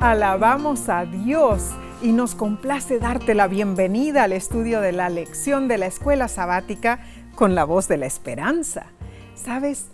Alabamos 0.00 0.88
a 0.88 1.06
Dios 1.06 1.70
y 2.00 2.12
nos 2.12 2.36
complace 2.36 3.00
darte 3.00 3.34
la 3.34 3.48
bienvenida 3.48 4.22
al 4.22 4.32
estudio 4.32 4.80
de 4.80 4.92
la 4.92 5.08
lección 5.08 5.66
de 5.66 5.76
la 5.76 5.86
escuela 5.86 6.28
sabática 6.28 7.00
con 7.34 7.56
la 7.56 7.64
voz 7.64 7.88
de 7.88 7.96
la 7.96 8.06
esperanza. 8.06 8.86
Sabes, 9.34 9.86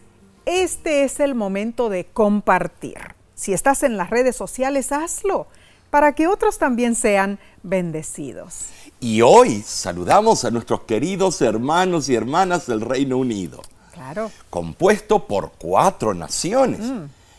este 0.44 1.04
es 1.04 1.20
el 1.20 1.34
momento 1.34 1.88
de 1.88 2.04
compartir. 2.04 2.98
Si 3.34 3.54
estás 3.54 3.82
en 3.82 3.96
las 3.96 4.10
redes 4.10 4.36
sociales, 4.36 4.92
hazlo 4.92 5.46
para 5.88 6.14
que 6.14 6.26
otros 6.26 6.58
también 6.58 6.96
sean 6.96 7.38
bendecidos. 7.62 8.66
Y 9.00 9.22
hoy 9.22 9.62
saludamos 9.62 10.44
a 10.44 10.50
nuestros 10.50 10.82
queridos 10.82 11.40
hermanos 11.40 12.10
y 12.10 12.14
hermanas 12.14 12.66
del 12.66 12.82
Reino 12.82 13.16
Unido. 13.16 13.62
Claro. 13.94 14.30
Compuesto 14.50 15.26
por 15.26 15.52
cuatro 15.52 16.12
naciones. 16.12 16.80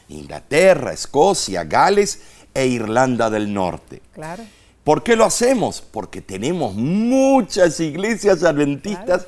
Inglaterra, 0.07 0.93
Escocia, 0.93 1.63
Gales 1.63 2.21
e 2.55 2.65
Irlanda 2.65 3.29
del 3.29 3.53
Norte. 3.53 4.01
Claro. 4.13 4.43
¿Por 4.83 5.03
qué 5.03 5.15
lo 5.15 5.25
hacemos? 5.25 5.81
Porque 5.81 6.21
tenemos 6.21 6.73
muchas 6.75 7.79
iglesias 7.79 8.43
adventistas 8.43 9.27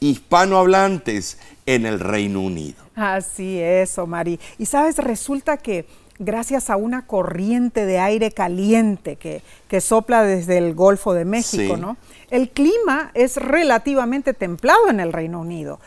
hispanohablantes 0.00 1.38
en 1.66 1.86
el 1.86 2.00
Reino 2.00 2.40
Unido. 2.42 2.82
Así 2.94 3.58
es, 3.60 3.96
Omari. 3.98 4.38
Y 4.58 4.66
sabes, 4.66 4.98
resulta 4.98 5.56
que 5.56 5.86
gracias 6.18 6.70
a 6.70 6.76
una 6.76 7.06
corriente 7.06 7.86
de 7.86 7.98
aire 7.98 8.30
caliente 8.32 9.16
que, 9.16 9.42
que 9.68 9.80
sopla 9.80 10.22
desde 10.22 10.58
el 10.58 10.74
Golfo 10.74 11.12
de 11.14 11.24
México, 11.24 11.74
Sí. 11.76 11.80
¿no? 11.80 11.96
El 12.30 12.50
clima 12.50 13.10
es 13.14 13.36
relativamente 13.36 14.34
templado 14.34 14.88
en 14.88 15.00
el 15.00 15.12
Reino 15.12 15.40
Unido. 15.40 15.80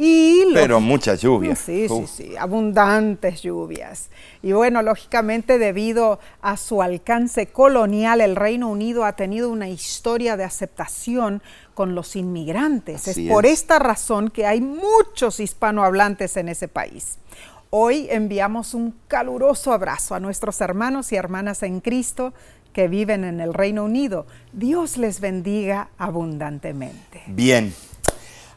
Y 0.00 0.54
Pero 0.54 0.78
muchas 0.78 1.20
lluvias. 1.20 1.58
Sí, 1.58 1.88
sí, 1.88 1.92
Uf. 1.92 2.08
sí, 2.08 2.36
abundantes 2.36 3.42
lluvias. 3.42 4.10
Y 4.44 4.52
bueno, 4.52 4.80
lógicamente 4.80 5.58
debido 5.58 6.20
a 6.40 6.56
su 6.56 6.82
alcance 6.82 7.48
colonial, 7.48 8.20
el 8.20 8.36
Reino 8.36 8.68
Unido 8.68 9.04
ha 9.04 9.16
tenido 9.16 9.50
una 9.50 9.68
historia 9.68 10.36
de 10.36 10.44
aceptación 10.44 11.42
con 11.74 11.96
los 11.96 12.14
inmigrantes. 12.14 13.08
Así 13.08 13.26
es 13.26 13.32
por 13.32 13.44
es. 13.44 13.54
esta 13.54 13.80
razón 13.80 14.30
que 14.30 14.46
hay 14.46 14.60
muchos 14.60 15.40
hispanohablantes 15.40 16.36
en 16.36 16.48
ese 16.48 16.68
país. 16.68 17.18
Hoy 17.70 18.06
enviamos 18.08 18.74
un 18.74 18.94
caluroso 19.08 19.72
abrazo 19.72 20.14
a 20.14 20.20
nuestros 20.20 20.60
hermanos 20.60 21.10
y 21.10 21.16
hermanas 21.16 21.64
en 21.64 21.80
Cristo 21.80 22.32
que 22.72 22.86
viven 22.86 23.24
en 23.24 23.40
el 23.40 23.52
Reino 23.52 23.84
Unido. 23.84 24.26
Dios 24.52 24.96
les 24.96 25.18
bendiga 25.18 25.88
abundantemente. 25.98 27.24
Bien. 27.26 27.74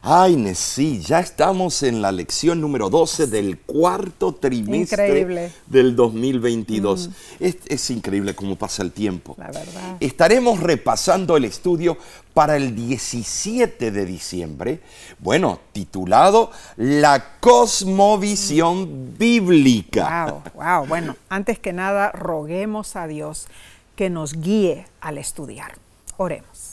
Ay, 0.04 0.34
Nesí, 0.34 1.00
ya 1.00 1.20
estamos 1.20 1.84
en 1.84 2.02
la 2.02 2.10
lección 2.10 2.60
número 2.60 2.90
12 2.90 3.28
del 3.28 3.60
cuarto 3.60 4.34
trimestre 4.34 5.06
Increíble. 5.06 5.52
Mm. 5.68 5.72
del 5.72 5.94
2022. 5.94 7.10
Es, 7.38 7.58
es 7.68 7.88
increíble 7.90 8.34
cómo 8.34 8.56
pasa 8.56 8.82
el 8.82 8.90
tiempo. 8.90 9.36
La 9.38 9.46
verdad. 9.52 9.98
Estaremos 10.00 10.58
repasando 10.58 11.36
el 11.36 11.44
estudio 11.44 11.98
para 12.34 12.56
el 12.56 12.74
17 12.74 13.92
de 13.92 14.04
diciembre, 14.04 14.80
bueno, 15.20 15.60
titulado 15.70 16.50
La 16.76 17.38
cosmovisión 17.38 19.14
bíblica. 19.16 20.26
Wow, 20.26 20.42
wow. 20.54 20.86
Bueno, 20.88 21.16
antes 21.28 21.60
que 21.60 21.72
nada, 21.72 22.10
roguemos 22.10 22.96
a 22.96 23.06
Dios 23.06 23.46
que 23.94 24.10
nos 24.10 24.34
guíe 24.34 24.84
al 25.00 25.18
estudiar. 25.18 25.76
Oremos. 26.16 26.71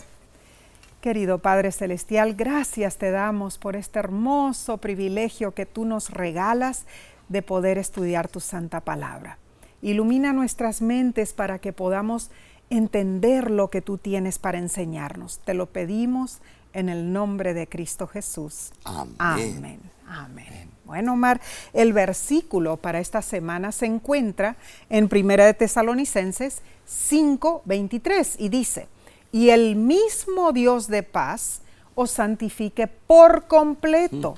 Querido 1.01 1.39
Padre 1.39 1.71
Celestial, 1.71 2.33
gracias 2.33 2.97
te 2.97 3.09
damos 3.09 3.57
por 3.57 3.77
este 3.77 3.99
hermoso 3.99 4.79
privilegio 4.79 5.53
que 5.53 5.65
tú 5.65 5.85
nos 5.85 6.09
regalas 6.09 6.85
de 7.29 7.41
poder 7.41 7.77
estudiar 7.77 8.27
tu 8.27 8.41
santa 8.41 8.81
palabra. 8.81 9.37
Ilumina 9.81 10.33
nuestras 10.33 10.81
mentes 10.81 11.31
para 11.31 11.59
que 11.59 11.71
podamos 11.71 12.31
entender 12.69 13.49
lo 13.49 13.69
que 13.69 13.81
tú 13.81 13.97
tienes 13.97 14.39
para 14.39 14.57
enseñarnos. 14.57 15.39
Te 15.45 15.53
lo 15.53 15.67
pedimos 15.67 16.41
en 16.73 16.89
el 16.89 17.13
nombre 17.13 17.53
de 17.53 17.67
Cristo 17.67 18.05
Jesús. 18.05 18.73
Amén. 18.83 19.15
Amén. 19.19 19.79
Amén. 20.05 20.69
Bueno, 20.83 21.13
Omar, 21.13 21.39
el 21.71 21.93
versículo 21.93 22.75
para 22.75 22.99
esta 22.99 23.21
semana 23.21 23.71
se 23.71 23.85
encuentra 23.85 24.57
en 24.89 25.07
Primera 25.07 25.45
de 25.45 25.53
Tesalonicenses 25.53 26.61
5, 26.85 27.61
23 27.63 28.35
y 28.37 28.49
dice, 28.49 28.89
y 29.31 29.49
el 29.49 29.75
mismo 29.75 30.51
Dios 30.51 30.87
de 30.87 31.03
paz 31.03 31.61
os 31.95 32.11
santifique 32.11 32.87
por 32.87 33.47
completo 33.47 34.37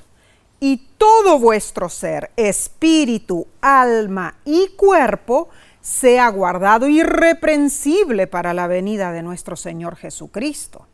y 0.60 0.76
todo 0.96 1.38
vuestro 1.38 1.88
ser, 1.88 2.30
espíritu, 2.36 3.46
alma 3.60 4.36
y 4.44 4.68
cuerpo 4.76 5.48
sea 5.80 6.28
guardado 6.28 6.88
irreprensible 6.88 8.28
para 8.28 8.54
la 8.54 8.68
venida 8.68 9.10
de 9.10 9.22
nuestro 9.22 9.56
Señor 9.56 9.96
Jesucristo. 9.96 10.86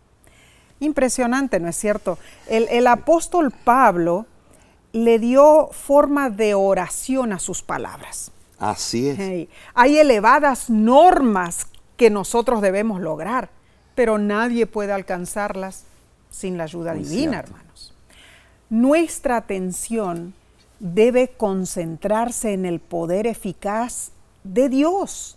Impresionante, 0.81 1.61
¿no 1.61 1.69
es 1.69 1.77
cierto? 1.77 2.19
El, 2.49 2.67
el 2.71 2.87
apóstol 2.87 3.51
Pablo 3.51 4.27
le 4.93 5.19
dio 5.19 5.69
forma 5.73 6.31
de 6.31 6.55
oración 6.55 7.33
a 7.33 7.39
sus 7.39 7.63
palabras. 7.63 8.31
Así 8.59 9.09
es. 9.09 9.19
Hey, 9.19 9.49
hay 9.75 9.99
elevadas 9.99 10.71
normas 10.71 11.67
que 11.97 12.11
nosotros 12.11 12.63
debemos 12.63 13.01
lograr, 13.01 13.51
pero 13.99 14.17
nadie 14.17 14.69
puede 14.69 14.93
alcanzarlas 14.93 15.83
sin 16.31 16.57
la 16.57 16.63
ayuda 16.63 16.95
Muy 16.95 17.03
divina, 17.03 17.33
cierto. 17.33 17.51
hermanos. 17.51 17.95
Nuestra 18.71 19.39
atención 19.39 20.35
debe 20.79 21.31
concentrarse 21.37 22.53
en 22.53 22.65
el 22.65 22.79
poder 22.79 23.27
eficaz 23.27 24.13
de 24.45 24.69
Dios. 24.69 25.37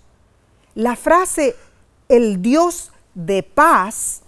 La 0.76 0.96
frase 0.96 1.56
el 2.08 2.44
Dios 2.44 2.92
de 3.16 3.42
paz 3.42 4.22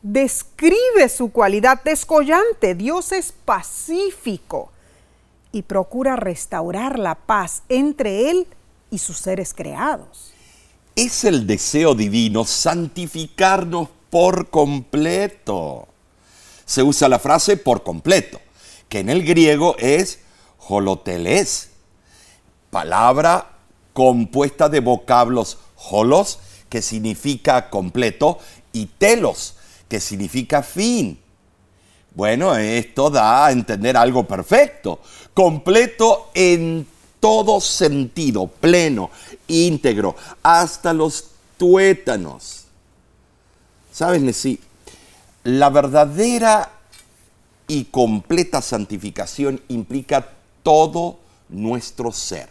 describe 0.00 1.10
su 1.10 1.30
cualidad 1.30 1.82
descollante. 1.84 2.74
Dios 2.74 3.12
es 3.12 3.32
pacífico 3.32 4.70
y 5.52 5.60
procura 5.60 6.16
restaurar 6.16 6.98
la 6.98 7.16
paz 7.16 7.64
entre 7.68 8.30
Él 8.30 8.46
y 8.90 8.96
sus 8.96 9.18
seres 9.18 9.52
creados. 9.52 10.33
Es 10.96 11.24
el 11.24 11.46
deseo 11.46 11.94
divino 11.94 12.44
santificarnos 12.44 13.88
por 14.10 14.48
completo. 14.48 15.88
Se 16.64 16.84
usa 16.84 17.08
la 17.08 17.18
frase 17.18 17.56
por 17.56 17.82
completo, 17.82 18.40
que 18.88 19.00
en 19.00 19.08
el 19.08 19.24
griego 19.24 19.74
es 19.78 20.20
holoteles, 20.68 21.70
palabra 22.70 23.58
compuesta 23.92 24.68
de 24.68 24.80
vocablos 24.80 25.58
holos, 25.90 26.38
que 26.68 26.80
significa 26.80 27.70
completo, 27.70 28.38
y 28.72 28.86
telos, 28.86 29.56
que 29.88 29.98
significa 30.00 30.62
fin. 30.62 31.18
Bueno, 32.14 32.56
esto 32.56 33.10
da 33.10 33.46
a 33.46 33.52
entender 33.52 33.96
algo 33.96 34.28
perfecto, 34.28 35.00
completo 35.34 36.30
en 36.34 36.86
todo 37.24 37.58
sentido, 37.58 38.46
pleno, 38.46 39.08
íntegro, 39.48 40.14
hasta 40.42 40.92
los 40.92 41.30
tuétanos. 41.56 42.64
¿Sabes, 43.90 44.20
Nesí? 44.20 44.60
La 45.42 45.70
verdadera 45.70 46.70
y 47.66 47.84
completa 47.84 48.60
santificación 48.60 49.58
implica 49.68 50.32
todo 50.62 51.16
nuestro 51.48 52.12
ser. 52.12 52.50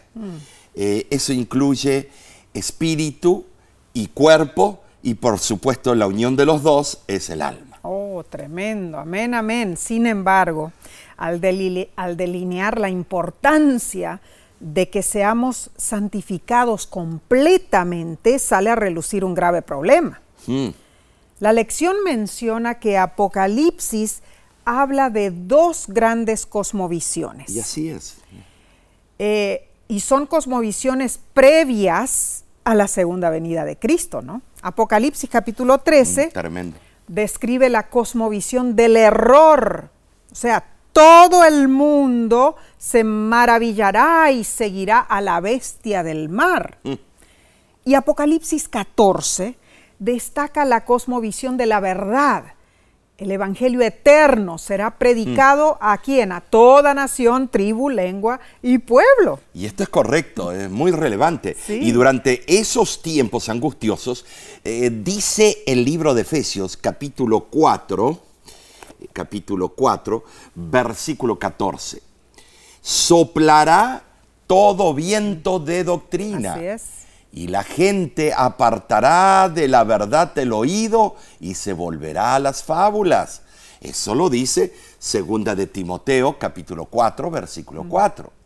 Eh, 0.74 1.06
eso 1.08 1.32
incluye 1.32 2.10
espíritu 2.52 3.44
y 3.92 4.08
cuerpo 4.08 4.80
y 5.04 5.14
por 5.14 5.38
supuesto 5.38 5.94
la 5.94 6.08
unión 6.08 6.34
de 6.34 6.46
los 6.46 6.64
dos 6.64 6.98
es 7.06 7.30
el 7.30 7.42
alma. 7.42 7.78
Oh, 7.82 8.24
tremendo, 8.28 8.98
amén, 8.98 9.34
amén. 9.34 9.76
Sin 9.76 10.04
embargo, 10.08 10.72
al, 11.16 11.40
al 11.94 12.16
delinear 12.16 12.80
la 12.80 12.88
importancia 12.88 14.20
de 14.60 14.88
que 14.90 15.02
seamos 15.02 15.70
santificados 15.76 16.86
completamente, 16.86 18.38
sale 18.38 18.70
a 18.70 18.74
relucir 18.76 19.24
un 19.24 19.34
grave 19.34 19.62
problema. 19.62 20.20
Mm, 20.46 20.68
La 21.40 21.52
lección 21.52 21.96
menciona 22.04 22.78
que 22.78 22.96
Apocalipsis 22.96 24.22
habla 24.64 25.10
de 25.10 25.30
dos 25.30 25.86
grandes 25.88 26.46
cosmovisiones. 26.46 27.50
y 27.50 27.60
así 27.60 27.88
es. 27.90 28.16
Eh, 29.18 29.68
y 29.88 30.00
son 30.00 30.26
cosmovisiones 30.26 31.20
previas 31.34 32.44
a 32.64 32.74
la 32.74 32.88
segunda 32.88 33.28
venida 33.30 33.64
de 33.64 33.76
Cristo, 33.76 34.22
¿no? 34.22 34.40
Apocalipsis 34.62 35.28
capítulo 35.28 35.78
13 35.78 36.28
Mm, 36.28 36.32
Tremendo. 36.32 36.76
describe 37.08 37.68
la 37.68 37.88
cosmovisión 37.90 38.74
del 38.76 38.96
error. 38.96 39.90
O 40.32 40.34
sea, 40.34 40.64
todo 40.94 41.44
el 41.44 41.66
mundo 41.68 42.54
se 42.78 43.02
maravillará 43.02 44.30
y 44.30 44.44
seguirá 44.44 45.00
a 45.00 45.20
la 45.20 45.40
bestia 45.40 46.02
del 46.04 46.28
mar. 46.28 46.78
Y 47.84 47.94
Apocalipsis 47.94 48.68
14 48.68 49.56
destaca 49.98 50.64
la 50.64 50.84
cosmovisión 50.84 51.56
de 51.56 51.66
la 51.66 51.80
verdad, 51.80 52.44
El 53.16 53.30
Evangelio 53.30 53.80
eterno 53.80 54.58
será 54.58 54.98
predicado 54.98 55.78
a 55.80 55.98
quién? 55.98 56.32
A 56.32 56.40
toda 56.40 56.94
nación, 56.94 57.48
tribu, 57.48 57.88
lengua 57.88 58.40
y 58.60 58.78
pueblo. 58.78 59.40
Y 59.52 59.66
esto 59.66 59.84
es 59.84 59.88
correcto, 59.88 60.50
es 60.50 60.68
muy 60.68 60.90
relevante. 60.90 61.56
Sí. 61.58 61.74
Y 61.74 61.92
durante 61.92 62.42
esos 62.46 63.02
tiempos 63.02 63.48
angustiosos, 63.48 64.26
eh, 64.64 64.90
dice 64.92 65.58
el 65.66 65.84
libro 65.84 66.12
de 66.12 66.22
Efesios, 66.22 66.76
capítulo 66.76 67.46
4, 67.50 68.18
capítulo 69.12 69.70
4, 69.70 70.24
versículo 70.54 71.38
14. 71.38 72.02
Soplará 72.80 74.02
todo 74.46 74.94
viento 74.94 75.58
de 75.58 75.84
doctrina. 75.84 76.54
Así 76.54 76.64
es. 76.64 76.82
Y 77.32 77.48
la 77.48 77.64
gente 77.64 78.32
apartará 78.36 79.48
de 79.48 79.66
la 79.66 79.82
verdad 79.84 80.36
el 80.38 80.52
oído 80.52 81.16
y 81.40 81.54
se 81.54 81.72
volverá 81.72 82.36
a 82.36 82.38
las 82.38 82.62
fábulas. 82.62 83.42
Eso 83.80 84.14
lo 84.14 84.30
dice 84.30 84.72
segunda 84.98 85.54
de 85.54 85.66
Timoteo, 85.66 86.38
capítulo 86.38 86.86
4, 86.86 87.30
versículo 87.30 87.84
4. 87.88 88.43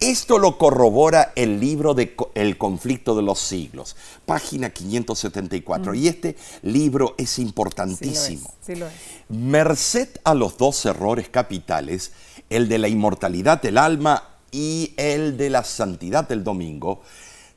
Esto 0.00 0.38
lo 0.38 0.58
corrobora 0.58 1.32
el 1.34 1.60
libro 1.60 1.94
de 1.94 2.14
El 2.34 2.58
conflicto 2.58 3.16
de 3.16 3.22
los 3.22 3.38
siglos, 3.38 3.96
página 4.26 4.70
574. 4.70 5.94
Y 5.94 6.08
este 6.08 6.36
libro 6.62 7.14
es 7.16 7.30
Sí 7.30 7.42
lo 7.42 7.46
es, 7.46 7.48
importantísimo. 7.48 8.54
sí 8.60 8.74
lo 8.74 8.86
es. 8.86 8.92
Merced 9.28 10.08
a 10.24 10.34
los 10.34 10.58
dos 10.58 10.84
errores 10.84 11.28
capitales, 11.28 12.12
el 12.50 12.68
de 12.68 12.78
la 12.78 12.88
inmortalidad 12.88 13.62
del 13.62 13.78
alma 13.78 14.34
y 14.50 14.92
el 14.96 15.36
de 15.36 15.50
la 15.50 15.64
santidad 15.64 16.28
del 16.28 16.44
domingo, 16.44 17.02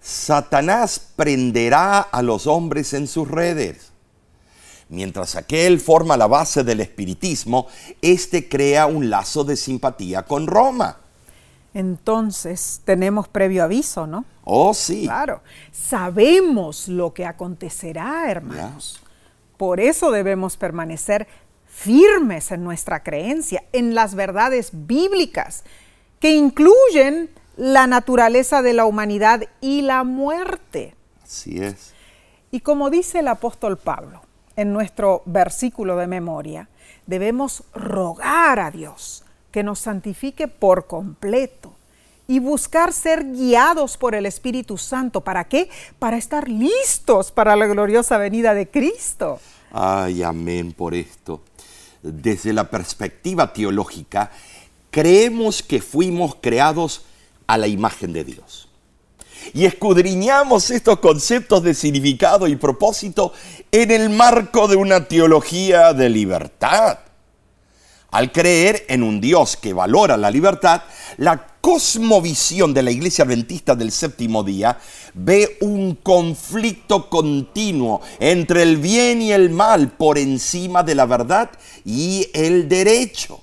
Satanás 0.02 1.02
prenderá 1.16 2.00
a 2.00 2.22
los 2.22 2.48
hombres 2.48 2.94
en 2.94 3.08
sus 3.08 3.28
redes. 3.28 3.92
Mientras 4.90 5.36
aquel 5.36 5.82
forma 5.82 6.16
la 6.16 6.28
base 6.28 6.64
del 6.64 6.80
espiritismo, 6.80 7.68
este 8.02 8.48
crea 8.48 8.86
un 8.86 9.10
lazo 9.10 9.44
de 9.44 9.58
simpatía 9.58 10.24
con 10.24 10.48
Roma. 10.48 10.98
Entonces 11.74 12.82
tenemos 12.86 13.28
previo 13.28 13.64
aviso, 13.64 14.08
¿no? 14.08 14.26
Oh, 14.44 14.74
sí. 14.74 15.04
Claro, 15.04 15.42
sabemos 15.72 16.88
lo 16.88 17.14
que 17.14 17.26
acontecerá, 17.26 18.30
hermanos. 18.32 19.02
Por 19.58 19.80
eso 19.80 20.12
debemos 20.12 20.58
permanecer 20.58 21.28
firmes 21.66 22.52
en 22.52 22.64
nuestra 22.64 23.04
creencia, 23.04 23.64
en 23.74 23.94
las 23.94 24.16
verdades 24.16 24.70
bíblicas, 24.72 25.64
que 26.20 26.32
incluyen 26.32 27.30
la 27.58 27.88
naturaleza 27.88 28.62
de 28.62 28.74
la 28.74 28.86
humanidad 28.86 29.44
y 29.62 29.82
la 29.82 30.04
muerte. 30.04 30.96
Así 31.24 31.62
es. 31.62 31.94
Y 32.52 32.62
como 32.62 32.90
dice 32.90 33.20
el 33.20 33.28
apóstol 33.28 33.78
Pablo 33.78 34.22
en 34.56 34.74
nuestro 34.74 35.22
versículo 35.26 35.98
de 35.98 36.08
memoria, 36.08 36.70
debemos 37.06 37.64
rogar 37.74 38.60
a 38.60 38.72
Dios 38.72 39.24
que 39.58 39.64
nos 39.64 39.80
santifique 39.80 40.48
por 40.48 40.86
completo 40.86 41.74
y 42.28 42.38
buscar 42.38 42.94
ser 42.94 43.24
guiados 43.24 43.98
por 43.98 44.14
el 44.14 44.28
Espíritu 44.28 44.78
Santo. 44.78 45.22
¿Para 45.22 45.46
qué? 45.46 45.68
Para 45.98 46.16
estar 46.16 46.48
listos 46.48 47.32
para 47.32 47.56
la 47.56 47.66
gloriosa 47.66 48.20
venida 48.20 48.54
de 48.54 48.70
Cristo. 48.70 49.40
Ay, 49.72 50.22
amén 50.22 50.74
por 50.74 50.94
esto. 50.94 51.42
Desde 52.04 52.54
la 52.54 52.70
perspectiva 52.70 53.52
teológica, 53.52 54.30
creemos 54.92 55.64
que 55.64 55.82
fuimos 55.82 56.36
creados 56.40 57.06
a 57.48 57.58
la 57.58 57.66
imagen 57.66 58.14
de 58.14 58.26
Dios. 58.26 58.70
Y 59.56 59.66
escudriñamos 59.66 60.70
estos 60.70 61.00
conceptos 61.00 61.64
de 61.64 61.74
significado 61.74 62.48
y 62.48 62.58
propósito 62.58 63.34
en 63.72 63.90
el 63.90 64.12
marco 64.12 64.68
de 64.68 64.76
una 64.76 65.08
teología 65.08 65.94
de 65.94 66.10
libertad. 66.10 67.00
Al 68.12 68.32
creer 68.32 68.86
en 68.88 69.04
un 69.04 69.20
Dios 69.20 69.58
que 69.58 69.74
valora 69.74 70.16
la 70.16 70.32
libertad, 70.32 70.84
la 71.18 71.46
cosmovisión 71.60 72.74
de 72.74 72.82
la 72.82 72.92
Iglesia 72.92 73.26
Adventista 73.26 73.76
del 73.76 73.92
séptimo 73.92 74.44
día 74.44 74.80
ve 75.14 75.58
un 75.60 75.96
conflicto 75.96 77.10
continuo 77.10 78.00
entre 78.20 78.64
el 78.64 78.78
bien 78.78 79.22
y 79.22 79.34
el 79.34 79.50
mal 79.50 79.92
por 79.92 80.18
encima 80.18 80.84
de 80.84 80.96
la 80.96 81.06
verdad 81.06 81.52
y 81.84 82.30
el 82.34 82.70
derecho. 82.70 83.42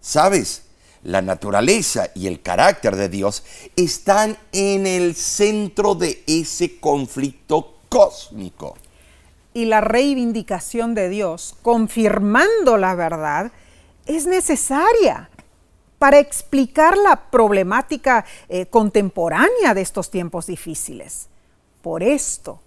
¿Sabes? 0.00 0.62
La 1.02 1.20
naturaleza 1.20 2.10
y 2.14 2.28
el 2.28 2.40
carácter 2.40 2.94
de 2.94 3.08
Dios 3.08 3.42
están 3.74 4.38
en 4.52 4.86
el 4.86 5.16
centro 5.16 5.96
de 5.96 6.22
ese 6.28 6.78
conflicto 6.78 7.78
cósmico. 7.88 8.76
Y 9.54 9.64
la 9.64 9.80
reivindicación 9.80 10.94
de 10.94 11.08
Dios, 11.08 11.56
confirmando 11.62 12.76
la 12.76 12.94
verdad, 12.94 13.52
es 14.04 14.26
necesaria 14.26 15.30
para 15.98 16.18
explicar 16.18 16.98
la 16.98 17.30
problemática 17.30 18.26
eh, 18.50 18.66
contemporánea 18.66 19.72
de 19.72 19.80
estos 19.80 20.10
tiempos 20.10 20.46
difíciles. 20.46 21.28
Por 21.80 22.02
esto, 22.02 22.60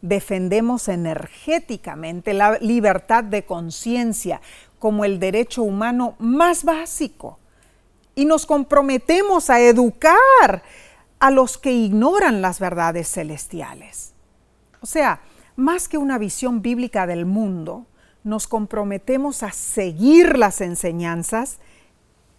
defendemos 0.00 0.88
energéticamente 0.88 2.34
la 2.34 2.58
libertad 2.58 3.24
de 3.24 3.44
conciencia 3.44 4.40
como 4.78 5.04
el 5.04 5.18
derecho 5.18 5.62
humano 5.62 6.14
más 6.18 6.62
básico 6.62 7.38
y 8.14 8.26
nos 8.26 8.44
comprometemos 8.46 9.48
a 9.48 9.60
educar 9.60 10.62
a 11.18 11.30
los 11.30 11.56
que 11.56 11.72
ignoran 11.72 12.42
las 12.42 12.60
verdades 12.60 13.10
celestiales. 13.10 14.12
O 14.82 14.86
sea, 14.86 15.20
más 15.56 15.88
que 15.88 15.98
una 15.98 16.18
visión 16.18 16.62
bíblica 16.62 17.06
del 17.06 17.26
mundo, 17.26 17.86
nos 18.22 18.46
comprometemos 18.46 19.42
a 19.42 19.52
seguir 19.52 20.38
las 20.38 20.60
enseñanzas 20.60 21.58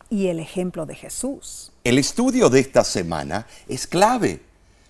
y 0.09 0.27
el 0.27 0.39
ejemplo 0.39 0.85
de 0.85 0.95
Jesús. 0.95 1.71
El 1.83 1.99
estudio 1.99 2.49
de 2.49 2.59
esta 2.59 2.83
semana 2.83 3.47
es 3.67 3.87
clave. 3.87 4.41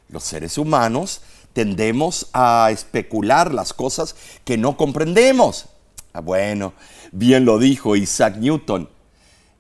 Los 0.10 0.24
seres 0.24 0.58
humanos 0.58 1.22
tendemos 1.54 2.30
a 2.34 2.70
especular 2.72 3.54
las 3.54 3.74
cosas 3.74 4.16
que 4.44 4.58
no 4.58 4.78
comprendemos. 4.78 5.68
Ah, 6.14 6.22
bueno, 6.22 6.74
bien 7.12 7.46
lo 7.46 7.60
dijo 7.60 7.96
Isaac 7.96 8.38
Newton. 8.38 8.90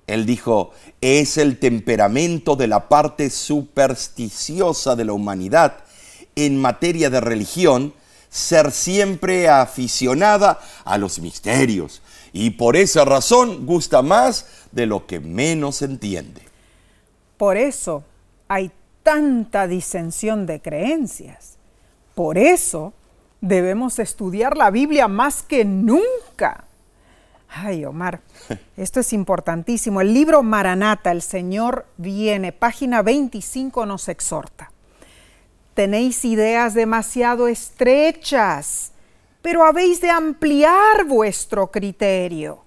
Él 0.07 0.25
dijo, 0.25 0.71
es 1.01 1.37
el 1.37 1.57
temperamento 1.57 2.55
de 2.55 2.67
la 2.67 2.87
parte 2.87 3.29
supersticiosa 3.29 4.95
de 4.95 5.05
la 5.05 5.13
humanidad 5.13 5.79
en 6.35 6.61
materia 6.61 7.09
de 7.09 7.21
religión 7.21 7.93
ser 8.35 8.73
siempre 8.73 9.47
aficionada 9.47 10.59
a 10.83 10.97
los 10.97 11.19
misterios 11.19 12.01
y 12.33 12.49
por 12.49 12.75
esa 12.75 13.05
razón 13.05 13.65
gusta 13.65 14.01
más 14.01 14.47
de 14.73 14.85
lo 14.85 15.07
que 15.07 15.21
menos 15.21 15.81
entiende. 15.81 16.41
Por 17.37 17.55
eso 17.55 18.03
hay 18.49 18.71
tanta 19.03 19.67
disensión 19.67 20.45
de 20.45 20.61
creencias. 20.61 21.55
Por 22.13 22.37
eso 22.37 22.91
debemos 23.39 23.99
estudiar 23.99 24.57
la 24.57 24.69
Biblia 24.69 25.07
más 25.07 25.41
que 25.41 25.63
nunca. 25.63 26.65
Ay, 27.47 27.85
Omar, 27.85 28.19
esto 28.75 28.99
es 28.99 29.13
importantísimo. 29.13 30.01
El 30.01 30.13
libro 30.13 30.43
Maranata, 30.43 31.13
El 31.13 31.21
Señor 31.21 31.85
viene, 31.95 32.51
página 32.51 33.01
25 33.01 33.85
nos 33.85 34.09
exhorta. 34.09 34.71
Tenéis 35.75 36.23
ideas 36.23 36.73
demasiado 36.73 37.49
estrechas, 37.49 38.93
pero 39.41 39.65
habéis 39.65 39.99
de 39.99 40.09
ampliar 40.09 41.03
vuestro 41.05 41.69
criterio. 41.69 42.63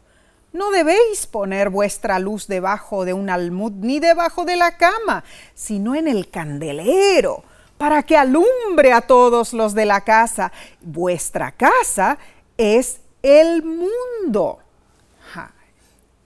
No 0.52 0.70
debéis 0.70 1.26
poner 1.26 1.70
vuestra 1.70 2.18
luz 2.18 2.46
debajo 2.48 3.06
de 3.06 3.14
un 3.14 3.30
almud 3.30 3.72
ni 3.72 3.98
debajo 3.98 4.44
de 4.44 4.56
la 4.56 4.76
cama, 4.76 5.24
sino 5.54 5.94
en 5.94 6.06
el 6.06 6.28
candelero, 6.28 7.44
para 7.78 8.02
que 8.02 8.18
alumbre 8.18 8.92
a 8.92 9.00
todos 9.00 9.54
los 9.54 9.72
de 9.72 9.86
la 9.86 10.02
casa. 10.02 10.52
Vuestra 10.82 11.52
casa 11.52 12.18
es 12.58 13.00
el 13.22 13.62
mundo. 13.62 14.58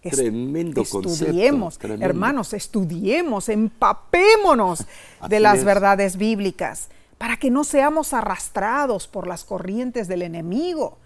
Tremendo 0.02 0.85
concepto, 0.85 1.25
Estudiemos, 1.26 1.78
tremendo. 1.78 2.04
hermanos, 2.04 2.52
estudiemos, 2.52 3.49
empapémonos 3.49 4.85
de 5.28 5.40
las 5.40 5.59
es. 5.59 5.64
verdades 5.64 6.16
bíblicas 6.16 6.88
para 7.18 7.37
que 7.37 7.50
no 7.50 7.62
seamos 7.62 8.12
arrastrados 8.12 9.06
por 9.06 9.28
las 9.28 9.44
corrientes 9.44 10.09
del 10.09 10.23
enemigo. 10.23 10.99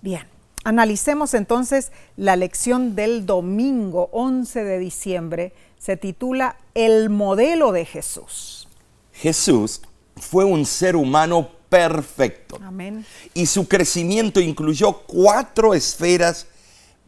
Bien, 0.00 0.26
analicemos 0.64 1.34
entonces 1.34 1.92
la 2.16 2.36
lección 2.36 2.94
del 2.94 3.26
domingo 3.26 4.08
11 4.12 4.64
de 4.64 4.78
diciembre. 4.78 5.52
Se 5.78 5.98
titula 5.98 6.56
El 6.72 7.10
modelo 7.10 7.72
de 7.72 7.84
Jesús. 7.84 8.68
Jesús 9.12 9.82
fue 10.16 10.46
un 10.46 10.64
ser 10.64 10.96
humano 10.96 11.50
perfecto. 11.68 12.58
Amén. 12.62 13.04
Y 13.34 13.44
su 13.44 13.68
crecimiento 13.68 14.40
incluyó 14.40 14.92
cuatro 15.06 15.74
esferas 15.74 16.46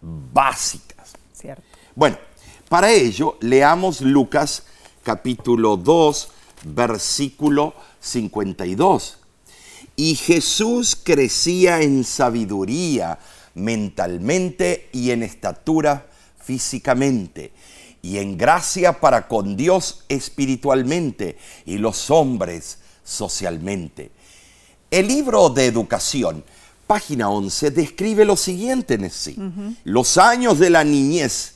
básicas. 0.03 0.96
Bueno, 1.97 2.19
para 2.69 2.93
ello 2.93 3.39
leamos 3.41 4.03
Lucas 4.03 4.65
capítulo 5.03 5.79
2, 5.79 6.29
versículo 6.65 7.73
52. 8.01 9.17
Y 9.97 10.15
Jesús 10.15 10.95
crecía 11.03 11.81
en 11.81 12.05
sabiduría, 12.05 13.19
mentalmente 13.55 14.91
y 14.93 15.11
en 15.11 15.23
estatura 15.23 16.07
físicamente, 16.39 17.53
y 18.03 18.19
en 18.19 18.37
gracia 18.37 19.01
para 19.01 19.27
con 19.27 19.57
Dios 19.57 20.05
espiritualmente 20.11 21.39
y 21.65 21.79
los 21.79 22.11
hombres 22.11 22.77
socialmente. 23.05 24.11
El 24.91 25.09
libro 25.09 25.49
de 25.49 25.65
educación, 25.65 26.45
página 26.87 27.31
11, 27.31 27.71
describe 27.71 28.27
lo 28.27 28.37
siguiente 28.37 28.95
en 28.95 29.11
sí. 29.11 29.35
Los 29.85 30.19
años 30.19 30.59
de 30.59 30.69
la 30.69 30.85
niñez, 30.85 31.56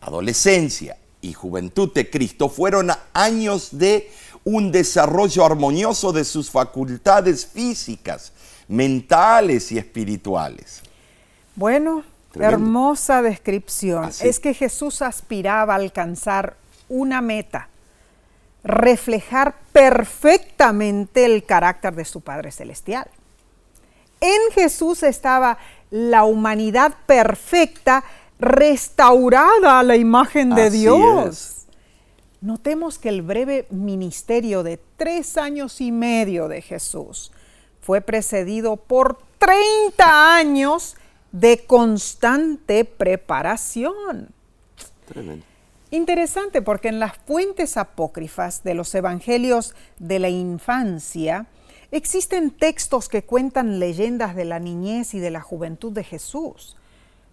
adolescencia 0.00 0.96
y 1.20 1.32
juventud 1.32 1.92
de 1.92 2.08
Cristo 2.08 2.48
fueron 2.48 2.90
años 3.12 3.68
de 3.72 4.10
un 4.44 4.72
desarrollo 4.72 5.44
armonioso 5.44 6.12
de 6.12 6.24
sus 6.24 6.50
facultades 6.50 7.46
físicas, 7.46 8.32
mentales 8.68 9.70
y 9.72 9.78
espirituales. 9.78 10.82
Bueno, 11.54 12.04
hermosa 12.34 13.22
descripción. 13.22 14.10
Es 14.20 14.40
que 14.40 14.54
Jesús 14.54 15.02
aspiraba 15.02 15.74
a 15.74 15.76
alcanzar 15.76 16.56
una 16.88 17.20
meta, 17.20 17.68
reflejar 18.64 19.54
perfectamente 19.72 21.24
el 21.24 21.44
carácter 21.44 21.94
de 21.94 22.04
su 22.04 22.20
Padre 22.20 22.50
Celestial. 22.50 23.08
En 24.20 24.52
Jesús 24.52 25.02
estaba 25.02 25.58
la 25.90 26.24
humanidad 26.24 26.94
perfecta, 27.06 28.04
restaurada 28.40 29.78
a 29.78 29.82
la 29.82 29.96
imagen 29.96 30.54
de 30.54 30.70
Dios. 30.70 31.66
Notemos 32.40 32.98
que 32.98 33.10
el 33.10 33.20
breve 33.20 33.66
ministerio 33.70 34.62
de 34.62 34.80
tres 34.96 35.36
años 35.36 35.80
y 35.80 35.92
medio 35.92 36.48
de 36.48 36.62
Jesús 36.62 37.32
fue 37.82 38.00
precedido 38.00 38.76
por 38.76 39.18
30 39.38 40.36
años 40.36 40.96
de 41.32 41.64
constante 41.66 42.84
preparación. 42.86 44.28
Tremendo. 45.06 45.44
Interesante 45.90 46.62
porque 46.62 46.88
en 46.88 47.00
las 47.00 47.16
fuentes 47.16 47.76
apócrifas 47.76 48.62
de 48.62 48.74
los 48.74 48.94
evangelios 48.94 49.74
de 49.98 50.18
la 50.18 50.28
infancia 50.28 51.46
existen 51.90 52.52
textos 52.52 53.08
que 53.08 53.24
cuentan 53.24 53.80
leyendas 53.80 54.36
de 54.36 54.44
la 54.44 54.60
niñez 54.60 55.14
y 55.14 55.18
de 55.18 55.30
la 55.30 55.40
juventud 55.40 55.92
de 55.92 56.04
Jesús 56.04 56.76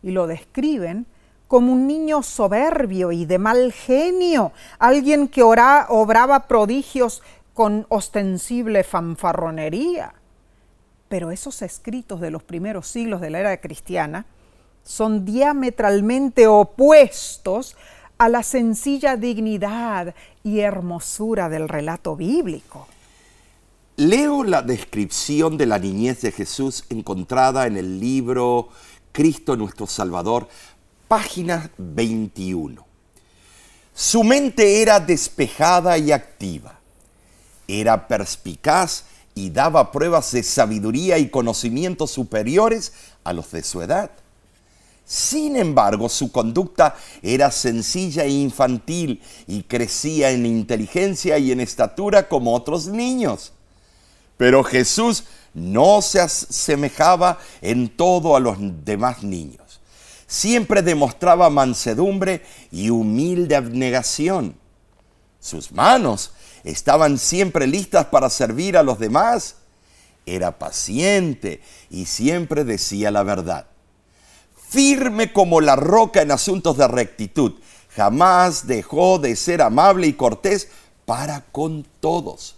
y 0.04 0.12
lo 0.12 0.27
describen 0.27 1.06
como 1.48 1.72
un 1.72 1.88
niño 1.88 2.24
soberbio 2.24 3.12
y 3.12 3.25
de 3.25 3.39
mal 3.39 3.72
genio, 3.72 4.51
alguien 4.80 5.27
que 5.27 5.44
obraba 5.44 6.48
prodigios 6.48 7.24
con 7.54 7.86
ostensible 7.89 8.84
fanfarronería. 8.84 10.13
Pero 11.10 11.32
esos 11.32 11.62
escritos 11.62 12.20
de 12.20 12.32
los 12.32 12.44
primeros 12.44 12.88
siglos 12.88 13.22
de 13.22 13.30
la 13.30 13.39
era 13.39 13.58
cristiana 13.62 14.25
son 14.84 15.25
diametralmente 15.25 16.48
opuestos 16.48 17.75
a 18.18 18.30
la 18.30 18.44
sencilla 18.44 19.16
dignidad 19.16 20.16
y 20.44 20.60
hermosura 20.60 21.50
del 21.50 21.70
relato 21.70 22.16
bíblico. 22.16 22.88
Leo 23.96 24.44
la 24.44 24.62
descripción 24.62 25.58
de 25.58 25.66
la 25.66 25.80
niñez 25.80 26.22
de 26.22 26.32
Jesús 26.32 26.86
encontrada 26.89 27.66
en 27.68 27.77
el 27.77 28.00
libro 28.00 28.70
Cristo 29.17 29.55
nuestro 29.55 29.88
Salvador, 29.88 30.47
página 31.07 31.71
21. 31.79 32.86
Su 33.91 34.24
mente 34.24 34.83
era 34.83 35.00
despejada 35.00 35.97
y 35.97 36.12
activa. 36.12 36.79
Era 37.67 38.07
perspicaz 38.07 39.05
y 39.33 39.50
daba 39.50 39.91
pruebas 39.91 40.31
de 40.33 40.43
sabiduría 40.43 41.17
y 41.17 41.31
conocimientos 41.31 42.12
superiores 42.12 42.93
a 43.24 43.33
los 43.33 43.50
de 43.50 43.63
su 43.63 43.81
edad. 43.81 44.12
Sin 45.03 45.55
embargo, 45.55 46.09
su 46.09 46.31
conducta 46.31 46.95
era 47.24 47.50
sencilla 47.50 48.24
e 48.24 48.29
infantil 48.29 49.24
y 49.47 49.63
crecía 49.63 50.29
en 50.29 50.45
inteligencia 50.45 51.39
y 51.39 51.51
en 51.51 51.59
estatura 51.59 52.29
como 52.29 52.53
otros 52.53 52.86
niños. 52.86 53.51
Pero 54.38 54.63
Jesús 54.63 55.24
no 55.58 56.02
se 56.02 56.20
asemejaba 56.22 57.40
en 57.62 57.90
todo 57.90 58.36
a 58.36 58.40
los 58.40 58.58
demás 58.86 59.24
niños. 59.24 59.82
Siempre 60.28 60.82
demostraba 60.82 61.50
mansedumbre 61.50 62.44
y 62.72 62.90
humilde 62.90 63.56
abnegación. 63.56 64.56
Sus 65.40 65.72
manos 65.72 66.32
estaban 66.64 67.18
siempre 67.18 67.68
listas 67.68 68.06
para 68.06 68.30
servir 68.30 68.78
a 68.78 68.84
los 68.84 69.00
demás. 69.00 69.56
Era 70.26 70.60
paciente 70.60 71.62
y 71.90 72.06
siempre 72.06 72.64
decía 72.64 73.12
la 73.12 73.24
verdad 73.24 73.68
firme 74.68 75.32
como 75.32 75.62
la 75.62 75.76
roca 75.76 76.22
en 76.22 76.32
asuntos 76.32 76.78
de 76.78 76.88
rectitud. 76.88 77.54
Jamás 77.96 78.68
dejó 78.68 79.18
de 79.18 79.36
ser 79.36 79.62
amable 79.62 80.08
y 80.08 80.14
cortés 80.14 80.70
para 81.06 81.42
con 81.52 81.86
todos. 82.00 82.58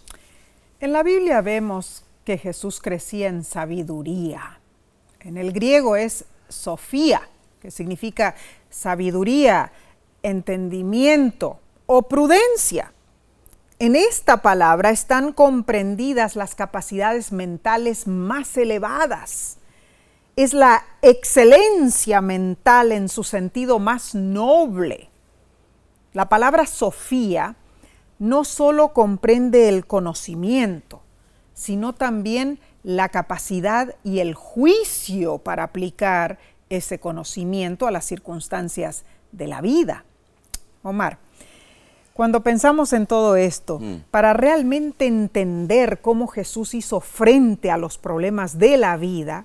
En 0.80 0.92
la 0.92 1.02
Biblia 1.02 1.40
vemos 1.40 2.02
Jesús 2.38 2.80
crecía 2.80 3.28
en 3.28 3.44
sabiduría. 3.44 4.60
En 5.20 5.36
el 5.36 5.52
griego 5.52 5.96
es 5.96 6.24
Sofía, 6.48 7.22
que 7.60 7.70
significa 7.70 8.34
sabiduría, 8.70 9.72
entendimiento 10.22 11.60
o 11.86 12.02
prudencia. 12.02 12.92
En 13.78 13.96
esta 13.96 14.42
palabra 14.42 14.90
están 14.90 15.32
comprendidas 15.32 16.36
las 16.36 16.54
capacidades 16.54 17.32
mentales 17.32 18.06
más 18.06 18.56
elevadas 18.56 19.58
es 20.42 20.54
la 20.54 20.84
excelencia 21.02 22.20
mental 22.20 22.92
en 22.92 23.08
su 23.08 23.24
sentido 23.24 23.78
más 23.78 24.14
noble. 24.14 25.10
La 26.14 26.28
palabra 26.28 26.66
Sofía 26.66 27.56
no 28.18 28.44
solo 28.44 28.94
comprende 28.94 29.68
el 29.68 29.86
conocimiento, 29.86 30.99
sino 31.60 31.92
también 31.92 32.58
la 32.82 33.10
capacidad 33.10 33.94
y 34.02 34.20
el 34.20 34.32
juicio 34.34 35.36
para 35.36 35.64
aplicar 35.64 36.38
ese 36.70 36.98
conocimiento 36.98 37.86
a 37.86 37.90
las 37.90 38.06
circunstancias 38.06 39.04
de 39.30 39.46
la 39.46 39.60
vida. 39.60 40.06
Omar, 40.82 41.18
cuando 42.14 42.42
pensamos 42.42 42.94
en 42.94 43.06
todo 43.06 43.36
esto, 43.36 43.78
mm. 43.78 44.04
para 44.10 44.32
realmente 44.32 45.06
entender 45.06 46.00
cómo 46.00 46.28
Jesús 46.28 46.72
hizo 46.72 47.00
frente 47.00 47.70
a 47.70 47.76
los 47.76 47.98
problemas 47.98 48.58
de 48.58 48.78
la 48.78 48.96
vida, 48.96 49.44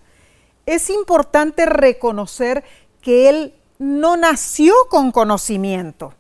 es 0.66 0.90
importante 0.90 1.66
reconocer 1.66 2.64
que 3.02 3.28
Él 3.28 3.54
no 3.78 4.16
nació 4.16 4.74
con 4.90 5.12
conocimiento. 5.12 6.14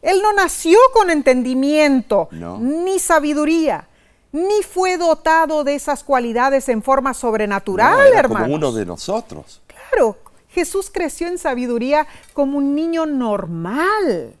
Él 0.00 0.22
no 0.22 0.32
nació 0.32 0.78
con 0.94 1.10
entendimiento, 1.10 2.30
ni 2.30 2.98
sabiduría, 2.98 3.87
ni 4.38 4.62
fue 4.62 4.96
dotado 4.96 5.64
de 5.64 5.74
esas 5.74 6.04
cualidades 6.04 6.68
en 6.68 6.82
forma 6.82 7.14
sobrenatural, 7.14 7.98
no, 8.22 8.28
Como 8.28 8.54
uno 8.54 8.72
de 8.72 8.86
nosotros. 8.86 9.60
Claro, 9.66 10.16
Jesús 10.48 10.90
creció 10.92 11.28
en 11.28 11.38
sabiduría 11.38 12.06
como 12.32 12.58
un 12.58 12.74
niño 12.74 13.06
normal. 13.06 14.34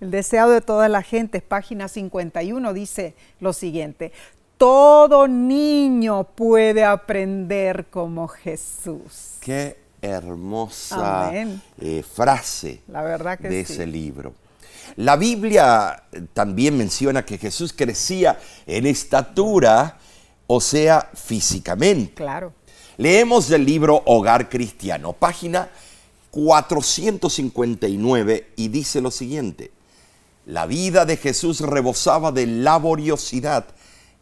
El 0.00 0.10
deseo 0.10 0.48
de 0.48 0.60
toda 0.60 0.88
la 0.88 1.02
gente, 1.02 1.40
página 1.42 1.88
51, 1.88 2.72
dice 2.72 3.14
lo 3.38 3.52
siguiente, 3.52 4.12
todo 4.56 5.28
niño 5.28 6.24
puede 6.24 6.84
aprender 6.84 7.86
como 7.90 8.28
Jesús. 8.28 9.36
Qué 9.40 9.78
hermosa 10.02 11.30
eh, 11.78 12.02
frase 12.02 12.80
La 12.88 13.02
verdad 13.02 13.38
de 13.38 13.60
ese 13.60 13.86
libro. 13.86 14.34
La 14.96 15.16
Biblia 15.16 16.02
también 16.32 16.76
menciona 16.76 17.24
que 17.24 17.38
Jesús 17.38 17.72
crecía 17.72 18.40
en 18.66 18.86
estatura, 18.86 19.98
o 20.46 20.60
sea, 20.60 21.08
físicamente. 21.14 22.14
Claro. 22.14 22.52
Leemos 22.96 23.48
del 23.48 23.64
libro 23.64 24.02
Hogar 24.04 24.50
Cristiano, 24.50 25.12
página 25.12 25.70
459, 26.30 28.52
y 28.56 28.68
dice 28.68 29.00
lo 29.00 29.10
siguiente. 29.10 29.72
La 30.46 30.66
vida 30.66 31.04
de 31.04 31.16
Jesús 31.16 31.60
rebosaba 31.60 32.30
de 32.32 32.46
laboriosidad 32.46 33.66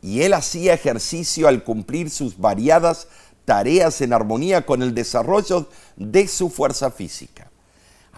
y 0.02 0.22
él 0.22 0.34
hacía 0.34 0.74
ejercicio 0.74 1.48
al 1.48 1.64
cumplir 1.64 2.10
sus 2.10 2.38
variadas 2.38 3.08
tareas 3.44 4.00
en 4.00 4.12
armonía 4.12 4.66
con 4.66 4.82
el 4.82 4.94
desarrollo 4.94 5.68
de 5.96 6.28
su 6.28 6.50
fuerza 6.50 6.90
física. 6.90 7.50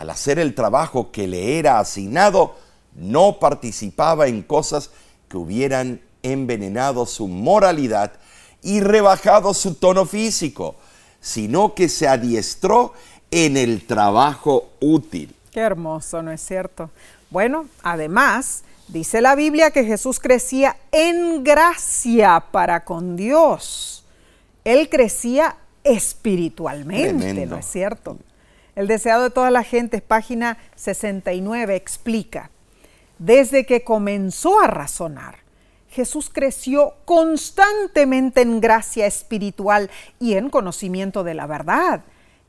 Al 0.01 0.09
hacer 0.09 0.39
el 0.39 0.55
trabajo 0.55 1.11
que 1.13 1.29
le 1.29 1.59
era 1.59 1.79
asignado, 1.79 2.57
no 2.95 3.39
participaba 3.39 4.29
en 4.29 4.41
cosas 4.41 4.89
que 5.29 5.37
hubieran 5.37 6.01
envenenado 6.23 7.05
su 7.05 7.29
moralidad 7.29 8.13
y 8.63 8.81
rebajado 8.81 9.53
su 9.53 9.75
tono 9.75 10.07
físico, 10.07 10.77
sino 11.21 11.75
que 11.75 11.91
se 11.91 12.09
adiestró 12.09 12.95
en 13.31 13.59
el 13.59 13.87
trabajo 13.87 14.71
útil. 14.81 15.35
Qué 15.51 15.61
hermoso, 15.61 16.23
¿no 16.23 16.33
es 16.33 16.41
cierto? 16.41 16.89
Bueno, 17.29 17.67
además, 17.83 18.65
Dice 18.89 19.21
la 19.21 19.37
Biblia 19.37 19.71
que 19.71 19.85
Jesús 19.85 20.19
crecía 20.19 20.77
en 20.91 21.45
gracia 21.45 22.43
para 22.51 22.85
con 22.85 23.17
Dios. 23.17 24.05
Él 24.65 24.89
crecía 24.89 25.59
espiritualmente, 25.85 27.15
Tremendo. 27.15 27.55
¿no 27.55 27.61
es 27.61 27.67
cierto? 27.67 28.19
El 28.77 28.87
deseado 28.87 29.25
de 29.25 29.31
toda 29.31 29.51
la 29.51 29.65
gente, 29.65 30.01
página 30.01 30.59
69, 30.77 31.77
explica, 31.77 32.51
desde 33.19 33.67
que 33.67 33.85
comenzó 33.85 34.61
a 34.61 34.67
razonar, 34.67 35.41
Jesús 35.91 36.31
creció 36.33 36.95
constantemente 37.05 38.43
en 38.43 38.61
gracia 38.61 39.07
espiritual 39.07 39.91
y 40.21 40.35
en 40.35 40.49
conocimiento 40.49 41.25
de 41.25 41.35
la 41.35 41.47
verdad. 41.47 42.03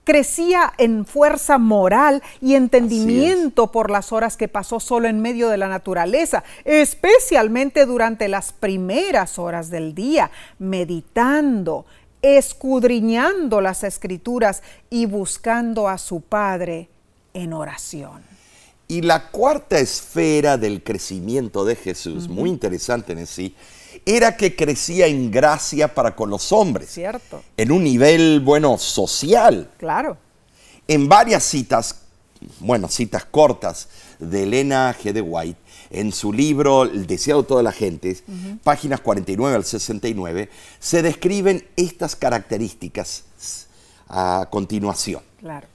Crecía 0.04 0.74
en 0.78 1.06
fuerza 1.06 1.58
moral 1.58 2.24
y 2.40 2.56
entendimiento 2.56 3.72
por 3.72 3.92
las 3.92 4.12
horas 4.12 4.36
que 4.36 4.48
pasó 4.48 4.80
solo 4.80 5.08
en 5.08 5.22
medio 5.22 5.50
de 5.50 5.58
la 5.58 5.68
naturaleza, 5.68 6.44
especialmente 6.66 7.86
durante 7.86 8.28
las 8.28 8.52
primeras 8.52 9.38
horas 9.38 9.70
del 9.70 9.94
día, 9.94 10.32
meditando, 10.58 11.86
escudriñando 12.22 13.62
las 13.62 13.84
escrituras 13.84 14.62
y 14.90 15.06
buscando 15.06 15.88
a 15.88 15.98
su 15.98 16.22
Padre 16.22 16.90
en 17.34 17.54
oración. 17.54 18.24
Y 18.88 19.02
la 19.02 19.30
cuarta 19.30 19.80
esfera 19.80 20.58
del 20.58 20.84
crecimiento 20.84 21.64
de 21.64 21.76
Jesús, 21.76 22.28
muy 22.28 22.50
interesante 22.50 23.14
en 23.14 23.26
sí, 23.26 23.56
era 24.06 24.36
que 24.36 24.56
crecía 24.56 25.08
en 25.08 25.32
gracia 25.32 25.94
para 25.94 26.16
con 26.16 26.30
los 26.30 26.52
hombres. 26.52 26.90
¿Cierto? 26.90 27.42
En 27.56 27.72
un 27.72 27.84
nivel, 27.84 28.42
bueno, 28.42 28.78
social. 28.78 29.70
Claro. 29.78 30.18
En 30.88 31.08
varias 31.08 31.44
citas, 31.44 32.02
bueno, 32.60 32.90
citas 32.90 33.26
cortas 33.26 33.88
de 34.20 34.44
Elena 34.44 34.94
G. 34.94 35.14
de 35.14 35.22
White, 35.22 35.61
en 35.92 36.12
su 36.12 36.32
libro 36.34 36.84
El 36.84 37.06
deseado 37.06 37.42
de 37.42 37.48
todas 37.48 37.64
las 37.64 37.76
gentes, 37.76 38.24
páginas 38.64 39.02
49 39.02 39.56
al 39.56 39.66
69, 39.66 40.50
se 40.80 41.02
describen 41.02 41.68
estas 41.76 42.16
características 42.16 43.24
a 44.08 44.48
continuación. 44.50 45.22
Claro. 45.40 45.68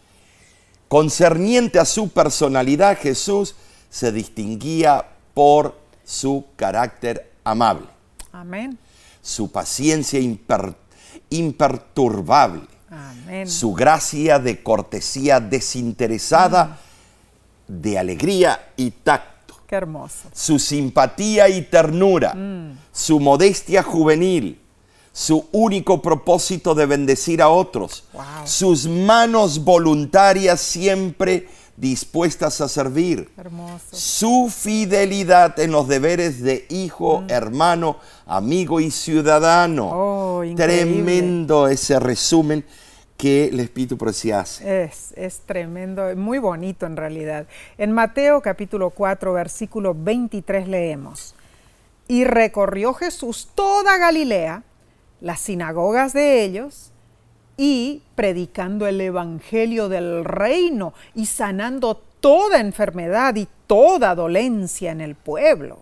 Concerniente 0.89 1.79
a 1.79 1.85
su 1.85 2.09
personalidad, 2.11 2.99
Jesús 2.99 3.55
se 3.91 4.13
distinguía 4.13 5.05
por 5.35 5.79
su 6.05 6.45
carácter 6.57 7.33
amable, 7.45 7.87
Amén. 8.33 8.79
su 9.23 9.51
paciencia 9.51 10.21
imper- 10.21 10.77
imperturbable, 11.31 12.63
Amén. 12.91 13.49
su 13.49 13.73
gracia 13.75 14.39
de 14.39 14.63
cortesía 14.63 15.41
desinteresada, 15.41 16.79
de 17.67 17.99
alegría 17.99 18.69
y 18.77 18.93
tacto, 18.93 19.36
Qué 19.67 19.75
hermoso. 19.75 20.29
su 20.33 20.59
simpatía 20.59 21.49
y 21.49 21.63
ternura, 21.63 22.35
su 22.93 23.19
modestia 23.21 23.83
juvenil, 23.83 24.61
su 25.13 25.47
único 25.53 26.01
propósito 26.03 26.75
de 26.75 26.87
bendecir 26.87 27.43
a 27.43 27.49
otros, 27.49 28.05
Wow. 28.13 28.23
sus 28.45 28.87
manos 28.87 29.65
voluntarias 29.65 30.61
siempre 30.61 31.49
dispuestas 31.77 32.61
a 32.61 32.69
servir, 32.69 33.31
Hermoso. 33.37 33.85
su 33.91 34.51
fidelidad 34.55 35.59
en 35.61 35.73
los 35.73 35.89
deberes 35.89 36.43
de 36.43 36.67
hijo, 36.71 37.25
hermano, 37.29 37.97
amigo 38.27 38.81
y 38.81 38.91
ciudadano. 38.91 39.91
Oh, 39.93 40.45
increíble. 40.45 40.85
Tremendo 40.85 41.69
ese 41.69 41.99
resumen 42.01 42.65
que 43.17 43.47
el 43.47 43.61
Espíritu 43.61 43.97
hace. 44.35 44.85
Es, 44.85 45.13
es 45.17 45.41
tremendo, 45.41 46.15
muy 46.17 46.39
bonito 46.39 46.87
en 46.87 46.97
realidad. 46.97 47.47
En 47.79 47.93
Mateo 47.93 48.41
capítulo 48.43 48.91
4, 48.91 49.33
versículo 49.33 49.95
23 49.95 50.69
leemos, 50.69 51.35
y 52.09 52.25
recorrió 52.25 52.95
Jesús 52.95 53.49
toda 53.55 53.99
Galilea, 53.99 54.63
las 55.21 55.41
sinagogas 55.41 56.13
de 56.13 56.45
ellos, 56.45 56.93
y 57.57 58.03
predicando 58.15 58.87
el 58.87 59.01
Evangelio 59.01 59.89
del 59.89 60.25
reino 60.25 60.93
y 61.15 61.27
sanando 61.27 62.03
toda 62.21 62.61
enfermedad 62.61 63.35
y 63.37 63.49
toda 63.67 64.15
dolencia 64.15 64.93
en 64.93 65.01
el 65.01 65.15
pueblo. 65.15 65.79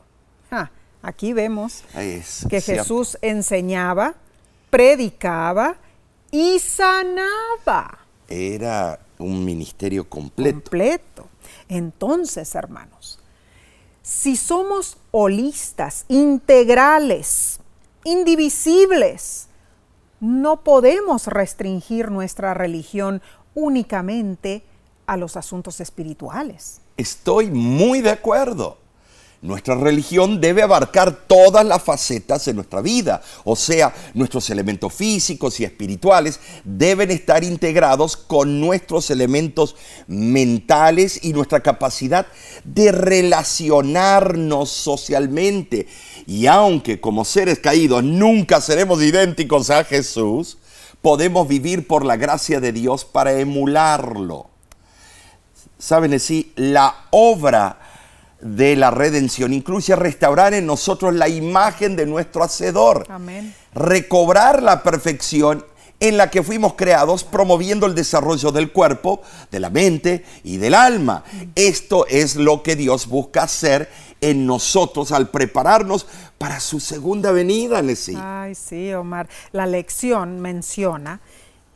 Ah, 0.50 0.70
aquí 1.02 1.32
vemos 1.32 1.82
Es 1.96 2.46
que 2.48 2.61
cierto. 2.61 2.82
Jesús 2.82 3.18
enseñaba, 3.22 4.14
predicaba 4.70 5.76
y 6.35 6.59
sanaba 6.59 7.97
Era 8.27 8.99
un 9.18 9.44
ministerio 9.44 10.09
completo. 10.09 10.59
completo. 10.59 11.29
Entonces, 11.68 12.57
hermanos, 12.57 13.20
si 14.03 14.35
somos 14.37 14.97
holistas, 15.12 16.05
integrales, 16.09 17.61
indivisibles, 18.03 19.47
no 20.18 20.64
podemos 20.64 21.29
restringir 21.29 22.11
nuestra 22.11 22.53
religión 22.53 23.23
únicamente 23.55 24.64
a 25.07 25.16
los 25.16 25.37
asuntos 25.37 25.81
espirituales. 25.81 26.81
Estoy 26.97 27.49
muy 27.53 28.01
de 28.01 28.11
acuerdo. 28.11 28.79
Nuestra 29.44 29.74
religión 29.74 30.40
debe 30.40 30.62
abarcar 30.62 31.26
todas 31.26 31.66
las 31.66 31.83
facetas 31.83 32.46
de 32.46 32.54
nuestra 32.54 32.80
vida, 32.80 33.20
o 33.44 33.54
sea, 33.54 33.94
nuestros 34.14 34.48
elementos 34.48 34.90
físicos 34.94 35.61
y 35.61 35.64
espirituales 35.64 36.40
deben 36.64 37.11
estar 37.11 37.44
integrados 37.44 38.16
con 38.16 38.59
nuestros 38.59 39.11
elementos 39.11 39.76
mentales 40.07 41.22
y 41.22 41.35
nuestra 41.35 41.61
capacidad 41.61 42.26
de 42.64 42.90
relacionarnos 42.90 44.70
socialmente. 44.70 45.88
Y 46.26 46.46
aunque 46.46 46.98
como 46.98 47.26
seres 47.26 47.59
caídos 47.59 48.02
nunca 48.02 48.62
seremos 48.62 49.02
idénticos 49.02 49.68
a 49.68 49.85
Jesús, 49.85 50.57
podemos 51.02 51.46
vivir 51.46 51.87
por 51.87 52.07
la 52.07 52.16
gracia 52.16 52.61
de 52.61 52.72
Dios 52.72 53.04
para 53.04 53.38
emularlo 53.38 54.48
saben 55.76 56.14
así, 56.14 56.50
la 56.57 56.94
obra 57.11 57.84
de 58.44 58.76
la 58.76 58.90
redención 58.90 59.54
incluye 59.54 59.96
restaurar 59.96 60.52
en 60.52 60.66
nosotros 60.66 61.14
la 61.14 61.30
imagen 61.30 61.96
de 61.96 62.04
nuestro 62.04 62.44
Hacedor, 62.44 63.07
Amén. 63.09 63.54
recobrar 63.72 64.62
la 64.62 64.83
perfección 64.83 65.64
en 65.98 66.18
la 66.18 66.28
que 66.28 66.42
fuimos 66.42 66.74
creados, 66.74 67.24
promoviendo 67.24 67.87
el 67.87 67.94
desarrollo 67.94 68.52
del 68.52 68.70
cuerpo, 68.70 69.22
de 69.50 69.61
la 69.61 69.70
mente 69.70 70.26
y 70.42 70.59
del 70.59 70.74
alma. 70.74 71.24
Esto 71.54 72.07
es 72.07 72.37
lo 72.37 72.62
que 72.62 72.76
Dios 72.76 73.07
busca 73.07 73.44
hacer 73.44 73.88
en 74.20 74.44
nosotros 74.44 75.11
al 75.12 75.30
prepararnos 75.30 76.07
para 76.37 76.61
su 76.61 76.80
segunda 76.80 77.33
venida, 77.33 77.80
Leslie. 77.80 78.18
Ay, 78.20 78.54
sí, 78.54 78.92
Omar. 78.92 79.26
La 79.52 79.64
lección 79.64 80.40
menciona 80.40 81.20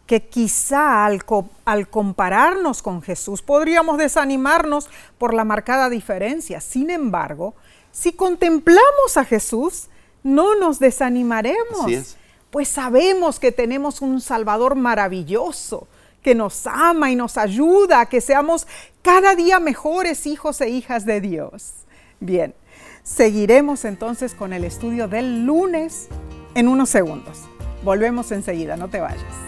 que 0.08 0.26
quizá 0.26 1.04
al, 1.04 1.24
co- 1.24 1.50
al 1.66 1.88
compararnos 1.88 2.82
con 2.82 3.02
Jesús 3.02 3.42
podríamos 3.42 3.98
desanimarnos 3.98 4.88
por 5.18 5.34
la 5.34 5.44
marcada 5.44 5.90
diferencia. 5.90 6.60
Sin 6.62 6.88
embargo, 6.90 7.54
si 7.92 8.12
contemplamos 8.12 9.16
a 9.16 9.24
Jesús, 9.24 9.88
no 10.22 10.56
nos 10.56 10.78
desanimaremos. 10.78 12.16
Pues 12.50 12.68
sabemos 12.68 13.38
que 13.38 13.52
tenemos 13.52 14.00
un 14.00 14.22
Salvador 14.22 14.74
maravilloso 14.76 15.86
que 16.22 16.34
nos 16.34 16.66
ama 16.66 17.10
y 17.10 17.14
nos 17.14 17.36
ayuda 17.36 18.00
a 18.00 18.06
que 18.06 18.22
seamos 18.22 18.66
cada 19.02 19.34
día 19.34 19.60
mejores 19.60 20.26
hijos 20.26 20.60
e 20.62 20.70
hijas 20.70 21.04
de 21.04 21.20
Dios. 21.20 21.74
Bien, 22.18 22.54
seguiremos 23.02 23.84
entonces 23.84 24.32
con 24.34 24.54
el 24.54 24.64
estudio 24.64 25.06
del 25.06 25.44
lunes 25.44 26.08
en 26.54 26.66
unos 26.68 26.88
segundos. 26.88 27.42
Volvemos 27.84 28.32
enseguida, 28.32 28.76
no 28.76 28.88
te 28.88 29.00
vayas. 29.00 29.47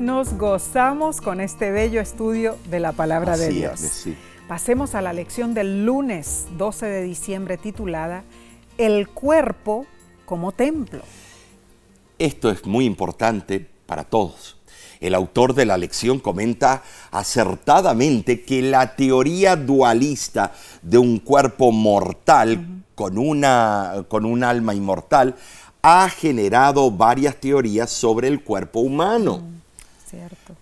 Nos 0.00 0.38
gozamos 0.38 1.20
con 1.20 1.42
este 1.42 1.70
bello 1.70 2.00
estudio 2.00 2.56
de 2.70 2.80
la 2.80 2.92
palabra 2.92 3.36
de 3.36 3.50
Dios. 3.50 3.82
es, 3.82 3.92
sí. 3.92 4.16
Pasemos 4.48 4.94
a 4.94 5.02
la 5.02 5.12
lección 5.12 5.52
del 5.52 5.84
lunes 5.84 6.46
12 6.56 6.86
de 6.86 7.02
diciembre 7.02 7.58
titulada 7.58 8.24
El 8.78 9.08
cuerpo 9.08 9.84
como 10.24 10.52
templo. 10.52 11.02
Esto 12.18 12.48
es 12.48 12.64
muy 12.64 12.86
importante 12.86 13.68
para 13.84 14.04
todos. 14.04 14.56
El 15.00 15.14
autor 15.14 15.52
de 15.52 15.66
la 15.66 15.76
lección 15.76 16.18
comenta 16.18 16.82
acertadamente 17.10 18.42
que 18.42 18.62
la 18.62 18.96
teoría 18.96 19.54
dualista 19.54 20.54
de 20.80 20.96
un 20.96 21.18
cuerpo 21.18 21.72
mortal 21.72 22.84
con, 22.94 23.18
una, 23.18 24.06
con 24.08 24.24
un 24.24 24.44
alma 24.44 24.74
inmortal 24.74 25.36
ha 25.82 26.08
generado 26.08 26.90
varias 26.90 27.36
teorías 27.36 27.90
sobre 27.90 28.28
el 28.28 28.42
cuerpo 28.42 28.80
humano. 28.80 29.59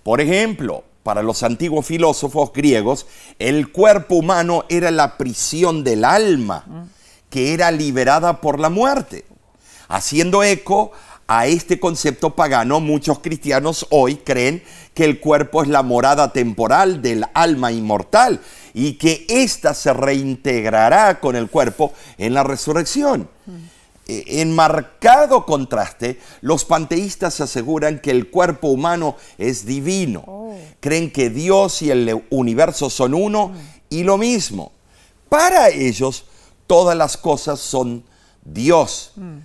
Por 0.02 0.20
ejemplo, 0.20 0.84
para 1.02 1.22
los 1.22 1.42
antiguos 1.42 1.86
filósofos 1.86 2.52
griegos, 2.52 3.06
el 3.38 3.72
cuerpo 3.72 4.16
humano 4.16 4.64
era 4.68 4.90
la 4.90 5.16
prisión 5.16 5.84
del 5.84 6.04
alma, 6.04 6.88
que 7.30 7.54
era 7.54 7.70
liberada 7.70 8.40
por 8.40 8.60
la 8.60 8.68
muerte. 8.68 9.24
Haciendo 9.88 10.42
eco 10.42 10.92
a 11.26 11.46
este 11.46 11.78
concepto 11.78 12.34
pagano, 12.34 12.80
muchos 12.80 13.20
cristianos 13.20 13.86
hoy 13.90 14.16
creen 14.16 14.62
que 14.94 15.04
el 15.04 15.20
cuerpo 15.20 15.62
es 15.62 15.68
la 15.68 15.82
morada 15.82 16.32
temporal 16.32 17.00
del 17.00 17.24
alma 17.34 17.70
inmortal 17.70 18.40
y 18.74 18.94
que 18.94 19.26
ésta 19.28 19.74
se 19.74 19.92
reintegrará 19.92 21.20
con 21.20 21.36
el 21.36 21.48
cuerpo 21.48 21.92
en 22.16 22.34
la 22.34 22.44
resurrección. 22.44 23.28
En 24.08 24.54
marcado 24.54 25.44
contraste, 25.44 26.18
los 26.40 26.64
panteístas 26.64 27.40
aseguran 27.42 28.00
que 28.00 28.10
el 28.10 28.30
cuerpo 28.30 28.68
humano 28.68 29.16
es 29.36 29.66
divino. 29.66 30.24
Oh. 30.26 30.58
Creen 30.80 31.12
que 31.12 31.28
Dios 31.28 31.82
y 31.82 31.90
el 31.90 32.24
universo 32.30 32.88
son 32.88 33.12
uno 33.12 33.52
y 33.90 34.04
lo 34.04 34.16
mismo. 34.16 34.72
Para 35.28 35.68
ellos, 35.68 36.24
todas 36.66 36.96
las 36.96 37.18
cosas 37.18 37.60
son 37.60 38.02
Dios. 38.42 39.12
Mm. 39.16 39.36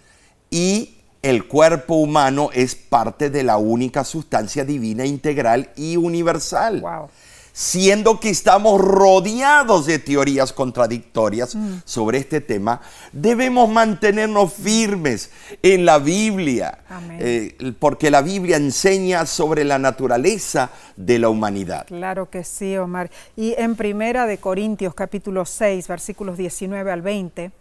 Y 0.49 0.95
el 1.21 1.47
cuerpo 1.47 1.95
humano 1.95 2.49
es 2.53 2.75
parte 2.75 3.29
de 3.29 3.43
la 3.43 3.57
única 3.57 4.05
sustancia 4.05 4.63
divina 4.63 5.05
integral 5.05 5.71
y 5.75 5.97
universal. 5.97 6.79
Wow 6.79 7.09
siendo 7.53 8.19
que 8.19 8.29
estamos 8.29 8.81
rodeados 8.81 9.85
de 9.85 9.99
teorías 9.99 10.51
contradictorias 10.51 11.55
mm. 11.55 11.83
sobre 11.85 12.17
este 12.17 12.41
tema, 12.41 12.81
debemos 13.11 13.69
mantenernos 13.69 14.51
firmes 14.51 15.29
en 15.61 15.85
la 15.85 15.99
Biblia, 15.99 16.79
eh, 17.19 17.55
porque 17.79 18.09
la 18.09 18.23
Biblia 18.23 18.57
enseña 18.57 19.27
sobre 19.27 19.63
la 19.63 19.77
naturaleza 19.77 20.71
de 20.97 21.19
la 21.19 21.29
humanidad. 21.29 21.85
Claro 21.85 22.29
que 22.29 22.43
sí, 22.43 22.75
Omar. 22.75 23.11
Y 23.35 23.53
en 23.57 23.75
Primera 23.75 24.25
de 24.25 24.39
Corintios 24.39 24.95
capítulo 24.95 25.45
6, 25.45 25.87
versículos 25.87 26.37
19 26.37 26.91
al 26.91 27.03
20, 27.03 27.51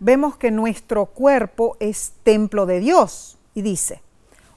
vemos 0.00 0.36
que 0.36 0.50
nuestro 0.50 1.06
cuerpo 1.06 1.78
es 1.80 2.12
templo 2.24 2.66
de 2.66 2.80
Dios 2.80 3.38
y 3.54 3.62
dice, 3.62 4.03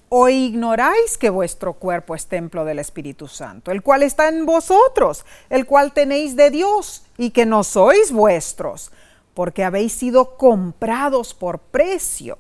¿O 0.10 0.30
ignoráis 0.30 1.18
que 1.18 1.30
vuestro 1.30 1.74
cuerpo 1.74 2.16
es 2.16 2.28
templo 2.28 2.64
del 2.64 2.80
Espíritu 2.80 3.28
Santo, 3.28 3.72
el 3.72 3.82
cual 3.82 4.04
está 4.04 4.30
en 4.30 4.46
vosotros, 4.46 5.26
el 5.50 5.66
cual 5.66 5.92
tenéis 5.92 6.38
de 6.38 6.50
Dios, 6.50 7.04
y 7.18 7.32
que 7.32 7.46
no 7.46 7.64
sois 7.64 8.14
vuestros, 8.14 8.92
porque 9.34 9.66
habéis 9.66 9.92
sido 9.92 10.38
comprados 10.38 11.34
por 11.34 11.60
precio? 11.60 12.38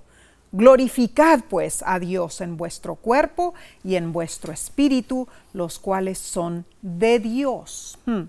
Glorificad 0.53 1.41
pues 1.49 1.83
a 1.85 1.99
Dios 1.99 2.39
en 2.39 2.55
vuestro 2.55 2.95
cuerpo 2.95 3.53
y 3.83 3.95
en 3.95 4.13
vuestro 4.13 4.53
espíritu, 4.53 5.27
los 5.51 5.77
cuales 5.77 6.19
son 6.19 6.65
de 6.81 7.19
Dios. 7.19 7.99
Hmm. 8.05 8.23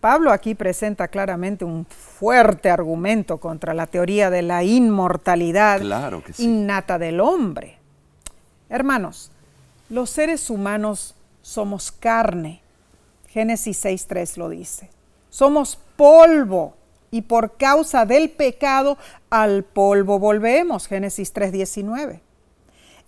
Pablo 0.00 0.32
aquí 0.32 0.54
presenta 0.54 1.08
claramente 1.08 1.64
un 1.64 1.86
fuerte 1.86 2.70
argumento 2.70 3.38
contra 3.38 3.72
la 3.72 3.86
teoría 3.86 4.28
de 4.30 4.42
la 4.42 4.62
inmortalidad 4.64 5.80
innata 6.38 6.98
del 6.98 7.20
hombre. 7.20 7.79
Hermanos, 8.70 9.32
los 9.88 10.10
seres 10.10 10.48
humanos 10.48 11.16
somos 11.42 11.90
carne. 11.90 12.62
Génesis 13.28 13.84
6.3 13.84 14.36
lo 14.36 14.48
dice. 14.48 14.88
Somos 15.28 15.76
polvo 15.96 16.76
y 17.10 17.22
por 17.22 17.56
causa 17.56 18.06
del 18.06 18.30
pecado 18.30 18.96
al 19.28 19.64
polvo 19.64 20.20
volvemos. 20.20 20.86
Génesis 20.86 21.34
3.19. 21.34 22.20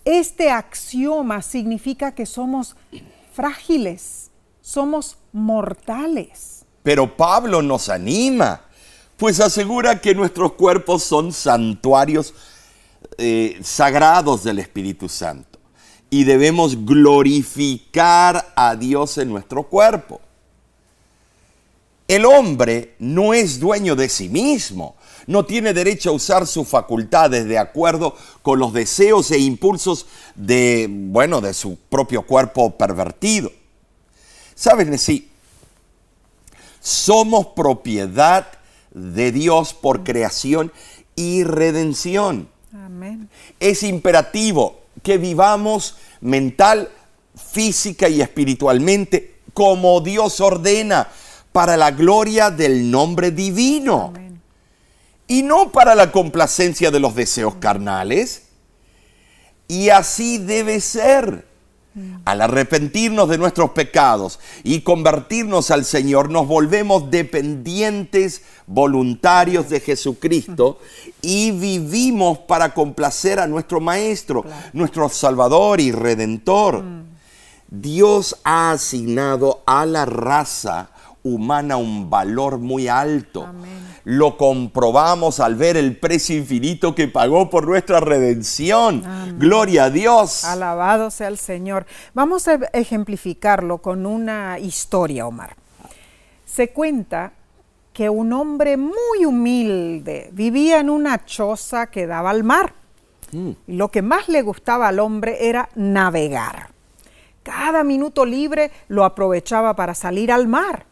Este 0.05 0.51
axioma 0.51 1.42
significa 1.42 2.12
que 2.12 2.27
somos 2.27 2.75
frágiles, 3.33 4.33
somos 4.61 5.16
mortales. 5.33 6.64
Pero 6.83 7.16
Pablo 7.16 7.62
nos 7.62 7.88
anima, 7.88 8.62
pues 9.16 9.38
asegura 9.38 10.01
que 10.01 10.12
nuestros 10.12 10.55
cuerpos 10.55 11.05
son 11.05 11.33
santuarios 11.33 12.35
eh, 13.16 13.61
sagrados 13.62 14.42
del 14.42 14.59
Espíritu 14.59 15.09
Santo 15.09 15.52
y 16.12 16.25
debemos 16.25 16.85
glorificar 16.85 18.53
a 18.55 18.77
Dios 18.77 19.16
en 19.16 19.31
nuestro 19.31 19.62
cuerpo. 19.62 20.20
El 22.07 22.27
hombre 22.27 22.96
no 22.98 23.33
es 23.33 23.59
dueño 23.59 23.96
de 23.96 24.11
sí 24.11 24.29
mismo, 24.29 24.94
no 25.27 25.46
tiene 25.46 25.72
derecho 25.72 26.11
a 26.11 26.12
usar 26.12 26.46
sus 26.46 26.68
facultades 26.68 27.46
de 27.46 27.57
acuerdo 27.57 28.14
con 28.42 28.59
los 28.59 28.75
deseos 28.75 29.31
e 29.31 29.38
impulsos 29.38 30.05
de, 30.35 30.87
bueno, 30.90 31.40
de 31.40 31.55
su 31.55 31.79
propio 31.88 32.27
cuerpo 32.27 32.77
pervertido. 32.77 33.51
¿Sabes, 34.55 35.01
sí? 35.01 35.31
Somos 36.79 37.46
propiedad 37.57 38.48
de 38.90 39.33
Dios 39.33 39.72
por 39.72 40.05
creación 40.05 40.72
y 41.16 41.44
redención. 41.44 42.51
Amén. 42.70 43.31
Es 43.61 43.83
imperativo 43.83 44.82
que 45.03 45.19
vivamos 45.19 45.97
mental, 46.21 46.91
física 47.35 48.09
y 48.09 48.21
espiritualmente 48.21 49.41
como 49.53 50.01
Dios 50.01 50.41
ordena 50.41 51.09
para 51.53 51.77
la 51.77 51.91
gloria 51.91 52.51
del 52.51 52.91
nombre 52.91 53.31
divino. 53.31 54.12
Y 55.29 55.43
no 55.43 55.71
para 55.71 55.95
la 55.95 56.11
complacencia 56.12 56.91
de 56.91 57.01
los 57.01 57.15
deseos 57.15 57.55
carnales. 57.57 58.45
Y 59.69 59.88
así 59.88 60.38
debe 60.38 60.81
ser. 60.81 61.47
Al 62.24 62.40
arrepentirnos 62.40 63.28
de 63.28 63.37
nuestros 63.37 63.72
pecados 63.72 64.40
y 64.64 64.81
convertirnos 64.81 65.70
al 65.70 65.85
Señor, 65.85 66.31
nos 66.31 66.46
volvemos 66.46 67.11
dependientes 67.11 68.42
voluntarios 68.66 69.68
de 69.68 69.81
Jesucristo 69.81 70.78
y 71.20 71.50
vivimos 71.50 72.38
para 72.38 72.72
complacer 72.72 73.38
a 73.40 73.46
nuestro 73.46 73.81
Maestro, 73.81 74.44
nuestro 74.72 75.09
Salvador 75.11 75.81
y 75.81 75.92
Redentor. 75.92 76.83
Mm. 76.83 77.02
Dios 77.68 78.37
ha 78.44 78.72
asignado 78.72 79.62
a 79.66 79.87
la 79.87 80.05
raza 80.05 80.90
humana 81.23 81.77
un 81.77 82.11
valor 82.11 82.59
muy 82.59 82.89
alto. 82.89 83.49
Lo 84.05 84.37
comprobamos 84.37 85.39
al 85.41 85.55
ver 85.55 85.77
el 85.77 85.97
precio 85.97 86.37
infinito 86.37 86.95
que 86.95 87.09
pagó 87.09 87.49
por 87.49 87.67
nuestra 87.67 88.01
redención. 88.01 89.03
Gloria 89.39 89.85
a 89.85 89.91
Dios. 89.91 90.45
Alabado 90.45 91.11
sea 91.11 91.29
el 91.29 91.39
Señor. 91.39 91.87
Vamos 92.15 92.49
a 92.49 92.55
ejemplificarlo 92.73 93.79
con 93.79 94.07
una 94.07 94.59
historia, 94.59 95.27
Omar. 95.27 95.57
Se 96.45 96.71
cuenta 96.71 97.33
que 97.93 98.09
un 98.09 98.33
hombre 98.33 98.77
muy 98.77 99.25
humilde 99.25 100.31
vivía 100.33 100.81
en 100.81 100.91
una 100.91 101.25
choza 101.25 101.89
que 101.89 102.07
daba 102.07 102.31
al 102.31 102.43
mar. 102.43 102.75
Mm. 103.31 103.51
Y 103.67 103.73
lo 103.75 103.91
que 103.91 104.03
más 104.03 104.29
le 104.29 104.43
gustaba 104.43 104.89
al 104.89 104.99
hombre 104.99 105.49
era 105.49 105.69
navegar. 105.75 106.71
Cada 107.43 107.85
minuto 107.85 108.25
libre 108.25 108.71
lo 108.89 109.05
aprovechaba 109.05 109.75
para 109.75 109.95
salir 109.95 110.33
al 110.33 110.49
mar 110.49 110.87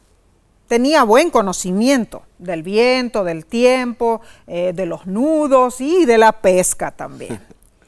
tenía 0.70 1.02
buen 1.02 1.30
conocimiento 1.33 2.22
del 2.38 2.62
viento, 2.62 3.24
del 3.24 3.44
tiempo, 3.44 4.20
eh, 4.46 4.72
de 4.72 4.87
los 4.87 5.04
nudos 5.04 5.80
y 5.80 6.04
de 6.04 6.16
la 6.16 6.30
pesca 6.30 6.92
también. 6.92 7.40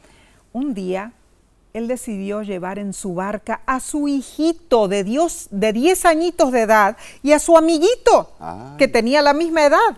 Un 0.53 0.75
día, 0.75 1.13
él 1.75 1.87
decidió 1.87 2.43
llevar 2.43 2.81
en 2.81 2.93
su 2.93 3.15
barca 3.15 3.61
a 3.67 3.79
su 3.79 4.09
hijito 4.09 4.89
de, 4.89 5.05
Dios, 5.05 5.47
de 5.53 5.73
10 5.73 6.05
añitos 6.07 6.51
de 6.51 6.63
edad 6.63 6.97
y 7.23 7.31
a 7.31 7.39
su 7.39 7.57
amiguito, 7.57 8.33
que 8.79 8.89
tenía 8.89 9.23
la 9.23 9.33
misma 9.33 9.65
edad. 9.65 9.97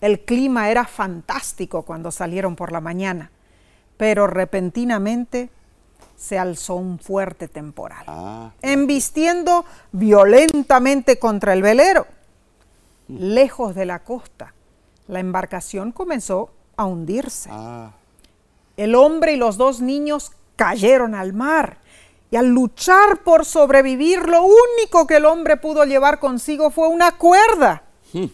El 0.00 0.20
clima 0.20 0.70
era 0.70 0.84
fantástico 0.84 1.82
cuando 1.82 2.12
salieron 2.12 2.54
por 2.54 2.70
la 2.70 2.80
mañana, 2.80 3.32
pero 3.96 4.28
repentinamente 4.28 5.50
se 6.18 6.36
alzó 6.36 6.74
un 6.74 6.98
fuerte 6.98 7.46
temporal, 7.46 8.04
ah. 8.08 8.50
embistiendo 8.60 9.64
violentamente 9.92 11.18
contra 11.18 11.52
el 11.52 11.62
velero. 11.62 12.06
Lejos 13.06 13.74
de 13.76 13.86
la 13.86 14.00
costa, 14.00 14.52
la 15.06 15.20
embarcación 15.20 15.92
comenzó 15.92 16.50
a 16.76 16.86
hundirse. 16.86 17.48
Ah. 17.52 17.92
El 18.76 18.96
hombre 18.96 19.34
y 19.34 19.36
los 19.36 19.56
dos 19.56 19.80
niños 19.80 20.32
cayeron 20.56 21.14
al 21.14 21.34
mar 21.34 21.78
y 22.32 22.36
al 22.36 22.48
luchar 22.48 23.22
por 23.22 23.44
sobrevivir, 23.44 24.28
lo 24.28 24.42
único 24.42 25.06
que 25.06 25.16
el 25.16 25.24
hombre 25.24 25.56
pudo 25.56 25.84
llevar 25.84 26.18
consigo 26.18 26.70
fue 26.70 26.88
una 26.88 27.12
cuerda. 27.12 27.84
Hmm. 28.12 28.26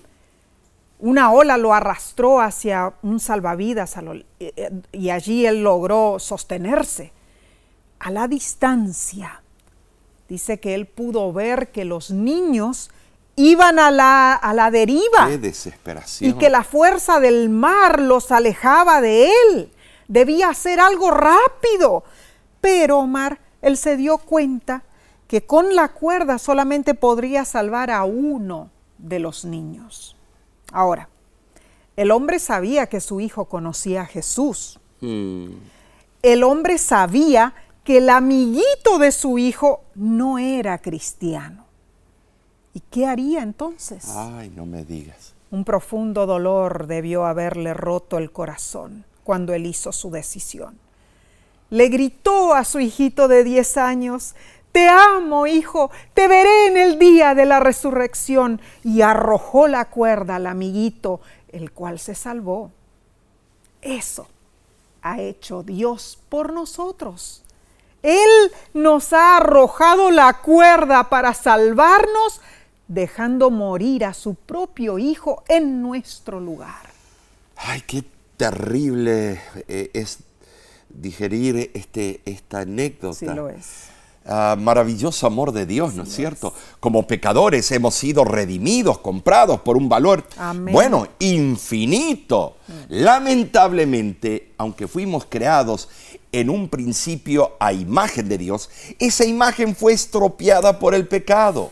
Una 1.01 1.33
ola 1.33 1.59
lo 1.59 1.75
arrastró 1.75 2.41
hacia 2.41 2.95
un 3.03 3.21
salvavidas 3.21 3.95
eh, 3.99 4.25
eh, 4.41 4.71
y 4.91 5.11
allí 5.11 5.45
él 5.45 5.63
logró 5.63 6.19
sostenerse 6.19 7.13
a 8.05 8.11
la 8.11 8.29
distancia, 8.29 9.41
dice 10.29 10.61
que 10.61 10.75
él 10.75 10.87
pudo 10.87 11.33
ver 11.33 11.73
que 11.73 11.87
los 11.87 12.11
niños 12.11 12.91
iban 13.35 13.79
a 13.79 13.91
la, 13.91 14.35
a 14.35 14.53
la 14.53 14.71
deriva. 14.71 15.27
Qué 15.27 15.39
desesperación. 15.39 16.31
Y 16.31 16.35
que 16.35 16.51
la 16.51 16.65
fuerza 16.65 17.19
del 17.19 17.49
mar 17.49 18.03
los 18.03 18.31
alejaba 18.31 19.01
de 19.01 19.31
él. 19.31 19.73
Debía 20.07 20.51
hacer 20.51 20.81
algo 20.81 21.13
rápido. 21.13 22.05
Pero 22.61 22.99
Omar, 22.99 23.41
él 23.63 23.79
se 23.79 23.97
dio 23.97 24.19
cuenta 24.19 24.83
que 25.27 25.47
con 25.47 25.75
la 25.75 25.89
cuerda 25.89 26.39
solamente 26.39 26.93
podría 26.93 27.47
salvar 27.47 27.91
a 27.91 28.05
uno 28.05 28.69
de 28.99 29.19
los 29.19 29.47
niños. 29.47 30.15
Ahora, 30.73 31.09
el 31.97 32.11
hombre 32.11 32.39
sabía 32.39 32.87
que 32.87 33.01
su 33.01 33.21
hijo 33.21 33.47
conocía 33.47 34.03
a 34.03 34.07
Jesús. 34.07 34.79
Mm. 35.01 35.53
El 36.21 36.43
hombre 36.43 36.77
sabía 36.77 37.55
que 37.85 37.99
el 37.99 38.09
amiguito 38.09 38.99
de 38.99 39.13
su 39.13 39.39
hijo 39.39 39.83
no 39.95 40.39
era 40.39 40.79
cristiano. 40.79 41.67
¿Y 42.73 42.81
qué 42.81 43.07
haría 43.07 43.43
entonces? 43.43 44.09
Ay, 44.17 44.51
no 44.57 44.67
me 44.67 44.85
digas. 44.85 45.35
Un 45.51 45.65
profundo 45.65 46.27
dolor 46.27 46.89
debió 46.89 47.27
haberle 47.27 47.75
roto 47.75 48.19
el 48.19 48.33
corazón 48.33 49.05
cuando 49.23 49.55
él 49.55 49.67
hizo 49.67 49.93
su 49.93 50.11
decisión. 50.11 50.79
Le 51.71 51.89
gritó 51.89 52.55
a 52.55 52.65
su 52.65 52.81
hijito 52.81 53.29
de 53.29 53.45
10 53.45 53.77
años, 53.77 54.35
te 54.73 54.89
amo, 54.89 55.47
hijo, 55.47 55.93
te 56.15 56.27
veré 56.27 56.67
en 56.67 56.77
el 56.77 56.99
día 56.99 57.37
de 57.37 57.45
la 57.45 57.61
resurrección. 57.61 58.61
Y 58.83 59.03
arrojó 59.03 59.69
la 59.69 59.85
cuerda 59.85 60.37
al 60.37 60.49
amiguito, 60.49 61.21
el 61.53 61.71
cual 61.71 62.01
se 62.01 62.17
salvó. 62.17 62.73
Eso 63.81 64.27
ha 65.01 65.21
hecho 65.21 65.63
Dios 65.63 66.19
por 66.29 66.53
nosotros. 66.53 67.44
Él 68.05 68.53
nos 68.75 69.15
ha 69.15 69.39
arrojado 69.39 70.11
la 70.11 70.35
cuerda 70.43 71.09
para 71.09 71.33
salvarnos, 71.33 72.43
dejando 72.87 73.51
morir 73.51 74.05
a 74.05 74.13
su 74.13 74.35
propio 74.35 74.99
Hijo 74.99 75.43
en 75.49 75.81
nuestro 75.81 76.39
lugar. 76.39 76.91
Ay, 77.57 77.83
qué 77.87 78.05
terrible 78.37 79.41
eh, 79.69 79.91
es 79.95 80.19
digerir 80.91 81.71
este, 81.73 82.21
esta 82.27 82.61
anécdota. 82.61 83.15
Sí 83.15 83.27
lo 83.27 83.49
es. 83.49 83.95
Ah, 84.27 84.57
maravilloso 84.59 85.27
amor 85.27 85.53
de 85.53 85.67
Dios, 85.67 85.95
¿no 85.95 86.05
es 86.05 86.15
cierto? 86.15 86.55
Como 86.81 87.07
pecadores 87.07 87.71
hemos 87.73 87.95
sido 87.95 88.25
redimidos, 88.25 88.99
comprados 88.99 89.61
por 89.61 89.77
un 89.77 89.91
valor, 89.91 90.27
Amén. 90.39 90.73
bueno, 90.73 91.09
infinito. 91.19 92.57
Lamentablemente, 92.89 94.53
aunque 94.57 94.89
fuimos 94.89 95.27
creados 95.29 95.91
en 96.41 96.51
un 96.51 96.69
principio 96.69 97.57
a 97.61 97.73
imagen 97.73 98.29
de 98.29 98.39
Dios, 98.39 98.71
esa 98.99 99.25
imagen 99.25 99.77
fue 99.77 99.93
estropeada 99.93 100.79
por 100.79 100.95
el 100.95 101.07
pecado. 101.07 101.71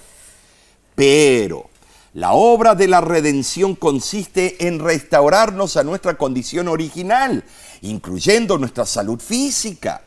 Pero 0.94 1.68
la 2.14 2.32
obra 2.32 2.74
de 2.74 2.88
la 2.88 3.00
redención 3.00 3.74
consiste 3.74 4.66
en 4.66 4.78
restaurarnos 4.78 5.76
a 5.76 5.82
nuestra 5.82 6.16
condición 6.16 6.68
original, 6.68 7.44
incluyendo 7.80 8.58
nuestra 8.58 8.86
salud 8.86 9.18
física. 9.18 10.02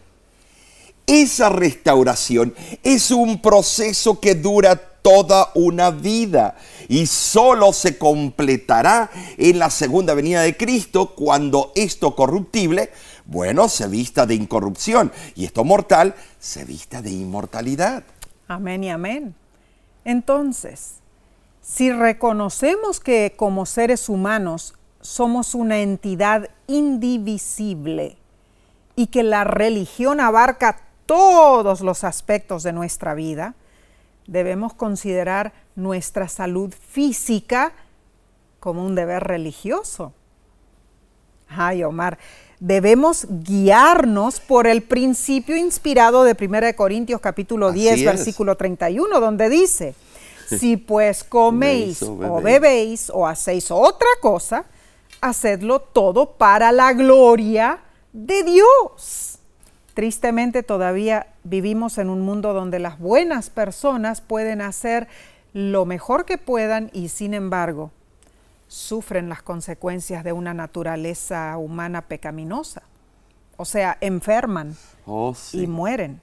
Esa 1.07 1.49
restauración 1.49 2.55
es 2.81 3.11
un 3.11 3.41
proceso 3.41 4.19
que 4.19 4.35
dura 4.35 4.94
toda 5.05 5.51
una 5.53 5.91
vida 5.91 6.55
y 6.87 7.05
solo 7.05 7.73
se 7.73 7.99
completará 7.99 9.11
en 9.37 9.59
la 9.59 9.69
segunda 9.69 10.15
venida 10.15 10.41
de 10.41 10.57
Cristo 10.57 11.13
cuando 11.13 11.71
esto 11.75 12.15
corruptible, 12.15 12.89
bueno, 13.27 13.69
se 13.69 13.87
vista 13.87 14.25
de 14.25 14.33
incorrupción 14.33 15.11
y 15.35 15.45
esto 15.45 15.63
mortal 15.63 16.15
se 16.39 16.65
vista 16.65 17.03
de 17.03 17.11
inmortalidad. 17.11 18.01
Amén 18.47 18.83
y 18.83 18.89
amén. 18.89 19.35
Entonces, 20.05 20.95
si 21.61 21.91
reconocemos 21.91 22.99
que 22.99 23.35
como 23.37 23.67
seres 23.67 24.09
humanos 24.09 24.73
somos 25.01 25.53
una 25.53 25.81
entidad 25.81 26.49
indivisible 26.65 28.17
y 28.95 29.05
que 29.07 29.21
la 29.21 29.43
religión 29.43 30.19
abarca 30.19 30.81
todos 31.05 31.81
los 31.81 32.03
aspectos 32.03 32.63
de 32.63 32.73
nuestra 32.73 33.13
vida, 33.13 33.53
debemos 34.27 34.73
considerar 34.73 35.53
nuestra 35.75 36.27
salud 36.27 36.73
física 36.73 37.73
como 38.59 38.85
un 38.85 38.95
deber 38.95 39.23
religioso. 39.23 40.13
Ay, 41.47 41.83
Omar, 41.83 42.17
debemos 42.59 43.27
guiarnos 43.29 44.39
por 44.39 44.67
el 44.67 44.81
principio 44.81 45.55
inspirado 45.55 46.23
de 46.23 46.35
1 46.39 46.75
Corintios 46.75 47.21
capítulo 47.21 47.67
Así 47.67 47.81
10, 47.81 47.99
es. 47.99 48.05
versículo 48.05 48.55
31, 48.55 49.19
donde 49.19 49.49
dice, 49.49 49.95
si 50.47 50.77
pues 50.77 51.23
coméis 51.23 52.01
o 52.01 52.41
bebéis 52.41 53.11
o 53.13 53.27
hacéis 53.27 53.69
otra 53.69 54.09
cosa, 54.21 54.65
hacedlo 55.21 55.79
todo 55.79 56.31
para 56.31 56.71
la 56.71 56.93
gloria 56.93 57.79
de 58.13 58.43
Dios. 58.43 59.34
Tristemente 59.95 60.61
todavía 60.61 61.27
vivimos 61.45 61.97
en 61.97 62.09
un 62.09 62.21
mundo 62.21 62.53
donde 62.53 62.79
las 62.79 62.99
buenas 62.99 63.49
personas 63.49 64.19
pueden 64.21 64.61
hacer 64.61 65.07
lo 65.53 65.85
mejor 65.85 66.25
que 66.25 66.37
puedan 66.37 66.89
y 66.93 67.07
sin 67.07 67.33
embargo 67.33 67.91
sufren 68.67 69.29
las 69.29 69.41
consecuencias 69.41 70.25
de 70.25 70.33
una 70.33 70.53
naturaleza 70.53 71.57
humana 71.57 72.01
pecaminosa. 72.01 72.83
O 73.57 73.63
sea, 73.63 73.97
enferman 74.01 74.75
Oh, 75.05 75.33
sí. 75.33 75.61
y 75.61 75.67
mueren. 75.67 76.19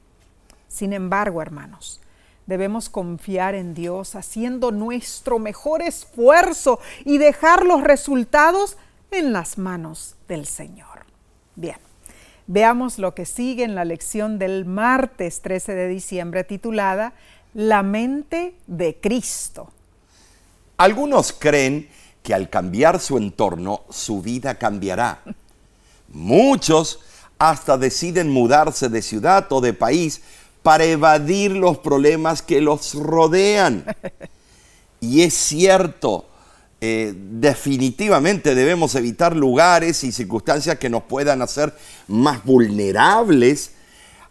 Sin 0.68 0.92
embargo, 0.92 1.40
hermanos, 1.40 1.98
debemos 2.46 2.90
confiar 2.90 3.54
en 3.54 3.72
Dios 3.72 4.16
haciendo 4.16 4.70
nuestro 4.70 5.38
mejor 5.38 5.80
esfuerzo 5.80 6.78
y 7.06 7.16
dejar 7.16 7.64
los 7.64 7.82
resultados 7.82 8.76
en 9.10 9.32
las 9.32 9.56
manos 9.56 10.16
del 10.28 10.44
Señor. 10.44 11.06
Bien, 11.56 11.76
veamos 12.52 12.98
lo 12.98 13.14
que 13.14 13.24
sigue 13.24 13.64
en 13.64 13.74
la 13.74 13.86
lección 13.86 14.38
del 14.38 14.66
martes 14.66 15.40
13 15.40 15.74
de 15.74 15.88
diciembre 15.88 16.44
titulada 16.44 17.14
La 17.54 17.82
mente 17.82 18.54
de 18.66 18.94
Cristo. 19.00 19.70
Algunos 20.76 21.32
creen 21.32 21.88
que 22.22 22.34
al 22.34 22.50
cambiar 22.50 23.00
su 23.00 23.16
entorno, 23.16 23.84
su 23.88 24.20
vida 24.20 24.56
cambiará. 24.56 25.22
Muchos 26.08 27.00
hasta 27.38 27.78
deciden 27.78 28.28
mudarse 28.28 28.90
de 28.90 29.00
ciudad 29.00 29.50
o 29.50 29.62
de 29.62 29.72
país 29.72 30.20
para 30.62 30.84
evadir 30.84 31.52
los 31.52 31.78
problemas 31.78 32.42
que 32.42 32.60
los 32.60 32.92
rodean. 32.94 33.84
Y 35.00 35.22
es 35.22 35.32
cierto, 35.32 36.26
eh, 36.84 37.14
definitivamente 37.16 38.56
debemos 38.56 38.96
evitar 38.96 39.36
lugares 39.36 40.02
y 40.02 40.10
circunstancias 40.10 40.78
que 40.80 40.90
nos 40.90 41.04
puedan 41.04 41.40
hacer 41.40 41.72
más 42.08 42.42
vulnerables 42.42 43.70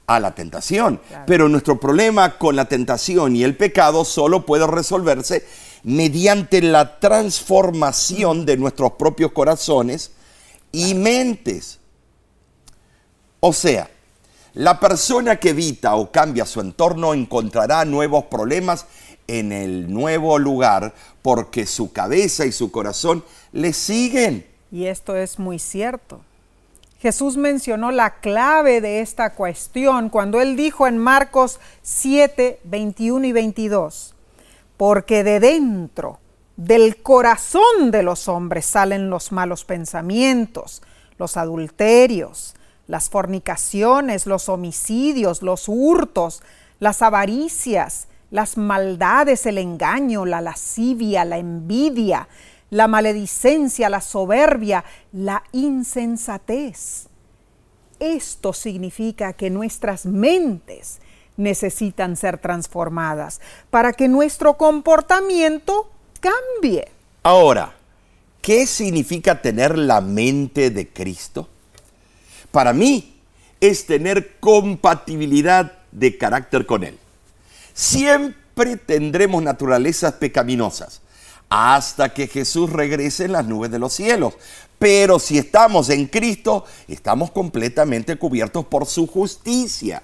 a 0.06 0.20
la 0.20 0.36
tentación. 0.36 1.00
Claro. 1.08 1.24
Pero 1.28 1.48
nuestro 1.48 1.80
problema 1.80 2.38
con 2.38 2.58
la 2.58 2.66
tentación 2.66 3.38
y 3.38 3.46
el 3.46 3.56
pecado 3.56 4.04
solo 4.04 4.46
puede 4.46 4.68
resolverse 4.68 5.46
mediante 5.84 6.62
la 6.62 7.00
transformación 7.00 8.46
de 8.46 8.58
nuestros 8.58 8.92
propios 9.00 9.32
corazones 9.32 10.12
y 10.74 10.94
mentes. 10.94 11.80
O 13.40 13.54
sea, 13.54 13.90
la 14.56 14.78
persona 14.78 15.38
que 15.38 15.52
evita 15.52 15.96
o 15.96 16.12
cambia 16.12 16.46
su 16.46 16.60
entorno 16.60 17.14
encontrará 17.14 17.86
nuevos 17.86 18.26
problemas 18.26 18.88
en 19.40 19.52
el 19.52 19.92
nuevo 19.92 20.38
lugar 20.40 20.94
porque 21.22 21.66
su 21.66 21.94
cabeza 21.94 22.46
y 22.46 22.52
su 22.52 22.72
corazón 22.72 23.24
le 23.54 23.72
siguen. 23.72 24.46
Y 24.72 24.86
esto 24.86 25.16
es 25.16 25.40
muy 25.40 25.58
cierto. 25.60 26.22
Jesús 27.00 27.38
mencionó 27.38 27.92
la 27.92 28.20
clave 28.20 28.82
de 28.82 29.02
esta 29.02 29.34
cuestión 29.34 30.10
cuando 30.10 30.40
él 30.40 30.56
dijo 30.56 30.86
en 30.86 30.98
Marcos 30.98 31.60
7, 31.82 32.60
21 32.64 33.26
y 33.26 33.32
22, 33.32 34.14
porque 34.78 35.24
de 35.24 35.40
dentro 35.40 36.20
del 36.58 37.02
corazón 37.02 37.90
de 37.90 38.04
los 38.04 38.28
hombres 38.28 38.66
salen 38.66 39.10
los 39.10 39.32
malos 39.32 39.66
pensamientos, 39.66 40.84
los 41.18 41.38
adulterios, 41.38 42.54
las 42.88 43.10
fornicaciones, 43.10 44.26
los 44.26 44.50
homicidios, 44.50 45.42
los 45.42 45.70
hurtos, 45.70 46.44
las 46.80 47.02
avaricias, 47.02 48.08
las 48.32 48.58
maldades, 48.58 49.46
el 49.46 49.58
engaño, 49.58 50.26
la 50.26 50.42
lascivia, 50.42 51.24
la 51.26 51.38
envidia, 51.38 52.28
la 52.70 52.88
maledicencia, 52.88 53.90
la 53.90 54.02
soberbia, 54.02 54.84
la 55.12 55.44
insensatez. 55.52 57.08
Esto 58.00 58.54
significa 58.54 59.34
que 59.34 59.50
nuestras 59.50 60.06
mentes 60.06 61.02
necesitan 61.38 62.16
ser 62.16 62.38
transformadas 62.38 63.42
para 63.70 63.94
que 63.94 64.08
nuestro 64.08 64.58
comportamiento 64.58 65.92
cambie. 66.20 66.88
Ahora, 67.24 67.76
¿qué 68.42 68.66
significa 68.66 69.42
tener 69.42 69.78
la 69.78 70.02
mente 70.02 70.72
de 70.72 70.88
Cristo? 70.88 71.48
Para 72.52 72.74
mí 72.74 73.20
es 73.60 73.86
tener 73.86 74.40
compatibilidad 74.40 75.74
de 75.92 76.18
carácter 76.18 76.66
con 76.66 76.84
Él. 76.84 76.98
Siempre 77.82 78.78
tendremos 78.78 79.42
naturalezas 79.42 80.14
pecaminosas 80.14 81.02
hasta 81.50 82.14
que 82.14 82.28
Jesús 82.28 82.70
regrese 82.70 83.26
en 83.26 83.32
las 83.32 83.48
nubes 83.48 83.72
de 83.72 83.80
los 83.80 83.92
cielos. 83.92 84.36
Pero 84.78 85.18
si 85.18 85.40
estamos 85.40 85.90
en 85.90 86.06
Cristo, 86.06 86.64
estamos 86.88 87.32
completamente 87.32 88.18
cubiertos 88.18 88.68
por 88.68 88.86
su 88.86 89.08
justicia. 89.08 90.04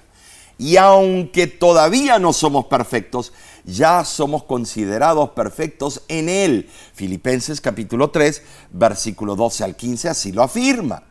Y 0.57 0.77
aunque 0.77 1.45
todavía 1.45 2.17
no 2.17 2.33
somos 2.33 2.65
perfectos, 2.65 3.31
ya 3.63 4.03
somos 4.05 4.45
considerados 4.45 5.29
perfectos 5.29 6.01
en 6.07 6.29
Él. 6.29 6.71
Filipenses 6.95 7.61
capítulo 7.61 8.09
3, 8.09 8.41
versículo 8.71 9.35
12 9.35 9.63
al 9.63 9.75
15 9.75 10.09
así 10.09 10.31
lo 10.31 10.41
afirma. 10.41 11.03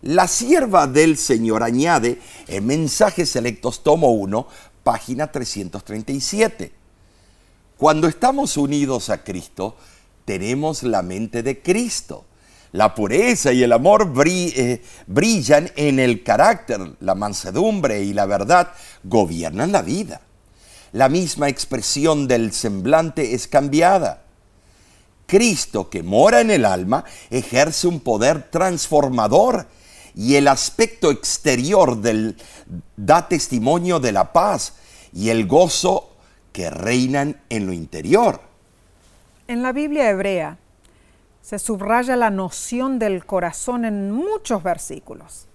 La 0.00 0.28
sierva 0.28 0.86
del 0.86 1.18
Señor 1.18 1.64
añade 1.64 2.20
en 2.46 2.66
Mensajes 2.66 3.30
Selectos, 3.30 3.82
tomo 3.82 4.12
1, 4.12 4.46
página 4.88 5.30
337. 5.30 6.72
Cuando 7.76 8.08
estamos 8.08 8.56
unidos 8.56 9.10
a 9.10 9.22
Cristo, 9.22 9.76
tenemos 10.24 10.82
la 10.82 11.02
mente 11.02 11.42
de 11.42 11.60
Cristo. 11.60 12.24
La 12.72 12.94
pureza 12.94 13.52
y 13.52 13.62
el 13.62 13.72
amor 13.72 14.10
eh, 14.24 14.82
brillan 15.06 15.70
en 15.76 15.98
el 15.98 16.22
carácter, 16.22 16.80
la 17.00 17.14
mansedumbre 17.14 18.02
y 18.02 18.14
la 18.14 18.24
verdad 18.24 18.72
gobiernan 19.04 19.72
la 19.72 19.82
vida. 19.82 20.22
La 20.92 21.10
misma 21.10 21.50
expresión 21.50 22.26
del 22.26 22.54
semblante 22.54 23.34
es 23.34 23.46
cambiada. 23.46 24.22
Cristo 25.26 25.90
que 25.90 26.02
mora 26.02 26.40
en 26.40 26.50
el 26.50 26.64
alma 26.64 27.04
ejerce 27.28 27.88
un 27.88 28.00
poder 28.00 28.50
transformador 28.50 29.66
y 30.18 30.34
el 30.34 30.48
aspecto 30.48 31.12
exterior 31.12 31.96
del, 31.98 32.36
da 32.96 33.28
testimonio 33.28 34.00
de 34.00 34.10
la 34.10 34.32
paz 34.32 34.74
y 35.12 35.28
el 35.28 35.46
gozo 35.46 36.10
que 36.52 36.70
reinan 36.70 37.40
en 37.48 37.66
lo 37.66 37.72
interior. 37.72 38.40
En 39.46 39.62
la 39.62 39.70
Biblia 39.70 40.10
hebrea 40.10 40.58
se 41.40 41.60
subraya 41.60 42.16
la 42.16 42.30
noción 42.30 42.98
del 42.98 43.24
corazón 43.26 43.84
en 43.84 44.10
muchos 44.10 44.60
versículos. 44.64 45.46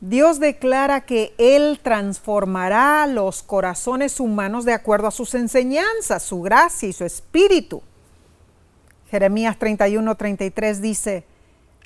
Dios 0.00 0.40
declara 0.40 1.02
que 1.02 1.32
Él 1.38 1.78
transformará 1.80 3.06
los 3.06 3.44
corazones 3.44 4.18
humanos 4.18 4.64
de 4.64 4.72
acuerdo 4.72 5.06
a 5.06 5.12
sus 5.12 5.36
enseñanzas, 5.36 6.24
su 6.24 6.42
gracia 6.42 6.88
y 6.88 6.92
su 6.92 7.04
espíritu. 7.04 7.80
Jeremías 9.08 9.56
31, 9.56 10.16
33 10.16 10.82
dice, 10.82 11.24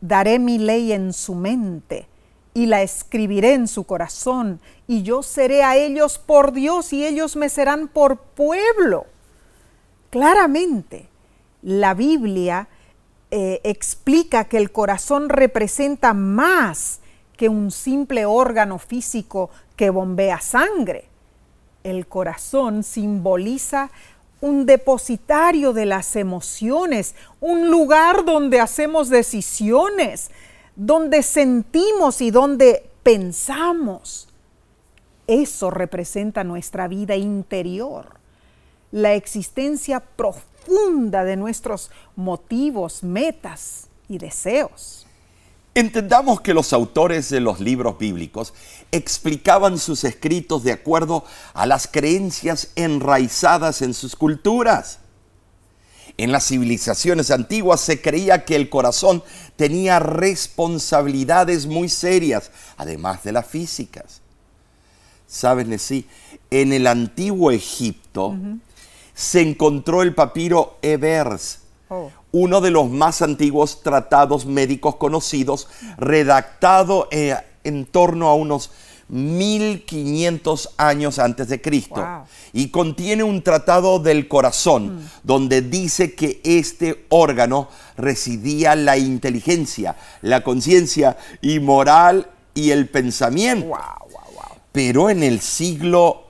daré 0.03 0.39
mi 0.39 0.59
ley 0.59 0.93
en 0.93 1.15
su 1.15 1.35
mente 1.35 2.09
y 2.53 2.67
la 2.67 2.83
escribiré 2.83 3.55
en 3.55 3.67
su 3.67 3.85
corazón, 3.85 4.61
y 4.87 5.03
yo 5.03 5.23
seré 5.23 5.63
a 5.63 5.77
ellos 5.77 6.19
por 6.19 6.53
Dios 6.53 6.93
y 6.93 7.07
ellos 7.07 7.35
me 7.35 7.49
serán 7.49 7.89
por 7.89 8.19
pueblo. 8.19 9.07
Claramente, 10.11 11.09
la 11.63 11.95
Biblia 11.95 12.69
eh, 13.31 13.63
explica 13.65 14.45
que 14.45 14.59
el 14.59 14.71
corazón 14.71 15.31
representa 15.31 16.13
más 16.13 17.01
que 17.39 17.49
un 17.49 17.71
simple 17.71 18.27
órgano 18.27 18.79
físico 18.79 19.49
que 19.75 19.89
bombea 19.89 20.39
sangre. 20.41 21.07
El 21.83 22.07
corazón 22.07 22.83
simboliza 22.83 23.91
un 24.43 24.67
depositario 24.67 25.73
de 25.73 25.87
las 25.87 26.17
emociones, 26.17 27.15
un 27.41 27.71
lugar 27.71 28.25
donde 28.25 28.61
hacemos 28.61 29.09
decisiones, 29.09 30.31
donde 30.75 31.23
sentimos 31.23 32.21
y 32.21 32.33
donde 32.33 32.91
pensamos. 33.05 34.29
Eso 35.29 35.71
representa 35.71 36.43
nuestra 36.43 36.89
vida 36.89 37.15
interior, 37.15 38.17
la 38.91 39.15
existencia 39.15 40.01
profunda 40.01 41.23
de 41.23 41.37
nuestros 41.37 41.93
motivos, 42.17 43.05
metas 43.05 43.89
y 44.09 44.19
deseos. 44.19 45.02
Entendamos 45.75 46.43
que 46.43 46.53
los 46.53 46.75
autores 46.75 47.31
de 47.31 47.41
los 47.41 47.59
libros 47.59 47.99
bíblicos 47.99 48.53
explicaban 48.91 49.79
sus 49.79 50.05
escritos 50.05 50.65
de 50.65 50.73
acuerdo 50.73 51.25
a 51.55 51.65
las 51.65 51.87
creencias 51.87 52.69
enraizadas 52.77 53.81
en 53.81 53.95
sus 53.95 54.15
culturas. 54.15 54.99
En 56.19 56.31
las 56.31 56.47
civilizaciones 56.47 57.31
antiguas 57.31 57.81
se 57.81 58.03
creía 58.03 58.45
que 58.45 58.55
el 58.55 58.69
corazón 58.69 59.25
tenía 59.57 59.99
responsabilidades 59.99 61.67
muy 61.67 61.89
serias, 61.89 62.51
además 62.77 63.23
de 63.23 63.33
las 63.33 63.47
físicas. 63.47 64.21
¿Sabes, 65.27 65.81
sí? 65.81 66.07
En 66.51 66.75
el 66.75 66.87
antiguo 66.87 67.51
Egipto 67.51 68.37
se 69.15 69.41
encontró 69.41 70.03
el 70.03 70.15
papiro 70.15 70.77
Ebers, 70.83 71.61
oh 71.93 72.23
uno 72.33 72.63
de 72.63 72.71
los 72.71 72.89
más 72.89 73.23
antiguos 73.23 73.83
tratados 73.83 74.47
médicos 74.47 74.97
conocidos, 74.97 75.69
redactado 75.99 77.09
eh, 77.11 77.37
en 77.63 77.85
torno 77.85 78.29
a 78.29 78.35
unos 78.35 78.71
1500 79.09 80.71
años 80.79 81.19
antes 81.19 81.49
de 81.49 81.61
Cristo. 81.61 82.03
Y 82.55 82.69
contiene 82.69 83.23
un 83.23 83.43
tratado 83.43 83.99
del 83.99 84.27
corazón, 84.29 84.97
mm. 84.97 85.09
donde 85.23 85.61
dice 85.61 86.15
que 86.15 86.41
este 86.43 87.05
órgano 87.11 87.69
residía 87.99 88.75
la 88.75 88.97
inteligencia, 88.97 89.97
la 90.23 90.43
conciencia 90.43 91.19
y 91.43 91.61
moral 91.61 92.31
y 92.55 92.71
el 92.71 92.89
pensamiento. 92.89 93.77
Pero 94.73 95.11
en 95.11 95.23
el 95.23 95.41
siglo 95.41 96.23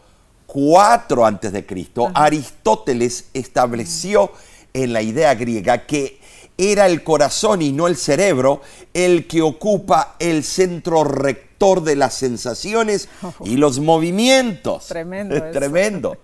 IV 0.53 1.25
antes 1.25 1.53
de 1.53 1.65
Cristo, 1.65 2.11
Aristóteles 2.13 3.27
estableció 3.33 4.33
en 4.75 4.93
la 4.93 5.03
idea 5.03 5.35
griega 5.35 5.87
que 5.87 6.21
era 6.59 6.87
el 6.87 7.03
corazón 7.03 7.63
y 7.63 7.73
no 7.73 7.87
el 7.87 7.97
cerebro 7.97 8.61
el 8.95 9.27
que 9.27 9.43
ocupa 9.43 10.17
el 10.19 10.45
centro 10.45 11.05
rector 11.05 11.83
de 11.83 11.97
las 11.97 12.15
sensaciones 12.15 13.09
y 13.45 13.57
los 13.57 13.79
movimientos. 13.79 14.87
Tremendo. 14.87 15.43
Tremendo. 15.53 16.17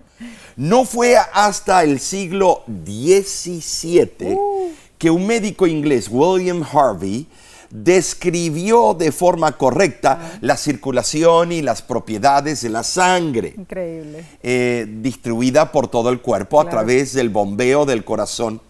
No 0.57 0.85
fue 0.85 1.17
hasta 1.17 1.85
el 1.85 2.01
siglo 2.01 2.65
XVII 2.67 4.35
uh. 4.35 4.73
que 4.99 5.11
un 5.11 5.27
médico 5.27 5.67
inglés, 5.67 6.09
William 6.11 6.65
Harvey, 6.65 7.29
describió 7.71 8.95
de 8.95 9.13
forma 9.13 9.53
correcta 9.53 10.19
ah. 10.21 10.39
la 10.41 10.57
circulación 10.57 11.53
y 11.53 11.63
las 11.63 11.83
propiedades 11.83 12.63
de 12.63 12.71
la 12.71 12.83
sangre. 12.83 13.55
Increíble. 13.57 14.25
Eh, 14.43 14.87
distribuida 14.89 15.71
por 15.73 15.89
todo 15.89 16.11
el 16.11 16.21
cuerpo 16.21 16.61
a 16.61 16.69
través 16.69 17.13
del 17.13 17.29
bombeo 17.29 17.85
del 17.85 18.05
corazón. 18.05 18.61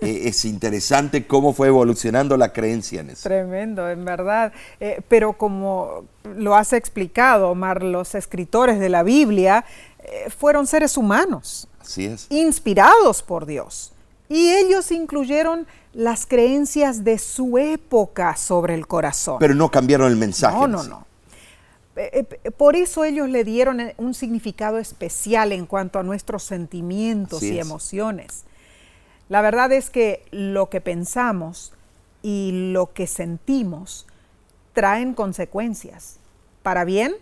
Eh, 0.00 0.22
es 0.28 0.44
interesante 0.44 1.26
cómo 1.26 1.52
fue 1.52 1.68
evolucionando 1.68 2.36
la 2.36 2.52
creencia 2.52 3.00
en 3.00 3.10
eso. 3.10 3.22
Tremendo, 3.24 3.88
en 3.88 4.04
verdad. 4.04 4.52
Eh, 4.78 5.00
pero 5.08 5.32
como 5.32 6.04
lo 6.36 6.54
has 6.54 6.72
explicado, 6.72 7.50
Omar, 7.50 7.82
los 7.82 8.14
escritores 8.14 8.78
de 8.78 8.88
la 8.88 9.02
Biblia 9.02 9.64
fueron 10.36 10.66
seres 10.66 10.98
humanos. 10.98 11.66
Así 11.80 12.04
es. 12.04 12.26
Inspirados 12.28 13.22
por 13.22 13.46
Dios. 13.46 13.93
Y 14.28 14.50
ellos 14.50 14.90
incluyeron 14.90 15.66
las 15.92 16.26
creencias 16.26 17.04
de 17.04 17.18
su 17.18 17.58
época 17.58 18.36
sobre 18.36 18.74
el 18.74 18.86
corazón. 18.86 19.36
Pero 19.38 19.54
no 19.54 19.70
cambiaron 19.70 20.10
el 20.10 20.16
mensaje. 20.16 20.56
No, 20.56 20.66
no, 20.66 20.82
no. 20.82 21.06
Eh, 21.96 22.26
eh, 22.42 22.50
por 22.50 22.74
eso 22.74 23.04
ellos 23.04 23.28
le 23.28 23.44
dieron 23.44 23.80
eh, 23.80 23.94
un 23.98 24.14
significado 24.14 24.78
especial 24.78 25.52
en 25.52 25.66
cuanto 25.66 25.98
a 25.98 26.02
nuestros 26.02 26.42
sentimientos 26.42 27.42
y 27.42 27.58
emociones. 27.58 28.44
La 29.28 29.42
verdad 29.42 29.72
es 29.72 29.90
que 29.90 30.24
lo 30.32 30.68
que 30.68 30.80
pensamos 30.80 31.72
y 32.22 32.70
lo 32.72 32.92
que 32.92 33.06
sentimos 33.06 34.06
traen 34.72 35.14
consecuencias, 35.14 36.16
para 36.62 36.84
bien 36.84 37.14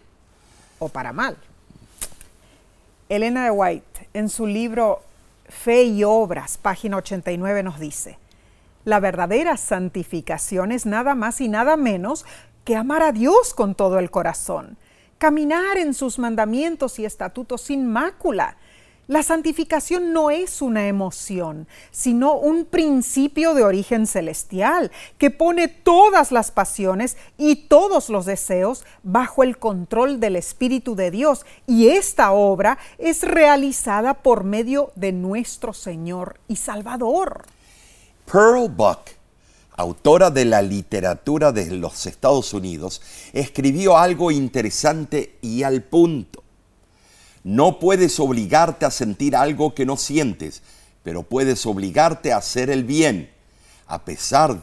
o 0.78 0.88
para 0.88 1.12
mal. 1.12 1.36
Elena 3.08 3.44
de 3.44 3.50
White, 3.50 4.08
en 4.14 4.30
su 4.30 4.46
libro 4.46 5.02
Fe 5.52 5.84
y 5.84 6.02
Obras, 6.02 6.58
página 6.58 6.96
89, 6.96 7.62
nos 7.62 7.78
dice, 7.78 8.18
la 8.84 8.98
verdadera 8.98 9.56
santificación 9.56 10.72
es 10.72 10.86
nada 10.86 11.14
más 11.14 11.40
y 11.40 11.48
nada 11.48 11.76
menos 11.76 12.24
que 12.64 12.74
amar 12.74 13.02
a 13.02 13.12
Dios 13.12 13.54
con 13.54 13.76
todo 13.76 14.00
el 14.00 14.10
corazón, 14.10 14.76
caminar 15.18 15.76
en 15.76 15.94
sus 15.94 16.18
mandamientos 16.18 16.98
y 16.98 17.04
estatutos 17.04 17.60
sin 17.60 17.86
mácula. 17.86 18.56
La 19.08 19.24
santificación 19.24 20.12
no 20.12 20.30
es 20.30 20.62
una 20.62 20.86
emoción, 20.86 21.66
sino 21.90 22.34
un 22.34 22.64
principio 22.64 23.52
de 23.52 23.64
origen 23.64 24.06
celestial 24.06 24.92
que 25.18 25.30
pone 25.30 25.66
todas 25.66 26.30
las 26.30 26.52
pasiones 26.52 27.16
y 27.36 27.56
todos 27.56 28.10
los 28.10 28.26
deseos 28.26 28.84
bajo 29.02 29.42
el 29.42 29.58
control 29.58 30.20
del 30.20 30.36
Espíritu 30.36 30.94
de 30.94 31.10
Dios. 31.10 31.44
Y 31.66 31.88
esta 31.88 32.30
obra 32.30 32.78
es 32.96 33.22
realizada 33.22 34.14
por 34.14 34.44
medio 34.44 34.92
de 34.94 35.10
nuestro 35.10 35.72
Señor 35.72 36.38
y 36.46 36.54
Salvador. 36.54 37.42
Pearl 38.30 38.68
Buck, 38.68 39.10
autora 39.72 40.30
de 40.30 40.44
la 40.44 40.62
literatura 40.62 41.50
de 41.50 41.72
los 41.72 42.06
Estados 42.06 42.54
Unidos, 42.54 43.02
escribió 43.32 43.98
algo 43.98 44.30
interesante 44.30 45.38
y 45.42 45.64
al 45.64 45.82
punto. 45.82 46.44
No 47.44 47.78
puedes 47.78 48.20
obligarte 48.20 48.86
a 48.86 48.90
sentir 48.90 49.34
algo 49.34 49.74
que 49.74 49.84
no 49.84 49.96
sientes, 49.96 50.62
pero 51.02 51.22
puedes 51.22 51.66
obligarte 51.66 52.32
a 52.32 52.38
hacer 52.38 52.70
el 52.70 52.84
bien 52.84 53.30
a 53.86 54.04
pesar 54.04 54.62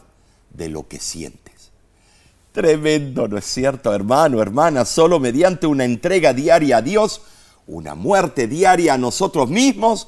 de 0.52 0.70
lo 0.70 0.88
que 0.88 1.00
sientes. 1.00 1.72
Tremendo, 2.52 3.28
¿no 3.28 3.38
es 3.38 3.46
cierto, 3.46 3.94
hermano, 3.94 4.42
hermana? 4.42 4.86
Solo 4.86 5.20
mediante 5.20 5.68
una 5.68 5.86
entrega 5.86 6.34
diaria 6.34 6.78
a 6.78 6.82
Dios, 6.82 7.22
una 7.68 7.96
muerte 7.96 8.48
diaria 8.48 8.96
a 8.96 8.98
nosotros 8.98 9.50
mismos, 9.50 10.08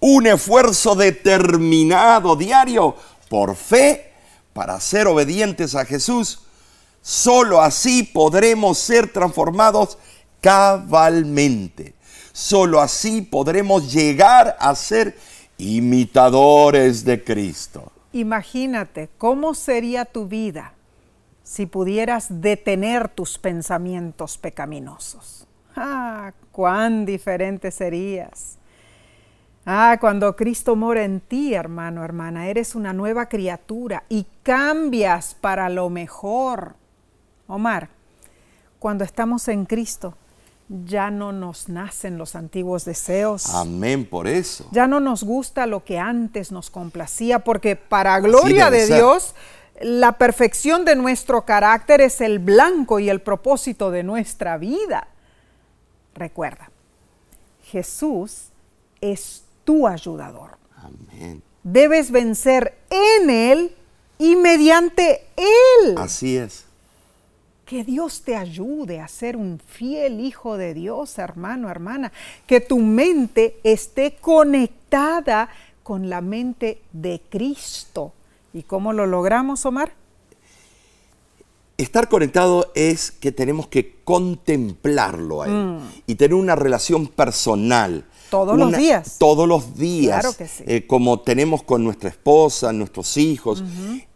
un 0.00 0.26
esfuerzo 0.26 0.94
determinado 0.94 2.34
diario 2.34 2.96
por 3.28 3.54
fe 3.54 4.12
para 4.52 4.80
ser 4.80 5.06
obedientes 5.06 5.74
a 5.74 5.84
Jesús, 5.84 6.40
solo 7.02 7.60
así 7.60 8.02
podremos 8.02 8.78
ser 8.78 9.12
transformados 9.12 9.98
cabalmente. 10.40 11.94
Solo 12.32 12.80
así 12.80 13.22
podremos 13.22 13.92
llegar 13.92 14.56
a 14.58 14.74
ser 14.74 15.16
imitadores 15.58 17.04
de 17.04 17.22
Cristo. 17.22 17.92
Imagínate 18.12 19.10
cómo 19.18 19.54
sería 19.54 20.04
tu 20.04 20.26
vida 20.26 20.72
si 21.42 21.66
pudieras 21.66 22.40
detener 22.40 23.08
tus 23.08 23.38
pensamientos 23.38 24.38
pecaminosos. 24.38 25.46
Ah, 25.76 26.32
cuán 26.50 27.04
diferente 27.04 27.70
serías. 27.70 28.58
Ah, 29.64 29.96
cuando 30.00 30.34
Cristo 30.34 30.74
mora 30.74 31.04
en 31.04 31.20
ti, 31.20 31.54
hermano, 31.54 32.04
hermana, 32.04 32.48
eres 32.48 32.74
una 32.74 32.92
nueva 32.92 33.26
criatura 33.26 34.04
y 34.08 34.26
cambias 34.42 35.34
para 35.34 35.68
lo 35.68 35.88
mejor. 35.88 36.74
Omar, 37.46 37.90
cuando 38.78 39.04
estamos 39.04 39.46
en 39.48 39.64
Cristo, 39.66 40.14
ya 40.84 41.10
no 41.10 41.32
nos 41.32 41.68
nacen 41.68 42.18
los 42.18 42.34
antiguos 42.34 42.84
deseos. 42.84 43.50
Amén 43.54 44.06
por 44.06 44.26
eso. 44.26 44.66
Ya 44.72 44.86
no 44.86 45.00
nos 45.00 45.22
gusta 45.22 45.66
lo 45.66 45.84
que 45.84 45.98
antes 45.98 46.50
nos 46.50 46.70
complacía, 46.70 47.40
porque 47.40 47.76
para 47.76 48.18
gloria 48.20 48.70
de 48.70 48.86
Dios, 48.86 49.34
la 49.80 50.12
perfección 50.12 50.84
de 50.84 50.96
nuestro 50.96 51.44
carácter 51.44 52.00
es 52.00 52.20
el 52.20 52.38
blanco 52.38 52.98
y 53.00 53.10
el 53.10 53.20
propósito 53.20 53.90
de 53.90 54.02
nuestra 54.02 54.56
vida. 54.56 55.08
Recuerda, 56.14 56.70
Jesús 57.64 58.48
es 59.00 59.42
tu 59.64 59.86
ayudador. 59.86 60.56
Amén. 60.76 61.42
Debes 61.62 62.10
vencer 62.10 62.78
en 62.90 63.30
Él 63.30 63.76
y 64.18 64.36
mediante 64.36 65.26
Él. 65.36 65.94
Así 65.98 66.36
es. 66.36 66.64
Que 67.72 67.84
Dios 67.84 68.20
te 68.20 68.36
ayude 68.36 69.00
a 69.00 69.08
ser 69.08 69.34
un 69.34 69.58
fiel 69.58 70.20
hijo 70.20 70.58
de 70.58 70.74
Dios, 70.74 71.16
hermano, 71.16 71.70
hermana. 71.70 72.12
Que 72.46 72.60
tu 72.60 72.78
mente 72.78 73.60
esté 73.64 74.16
conectada 74.16 75.48
con 75.82 76.10
la 76.10 76.20
mente 76.20 76.82
de 76.92 77.22
Cristo. 77.30 78.12
¿Y 78.52 78.64
cómo 78.64 78.92
lo 78.92 79.06
logramos, 79.06 79.64
Omar? 79.64 79.94
Estar 81.78 82.10
conectado 82.10 82.70
es 82.74 83.10
que 83.10 83.32
tenemos 83.32 83.68
que 83.68 84.02
contemplarlo 84.04 85.40
a 85.40 85.46
Él 85.46 85.52
mm. 85.54 85.78
y 86.08 86.16
tener 86.16 86.34
una 86.34 86.54
relación 86.54 87.06
personal. 87.06 88.04
Todos 88.28 88.58
los 88.58 88.76
días. 88.76 89.16
Todos 89.18 89.48
los 89.48 89.78
días. 89.78 90.20
Claro 90.20 90.36
que 90.36 90.46
sí. 90.46 90.62
Eh, 90.66 90.86
como 90.86 91.20
tenemos 91.20 91.62
con 91.62 91.82
nuestra 91.82 92.10
esposa, 92.10 92.70
nuestros 92.74 93.16
hijos. 93.16 93.64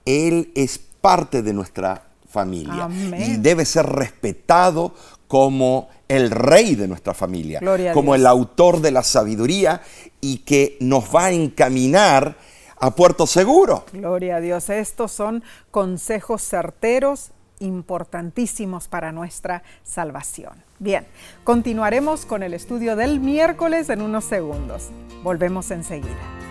Él 0.04 0.52
es 0.54 0.76
parte 0.76 1.40
de 1.40 1.54
nuestra 1.54 2.06
familia 2.36 2.88
y 3.18 3.38
debe 3.38 3.64
ser 3.64 3.86
respetado 3.86 4.92
como 5.26 5.88
el 6.06 6.30
rey 6.30 6.74
de 6.74 6.86
nuestra 6.86 7.14
familia, 7.14 7.60
como 7.94 8.14
el 8.14 8.26
autor 8.26 8.80
de 8.82 8.90
la 8.90 9.02
sabiduría 9.02 9.80
y 10.20 10.38
que 10.38 10.76
nos 10.80 11.04
va 11.14 11.26
a 11.26 11.30
encaminar 11.32 12.36
a 12.78 12.90
puerto 12.90 13.26
seguro. 13.26 13.86
Gloria 13.92 14.36
a 14.36 14.40
Dios. 14.40 14.68
Estos 14.68 15.12
son 15.12 15.42
consejos 15.70 16.42
certeros 16.42 17.30
importantísimos 17.58 18.86
para 18.86 19.12
nuestra 19.12 19.62
salvación. 19.82 20.62
Bien, 20.78 21.06
continuaremos 21.42 22.26
con 22.26 22.42
el 22.42 22.52
estudio 22.52 22.96
del 22.96 23.18
miércoles 23.18 23.88
en 23.88 24.02
unos 24.02 24.24
segundos. 24.26 24.90
Volvemos 25.22 25.70
enseguida. 25.70 26.45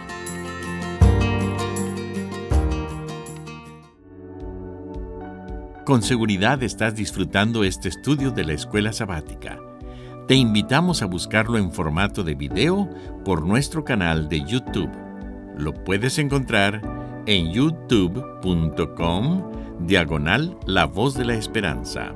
Con 5.86 6.02
seguridad 6.02 6.64
estás 6.64 6.96
disfrutando 6.96 7.64
este 7.64 7.90
estudio 7.90 8.32
de 8.32 8.44
la 8.44 8.54
escuela 8.54 8.92
sabática. 8.92 9.60
Te 10.28 10.34
invitamos 10.34 11.04
a 11.04 11.06
buscarlo 11.06 11.60
en 11.60 11.72
formato 11.72 12.24
de 12.24 12.34
video 12.34 12.90
por 13.24 13.46
nuestro 13.46 13.86
canal 13.86 14.28
de 14.28 14.44
YouTube. 14.44 14.90
Lo 15.56 15.76
puedes 15.76 16.18
encontrar 16.18 16.82
en 17.28 17.52
youtube.com 17.52 19.52
diagonal 19.82 20.58
La 20.66 20.86
Voz 20.86 21.14
de 21.14 21.26
la 21.26 21.36
Esperanza. 21.36 22.14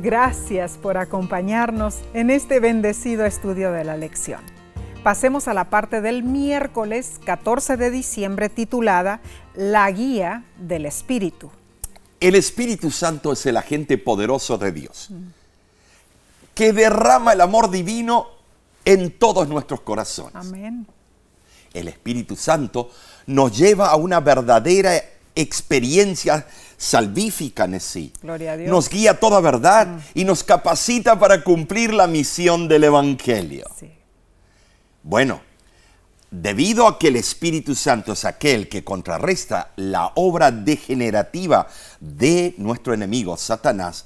Gracias 0.00 0.78
por 0.78 0.96
acompañarnos 0.96 2.00
en 2.14 2.30
este 2.30 2.60
bendecido 2.60 3.26
estudio 3.26 3.72
de 3.72 3.84
la 3.84 3.98
lección. 3.98 4.57
Pasemos 5.02 5.46
a 5.46 5.54
la 5.54 5.70
parte 5.70 6.00
del 6.00 6.24
miércoles 6.24 7.20
14 7.24 7.76
de 7.76 7.90
diciembre 7.90 8.48
titulada 8.48 9.20
La 9.54 9.90
guía 9.90 10.44
del 10.58 10.86
Espíritu. 10.86 11.50
El 12.20 12.34
Espíritu 12.34 12.90
Santo 12.90 13.32
es 13.32 13.46
el 13.46 13.56
agente 13.56 13.96
poderoso 13.96 14.58
de 14.58 14.72
Dios, 14.72 15.10
que 16.54 16.72
derrama 16.72 17.32
el 17.32 17.40
amor 17.40 17.70
divino 17.70 18.26
en 18.84 19.12
todos 19.12 19.48
nuestros 19.48 19.82
corazones. 19.82 20.34
Amén. 20.34 20.86
El 21.72 21.86
Espíritu 21.86 22.34
Santo 22.34 22.90
nos 23.26 23.56
lleva 23.56 23.90
a 23.90 23.96
una 23.96 24.18
verdadera 24.18 25.00
experiencia 25.36 26.44
salvífica 26.76 27.64
en 27.64 27.78
sí. 27.78 28.12
Gloria 28.20 28.52
a 28.52 28.56
Dios. 28.56 28.70
Nos 28.70 28.88
guía 28.88 29.12
a 29.12 29.20
toda 29.20 29.40
verdad 29.40 29.86
mm. 29.86 29.98
y 30.14 30.24
nos 30.24 30.42
capacita 30.42 31.18
para 31.20 31.44
cumplir 31.44 31.94
la 31.94 32.08
misión 32.08 32.66
del 32.66 32.84
Evangelio. 32.84 33.66
Sí. 33.78 33.97
Bueno, 35.08 35.40
debido 36.30 36.86
a 36.86 36.98
que 36.98 37.08
el 37.08 37.16
Espíritu 37.16 37.74
Santo 37.74 38.12
es 38.12 38.26
aquel 38.26 38.68
que 38.68 38.84
contrarresta 38.84 39.72
la 39.76 40.12
obra 40.16 40.50
degenerativa 40.50 41.66
de 41.98 42.54
nuestro 42.58 42.92
enemigo, 42.92 43.38
Satanás, 43.38 44.04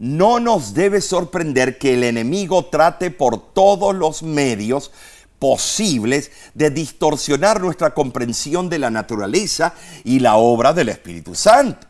no 0.00 0.40
nos 0.40 0.74
debe 0.74 1.00
sorprender 1.00 1.78
que 1.78 1.94
el 1.94 2.02
enemigo 2.02 2.64
trate 2.64 3.12
por 3.12 3.52
todos 3.52 3.94
los 3.94 4.24
medios 4.24 4.90
posibles 5.38 6.32
de 6.54 6.70
distorsionar 6.70 7.60
nuestra 7.60 7.94
comprensión 7.94 8.68
de 8.68 8.80
la 8.80 8.90
naturaleza 8.90 9.74
y 10.02 10.18
la 10.18 10.38
obra 10.38 10.72
del 10.72 10.88
Espíritu 10.88 11.36
Santo. 11.36 11.86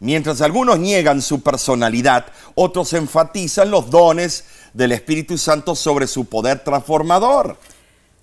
Mientras 0.00 0.42
algunos 0.42 0.78
niegan 0.78 1.22
su 1.22 1.40
personalidad, 1.40 2.26
otros 2.54 2.92
enfatizan 2.92 3.70
los 3.70 3.88
dones 3.88 4.44
del 4.74 4.92
Espíritu 4.92 5.38
Santo 5.38 5.74
sobre 5.74 6.06
su 6.06 6.26
poder 6.26 6.62
transformador. 6.62 7.56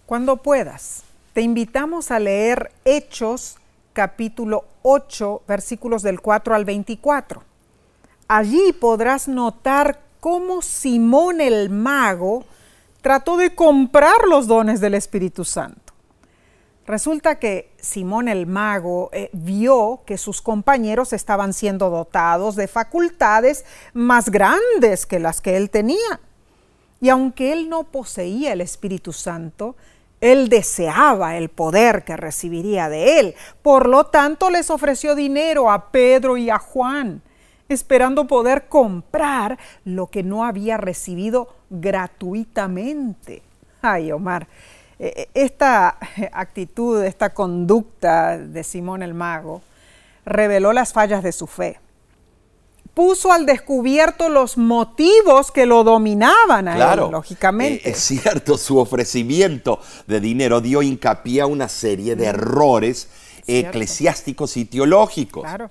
Cuando 0.05 0.37
puedas, 0.37 1.03
te 1.33 1.41
invitamos 1.41 2.11
a 2.11 2.19
leer 2.19 2.71
Hechos 2.85 3.55
capítulo 3.93 4.65
8, 4.83 5.43
versículos 5.47 6.03
del 6.03 6.19
4 6.21 6.53
al 6.53 6.65
24. 6.65 7.43
Allí 8.27 8.73
podrás 8.73 9.27
notar 9.27 10.01
cómo 10.19 10.61
Simón 10.61 11.41
el 11.41 11.69
mago 11.69 12.43
trató 13.01 13.37
de 13.37 13.55
comprar 13.55 14.27
los 14.29 14.47
dones 14.47 14.79
del 14.79 14.93
Espíritu 14.93 15.43
Santo. 15.45 15.93
Resulta 16.85 17.39
que 17.39 17.71
Simón 17.79 18.27
el 18.27 18.47
mago 18.47 19.09
eh, 19.13 19.29
vio 19.33 20.01
que 20.05 20.17
sus 20.17 20.41
compañeros 20.41 21.13
estaban 21.13 21.53
siendo 21.53 21.89
dotados 21.89 22.55
de 22.55 22.67
facultades 22.67 23.65
más 23.93 24.29
grandes 24.29 25.05
que 25.05 25.19
las 25.19 25.41
que 25.41 25.57
él 25.57 25.69
tenía. 25.69 26.19
Y 27.01 27.09
aunque 27.09 27.51
él 27.51 27.67
no 27.67 27.83
poseía 27.83 28.53
el 28.53 28.61
Espíritu 28.61 29.11
Santo, 29.11 29.75
él 30.21 30.49
deseaba 30.49 31.35
el 31.35 31.49
poder 31.49 32.03
que 32.03 32.15
recibiría 32.15 32.89
de 32.89 33.19
él. 33.19 33.35
Por 33.63 33.89
lo 33.89 34.05
tanto, 34.05 34.51
les 34.51 34.69
ofreció 34.69 35.15
dinero 35.15 35.71
a 35.71 35.89
Pedro 35.89 36.37
y 36.37 36.51
a 36.51 36.59
Juan, 36.59 37.23
esperando 37.67 38.27
poder 38.27 38.67
comprar 38.69 39.57
lo 39.83 40.07
que 40.07 40.21
no 40.21 40.45
había 40.45 40.77
recibido 40.77 41.49
gratuitamente. 41.71 43.41
Ay, 43.81 44.11
Omar, 44.11 44.47
e, 44.99 45.27
e, 45.33 45.43
esta 45.43 45.97
actitud, 46.31 47.03
esta 47.03 47.33
conducta 47.33 48.37
de 48.37 48.63
Simón 48.63 49.01
el 49.01 49.15
Mago 49.15 49.63
reveló 50.23 50.71
las 50.71 50.93
fallas 50.93 51.23
de 51.23 51.31
su 51.31 51.47
fe 51.47 51.79
puso 52.93 53.31
al 53.31 53.45
descubierto 53.45 54.29
los 54.29 54.57
motivos 54.57 55.51
que 55.51 55.65
lo 55.65 55.83
dominaban 55.83 56.67
a 56.67 56.75
claro, 56.75 57.05
él, 57.05 57.11
lógicamente. 57.11 57.87
Eh, 57.87 57.91
es 57.91 57.99
cierto, 57.99 58.57
su 58.57 58.77
ofrecimiento 58.77 59.79
de 60.07 60.19
dinero 60.19 60.61
dio 60.61 60.81
hincapié 60.81 61.41
a 61.41 61.45
una 61.45 61.69
serie 61.69 62.15
de 62.15 62.25
mm. 62.25 62.29
errores 62.29 63.07
eclesiásticos 63.47 64.57
y 64.57 64.65
teológicos. 64.65 65.43
Claro. 65.43 65.69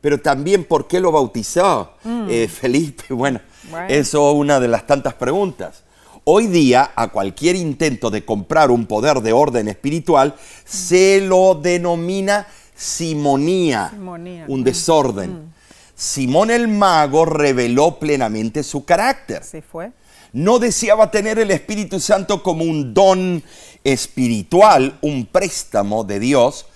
Pero 0.00 0.20
también, 0.20 0.64
¿por 0.64 0.86
qué 0.86 1.00
lo 1.00 1.12
bautizó 1.12 1.92
mm. 2.04 2.26
eh, 2.28 2.48
Felipe? 2.48 3.04
Bueno, 3.14 3.40
eso 3.88 4.30
es 4.30 4.36
una 4.36 4.60
de 4.60 4.68
las 4.68 4.86
tantas 4.86 5.14
preguntas. 5.14 5.84
Hoy 6.24 6.46
día, 6.46 6.92
a 6.94 7.08
cualquier 7.08 7.56
intento 7.56 8.10
de 8.10 8.24
comprar 8.24 8.70
un 8.70 8.86
poder 8.86 9.20
de 9.20 9.32
orden 9.32 9.68
espiritual, 9.68 10.34
se 10.64 11.20
lo 11.20 11.54
denomina 11.54 12.46
simonía, 12.74 13.90
Simonía. 13.90 14.44
un 14.48 14.64
desorden. 14.64 15.54
Simón 15.94 16.50
el 16.50 16.68
mago 16.68 17.24
reveló 17.24 17.98
plenamente 17.98 18.62
su 18.62 18.84
carácter. 18.84 19.42
Así 19.42 19.60
fue. 19.60 19.92
No 20.32 20.58
deseaba 20.58 21.10
tener 21.10 21.38
el 21.38 21.50
Espíritu 21.52 22.00
Santo 22.00 22.42
como 22.42 22.64
un 22.64 22.92
don 22.92 23.42
espiritual, 23.84 24.98
un 25.00 25.26
préstamo 25.26 26.02
de 26.02 26.18
Dios 26.18 26.66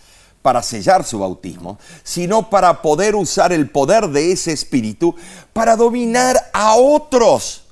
para 0.42 0.62
sellar 0.62 1.04
su 1.04 1.18
bautismo, 1.18 1.78
sino 2.04 2.48
para 2.50 2.80
poder 2.80 3.16
usar 3.16 3.52
el 3.52 3.68
poder 3.68 4.08
de 4.08 4.30
ese 4.30 4.52
Espíritu 4.52 5.16
para 5.52 5.74
dominar 5.74 6.50
a 6.52 6.76
otros. 6.76 7.64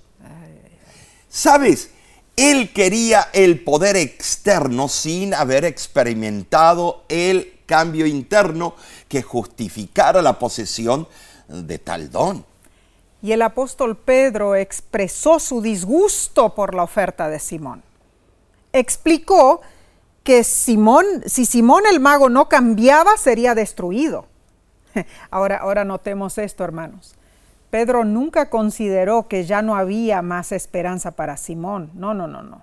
¿Sabes? 1.29 1.91
Él 2.35 2.73
quería 2.73 3.29
el 3.33 3.63
poder 3.63 3.97
externo 3.97 4.89
sin 4.89 5.35
haber 5.35 5.65
experimentado 5.65 7.05
el 7.09 7.61
cambio 7.67 8.07
interno 8.07 8.75
que 9.09 9.23
justificara 9.23 10.21
la 10.21 10.39
posesión 10.39 11.07
de 11.49 11.79
tal 11.79 12.11
don. 12.11 12.45
Y 13.23 13.33
el 13.33 13.43
apóstol 13.43 13.97
Pedro 13.97 14.55
expresó 14.55 15.41
su 15.41 15.61
disgusto 15.61 16.55
por 16.55 16.75
la 16.75 16.83
oferta 16.83 17.29
de 17.29 17.39
Simón. 17.39 17.83
Explicó 18.73 19.63
que 20.23 20.45
Simón, 20.45 21.05
si 21.27 21.45
Simón 21.45 21.85
el 21.91 22.01
mago 22.01 22.29
no 22.29 22.49
cambiaba, 22.49 23.17
sería 23.17 23.55
destruido. 23.55 24.27
Ahora, 25.31 25.59
ahora 25.59 25.85
notemos 25.85 26.39
esto, 26.39 26.65
hermanos. 26.65 27.15
Pedro 27.69 28.05
nunca 28.05 28.49
consideró 28.49 29.29
que 29.29 29.45
ya 29.45 29.61
no 29.61 29.77
había 29.77 30.23
más 30.23 30.53
esperanza 30.53 31.11
para 31.11 31.37
Simón. 31.37 31.91
No, 31.95 32.15
no, 32.15 32.27
no, 32.27 32.43
no. 32.43 32.63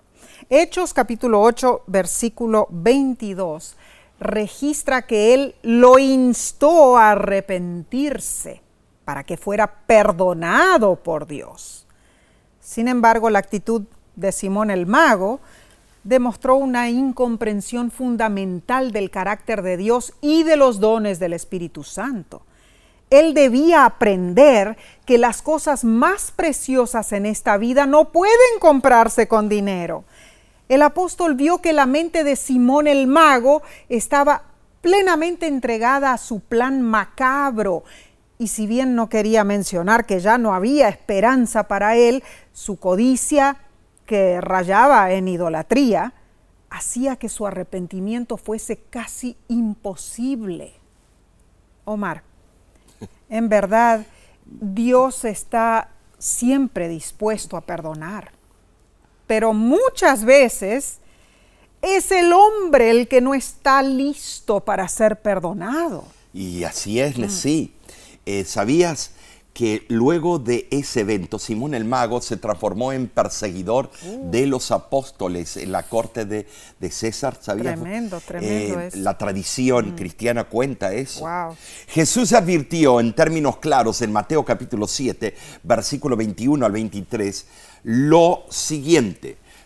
Hechos 0.50 0.94
capítulo 0.94 1.42
8, 1.42 1.84
versículo 1.88 2.68
22, 2.72 3.76
registra 4.20 5.04
que 5.04 5.34
él 5.34 5.56
lo 5.62 6.00
instó 6.00 6.98
a 6.98 7.12
arrepentirse 7.12 8.63
para 9.06 9.24
que 9.24 9.38
fuera 9.38 9.68
perdonado 9.86 10.96
por 10.96 11.28
Dios. 11.28 11.86
Sin 12.60 12.88
embargo, 12.88 13.30
la 13.30 13.40
actitud 13.40 13.84
de 14.16 14.32
Simón 14.32 14.72
el 14.72 14.86
mago 14.86 15.40
demostró 16.04 16.56
una 16.56 16.90
incomprensión 16.90 17.92
fundamental 17.92 18.92
del 18.92 19.10
carácter 19.10 19.62
de 19.62 19.78
Dios 19.78 20.14
y 20.22 20.44
de 20.44 20.58
los 20.58 20.80
dones 20.80 21.20
del 21.20 21.34
Espíritu 21.34 21.84
Santo. 21.84 22.42
Él 23.10 23.34
debía 23.34 23.86
aprender 23.86 24.78
que 25.06 25.18
las 25.18 25.42
cosas 25.42 25.84
más 25.84 26.32
preciosas 26.32 27.12
en 27.12 27.26
esta 27.26 27.58
vida 27.58 27.86
no 27.86 28.12
pueden 28.12 28.60
comprarse 28.60 29.28
con 29.28 29.50
dinero. 29.50 30.04
El 30.68 30.82
apóstol 30.82 31.36
vio 31.36 31.60
que 31.60 31.74
la 31.74 31.86
mente 31.86 32.24
de 32.24 32.36
Simón 32.36 32.88
el 32.88 33.08
mago 33.08 33.62
estaba 33.88 34.44
plenamente 34.82 35.48
entregada 35.48 36.12
a 36.12 36.18
su 36.18 36.40
plan 36.40 36.82
macabro 36.82 37.84
y 38.44 38.48
si 38.50 38.68
bien 38.68 38.94
no 38.94 39.08
quería 39.08 39.46
mencionar 39.46 40.06
que 40.06 40.20
ya 40.20 40.38
no 40.38 40.54
había 40.54 40.90
esperanza 40.90 41.70
para 41.70 41.96
él, 41.96 42.26
su 42.52 42.76
codicia, 42.76 43.56
que 44.06 44.42
rayaba 44.42 45.14
en 45.14 45.30
idolatría, 45.30 46.14
hacía 46.70 47.16
que 47.16 47.30
su 47.30 47.48
arrepentimiento 47.48 48.36
fuese 48.36 48.82
casi 48.90 49.38
imposible. 49.48 50.74
Omar, 51.86 52.24
en 53.30 53.48
verdad, 53.48 54.06
Dios 54.44 55.24
está 55.24 55.92
siempre 56.18 56.90
dispuesto 56.90 57.56
a 57.56 57.62
perdonar, 57.62 58.34
pero 59.26 59.54
muchas 59.54 60.26
veces 60.26 61.00
es 61.82 62.12
el 62.12 62.34
hombre 62.34 62.92
el 62.92 63.08
que 63.08 63.22
no 63.22 63.36
está 63.36 63.82
listo 63.82 64.60
para 64.60 64.86
ser 64.90 65.22
perdonado. 65.22 66.04
Y 66.34 66.66
así 66.66 67.00
es, 67.00 67.16
sí. 67.32 67.74
Eh, 68.26 68.46
¿Sabías 68.46 69.12
que 69.54 69.86
luego 69.88 70.40
de 70.40 70.68
ese 70.72 71.02
evento 71.02 71.38
Simón 71.38 71.76
el 71.76 71.86
Mago 71.86 72.22
se 72.22 72.38
transformó 72.38 72.92
en 72.92 73.08
perseguidor 73.08 73.92
de 74.32 74.48
los 74.48 74.72
apóstoles 74.72 75.58
en 75.58 75.72
la 75.72 75.84
corte 75.84 76.26
de, 76.26 76.48
de 76.80 76.90
César? 76.90 77.38
¿Sabías? 77.40 77.80
Tremendo, 77.80 78.20
tremendo 78.20 78.80
Eh, 78.80 78.88
eso. 78.88 78.98
La 78.98 79.16
tradición 79.18 79.92
cristiana 79.96 80.46
cuenta 80.46 80.92
eso. 80.94 81.20
Wow. 81.20 81.56
Jesús 81.88 82.34
advirtió 82.34 83.00
en 83.00 83.14
términos 83.14 83.58
claros 83.58 84.02
en 84.02 84.12
Mateo 84.12 84.44
capítulo 84.44 84.88
7, 84.88 85.36
versículo 85.62 86.18
21 86.18 86.66
al 86.66 86.72
23, 86.72 87.46
lo 87.84 88.46
siguiente. 88.50 89.38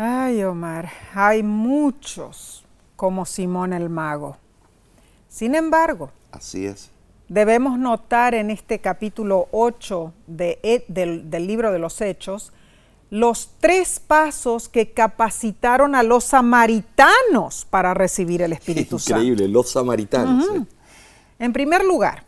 Ay, 0.00 0.44
Omar, 0.44 0.88
hay 1.12 1.42
muchos 1.42 2.64
como 2.94 3.26
Simón 3.26 3.72
el 3.72 3.88
mago. 3.88 4.36
Sin 5.28 5.56
embargo, 5.56 6.12
Así 6.30 6.66
es. 6.66 6.90
debemos 7.28 7.78
notar 7.80 8.34
en 8.34 8.50
este 8.50 8.78
capítulo 8.78 9.48
8 9.50 10.12
de- 10.28 10.60
e- 10.62 10.84
del, 10.86 11.28
del 11.30 11.46
libro 11.48 11.72
de 11.72 11.80
los 11.80 12.00
Hechos 12.00 12.52
los 13.10 13.50
tres 13.58 13.98
pasos 14.00 14.68
que 14.68 14.92
capacitaron 14.92 15.94
a 15.96 16.02
los 16.04 16.24
samaritanos 16.24 17.66
para 17.68 17.92
recibir 17.94 18.42
el 18.42 18.52
Espíritu 18.52 18.98
Santo. 19.00 19.20
Increíble, 19.22 19.48
los 19.48 19.70
samaritanos. 19.72 20.46
¿eh? 20.54 20.64
En 21.40 21.52
primer 21.52 21.84
lugar, 21.84 22.22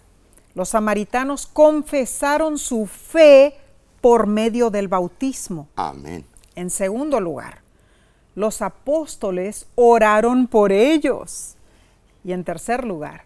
los 0.55 0.71
samaritanos 0.71 1.47
confesaron 1.47 2.59
su 2.59 2.87
fe 2.87 3.55
por 4.01 4.27
medio 4.27 4.71
del 4.71 4.89
bautismo. 4.89 5.69
Amén. 5.77 6.25
En 6.57 6.69
segundo 6.71 7.21
lugar, 7.21 7.60
los 8.41 8.63
apóstoles 8.63 9.67
oraron 9.77 10.47
por 10.47 10.73
ellos. 10.73 11.55
Y 12.25 12.33
en 12.33 12.45
tercer 12.45 12.85
lugar, 12.85 13.25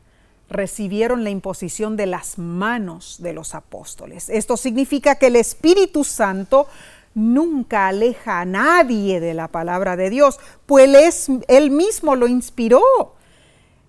recibieron 0.50 1.24
la 1.24 1.30
imposición 1.30 1.96
de 1.96 2.06
las 2.06 2.38
manos 2.38 3.16
de 3.20 3.32
los 3.32 3.54
apóstoles. 3.54 4.28
Esto 4.28 4.56
significa 4.56 5.14
que 5.14 5.28
el 5.28 5.36
Espíritu 5.36 6.04
Santo 6.04 6.66
nunca 7.14 7.88
aleja 7.88 8.40
a 8.40 8.44
nadie 8.44 9.20
de 9.20 9.34
la 9.34 9.48
palabra 9.48 9.96
de 9.96 10.10
Dios, 10.10 10.38
pues 10.66 10.84
él, 10.84 10.96
es, 10.96 11.28
él 11.48 11.70
mismo 11.70 12.16
lo 12.16 12.26
inspiró. 12.26 12.82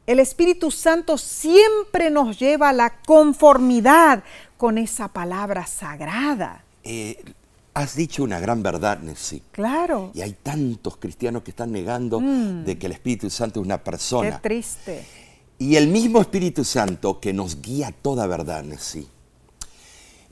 El 0.06 0.20
Espíritu 0.20 0.70
Santo 0.70 1.18
siempre 1.18 2.12
nos 2.12 2.38
lleva 2.40 2.70
a 2.70 2.74
la 2.74 3.02
conformidad 3.02 4.24
con 4.58 4.78
esa 4.78 5.08
palabra 5.08 5.66
sagrada. 5.66 6.64
Eh, 6.84 7.24
has 7.76 7.96
dicho 7.96 8.24
una 8.24 8.40
gran 8.40 8.64
verdad, 8.64 9.00
Nessie. 9.00 9.44
Claro. 9.52 10.10
Y 10.14 10.22
hay 10.22 10.34
tantos 10.42 10.98
cristianos 10.98 11.44
que 11.44 11.52
están 11.52 11.72
negando 11.72 12.20
de 12.20 12.78
que 12.80 12.88
el 12.88 12.94
Espíritu 12.94 13.30
Santo 13.30 13.60
es 13.60 13.66
una 13.66 13.78
Qué 13.78 13.84
persona. 13.84 14.42
triste. 14.42 15.06
Y 15.60 15.76
el 15.76 15.88
mismo 15.88 16.22
Espíritu 16.22 16.64
Santo 16.64 17.20
que 17.20 17.34
nos 17.34 17.62
guía 17.62 17.90
a 17.90 17.92
toda 17.92 18.28
verdad, 18.28 18.64
sí, 18.80 19.08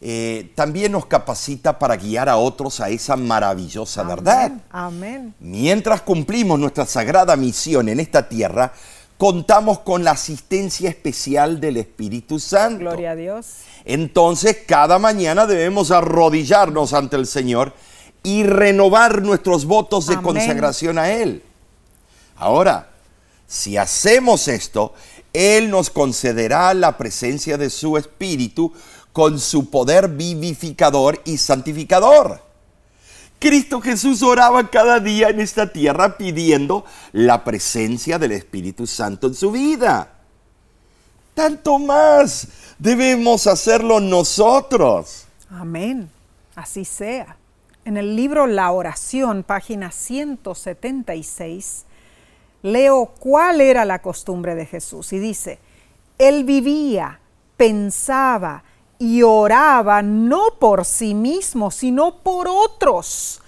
eh, 0.05 0.51
también 0.55 0.91
nos 0.91 1.05
capacita 1.05 1.79
para 1.79 1.95
guiar 1.95 2.27
a 2.27 2.35
otros 2.35 2.81
a 2.81 2.89
esa 2.89 3.15
maravillosa 3.15 4.03
verdad. 4.03 4.51
Amén. 4.69 5.33
Mientras 5.39 6.01
cumplimos 6.01 6.59
nuestra 6.59 6.85
sagrada 6.85 7.37
misión 7.37 7.87
en 7.87 8.01
esta 8.01 8.27
tierra, 8.27 8.73
contamos 9.18 9.80
con 9.80 10.03
la 10.03 10.11
asistencia 10.11 10.89
especial 10.89 11.59
del 11.59 11.78
Espíritu 11.78 12.39
Santo. 12.39 12.80
Gloria 12.80 13.11
a 13.11 13.16
Dios. 13.16 13.45
Entonces, 13.86 14.57
cada 14.68 14.99
mañana 14.99 15.45
debemos 15.45 15.91
arrodillarnos 15.91 16.93
ante 16.93 17.16
el 17.16 17.28
Señor 17.28 17.74
y 18.24 18.43
renovar 18.43 19.22
nuestros 19.22 19.66
votos 19.66 20.07
de 20.07 20.14
Amén. 20.14 20.26
consagración 20.26 20.97
a 20.97 21.11
Él. 21.11 21.43
Ahora, 22.36 22.89
si 23.47 23.78
hacemos 23.78 24.47
esto, 24.47 24.93
Él 25.34 25.70
nos 25.70 25.89
concederá 25.89 26.74
la 26.74 26.97
presencia 26.97 27.57
de 27.57 27.70
su 27.70 27.97
Espíritu 27.97 28.74
con 29.11 29.39
su 29.39 29.70
poder 29.70 30.07
vivificador 30.07 31.22
y 31.24 31.38
santificador. 31.38 32.41
Cristo 33.43 33.81
Jesús 33.81 34.23
oraba 34.23 34.69
cada 34.69 35.01
día 35.01 35.27
en 35.27 35.41
esta 35.41 35.69
tierra 35.69 36.15
pidiendo 36.17 36.85
la 37.11 37.43
presencia 37.43 38.17
del 38.17 38.31
Espíritu 38.31 38.87
Santo 38.87 39.27
en 39.27 39.33
su 39.33 39.51
vida. 39.51 40.13
Tanto 41.33 41.77
más 41.77 42.47
debemos 42.79 43.45
hacerlo 43.45 43.99
nosotros. 43.99 45.25
Amén. 45.49 46.09
Así 46.55 46.85
sea. 46.85 47.35
En 47.83 47.97
el 47.97 48.15
libro 48.15 48.47
La 48.47 48.71
oración, 48.71 49.43
página 49.43 49.91
176, 49.91 51.83
leo 52.61 53.07
cuál 53.19 53.59
era 53.59 53.83
la 53.83 54.01
costumbre 54.01 54.55
de 54.55 54.65
Jesús 54.65 55.11
y 55.11 55.19
dice, 55.19 55.59
Él 56.17 56.45
vivía, 56.45 57.19
pensaba 57.57 58.63
y 59.04 59.22
oraba 59.22 60.01
no 60.01 60.56
por 60.62 60.86
sí 60.86 61.14
mismo, 61.14 61.72
sino 61.72 62.20
por 62.20 62.47
otros. 62.47 63.41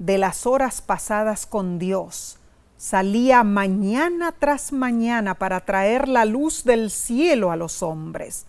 De 0.00 0.18
las 0.18 0.46
horas 0.46 0.82
pasadas 0.82 1.46
con 1.46 1.78
Dios, 1.78 2.38
salía 2.76 3.44
mañana 3.44 4.34
tras 4.36 4.72
mañana 4.72 5.36
para 5.36 5.60
traer 5.60 6.08
la 6.08 6.24
luz 6.24 6.64
del 6.64 6.90
cielo 6.90 7.52
a 7.52 7.56
los 7.56 7.84
hombres. 7.84 8.46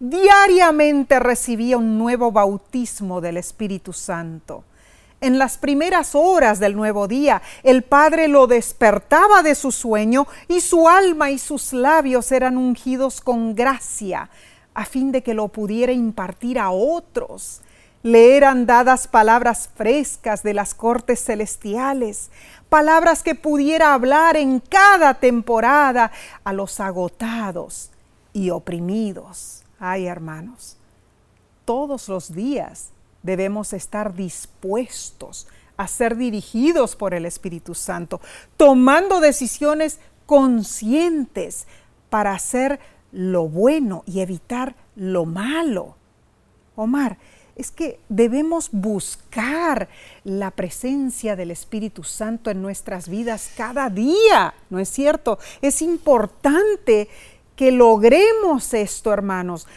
Diariamente 0.00 1.20
recibía 1.20 1.78
un 1.78 1.96
nuevo 1.96 2.32
bautismo 2.32 3.20
del 3.20 3.36
Espíritu 3.36 3.92
Santo. 3.92 4.64
En 5.20 5.38
las 5.38 5.58
primeras 5.58 6.16
horas 6.16 6.58
del 6.58 6.74
nuevo 6.74 7.06
día, 7.06 7.40
el 7.62 7.84
Padre 7.84 8.26
lo 8.26 8.48
despertaba 8.48 9.44
de 9.44 9.54
su 9.54 9.70
sueño 9.70 10.26
y 10.48 10.60
su 10.60 10.88
alma 10.88 11.30
y 11.30 11.38
sus 11.38 11.72
labios 11.72 12.32
eran 12.32 12.56
ungidos 12.56 13.20
con 13.20 13.54
gracia, 13.54 14.28
a 14.74 14.84
fin 14.84 15.12
de 15.12 15.22
que 15.22 15.34
lo 15.34 15.48
pudiera 15.48 15.92
impartir 15.92 16.58
a 16.58 16.70
otros. 16.70 17.62
Le 18.02 18.36
eran 18.36 18.66
dadas 18.66 19.08
palabras 19.08 19.70
frescas 19.74 20.42
de 20.42 20.52
las 20.52 20.74
cortes 20.74 21.24
celestiales, 21.24 22.30
palabras 22.68 23.22
que 23.22 23.34
pudiera 23.34 23.94
hablar 23.94 24.36
en 24.36 24.60
cada 24.60 25.14
temporada 25.14 26.12
a 26.42 26.52
los 26.52 26.80
agotados 26.80 27.90
y 28.34 28.50
oprimidos. 28.50 29.62
Ay, 29.78 30.06
hermanos, 30.06 30.76
todos 31.64 32.08
los 32.08 32.34
días 32.34 32.90
debemos 33.22 33.72
estar 33.72 34.12
dispuestos 34.14 35.46
a 35.76 35.88
ser 35.88 36.16
dirigidos 36.16 36.94
por 36.96 37.14
el 37.14 37.24
Espíritu 37.24 37.74
Santo, 37.74 38.20
tomando 38.56 39.20
decisiones 39.20 39.98
conscientes 40.26 41.66
para 42.10 42.32
hacer 42.32 42.80
lo 43.14 43.48
bueno 43.48 44.02
y 44.06 44.20
evitar 44.20 44.74
lo 44.96 45.24
malo. 45.24 45.96
Omar, 46.76 47.18
es 47.56 47.70
que 47.70 48.00
debemos 48.08 48.68
buscar 48.72 49.88
la 50.24 50.50
presencia 50.50 51.36
del 51.36 51.52
Espíritu 51.52 52.02
Santo 52.02 52.50
en 52.50 52.60
nuestras 52.60 53.08
vidas 53.08 53.52
cada 53.56 53.88
día, 53.90 54.54
¿no 54.70 54.80
es 54.80 54.88
cierto? 54.88 55.38
Es 55.62 55.80
importante 55.80 57.08
que 57.54 57.70
logremos 57.70 58.74
esto, 58.74 59.12
hermanos, 59.12 59.68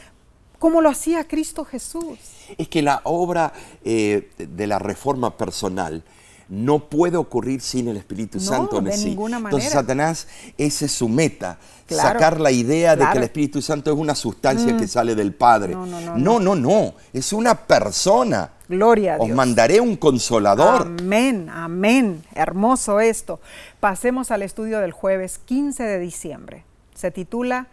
como 0.57 0.81
lo 0.81 0.89
hacía 0.89 1.27
Cristo 1.27 1.65
Jesús. 1.65 2.17
Es 2.57 2.67
que 2.67 2.81
la 2.81 3.01
obra 3.03 3.53
eh, 3.83 4.31
de 4.37 4.67
la 4.67 4.79
reforma 4.79 5.37
personal 5.37 6.03
no 6.49 6.79
puede 6.79 7.17
ocurrir 7.17 7.61
sin 7.61 7.87
el 7.89 7.97
Espíritu 7.97 8.39
Santo 8.39 8.77
en 8.79 8.85
de 8.85 8.93
sí. 8.93 9.05
ninguna 9.09 9.37
Entonces 9.37 9.73
manera. 9.73 9.81
Satanás, 9.81 10.27
esa 10.57 10.85
es 10.85 10.91
su 10.91 11.09
meta, 11.09 11.57
Claro, 11.87 12.09
sacar 12.19 12.39
la 12.39 12.51
idea 12.51 12.95
de 12.95 13.03
que. 13.05 13.13
Mm. 13.13 13.17
el 13.17 13.23
Espíritu 13.23 13.61
Santo 13.61 13.91
es 13.91 13.97
una 13.97 14.15
sustancia 14.15 14.75
que 14.77 14.87
sale 14.87 15.15
del 15.15 15.33
Padre. 15.33 15.73
No, 15.73 15.85
no, 15.85 15.99
no, 16.01 16.17
no, 16.17 16.39
no, 16.39 16.55
no, 16.55 16.93
es 17.13 17.33
una 17.33 17.55
persona. 17.55 18.51
Gloria 18.69 19.15
a 19.15 19.17
Os 19.19 19.25
Dios. 19.27 19.35
mandaré 19.37 19.79
un 19.79 19.95
consolador. 19.95 20.81
Amén, 20.99 21.49
amén. 21.49 22.23
Hermoso 22.35 22.99
esto. 22.99 23.39
Pasemos 23.79 24.31
al 24.31 24.41
estudio 24.41 24.79
del 24.79 24.91
jueves 24.91 25.39
15 25.45 25.83
de 25.83 25.99
diciembre. 25.99 26.63
Se 26.93 27.11
titula 27.11 27.67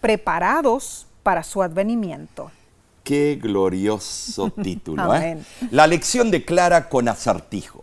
Preparados 0.00 1.06
para 1.22 1.42
su 1.42 1.62
advenimiento. 1.62 2.50
Qué 3.02 3.38
glorioso 3.42 4.50
título. 4.62 5.14
¿eh? 5.16 5.38
La 5.70 5.86
lección 5.86 6.30
declara 6.30 6.88
con 6.88 7.08
acertijo. 7.08 7.82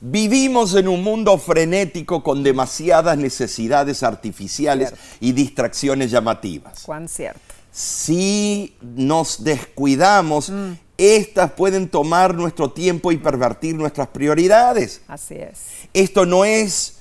Vivimos 0.00 0.74
en 0.74 0.88
un 0.88 1.02
mundo 1.02 1.36
frenético 1.36 2.22
con 2.22 2.42
demasiadas 2.42 3.18
necesidades 3.18 4.02
artificiales 4.02 4.88
Cierto. 4.88 5.06
y 5.20 5.32
distracciones 5.32 6.10
llamativas. 6.10 6.82
Cuán 6.84 7.08
cierto. 7.08 7.40
Si 7.70 8.74
nos 8.80 9.44
descuidamos, 9.44 10.50
Mm. 10.50 10.72
estas 10.96 11.52
pueden 11.52 11.88
tomar 11.88 12.34
nuestro 12.34 12.70
tiempo 12.70 13.12
y 13.12 13.18
pervertir 13.18 13.74
nuestras 13.74 14.08
prioridades. 14.08 15.02
Así 15.06 15.34
es. 15.34 15.58
Esto 15.92 16.24
no 16.26 16.44
es 16.44 16.94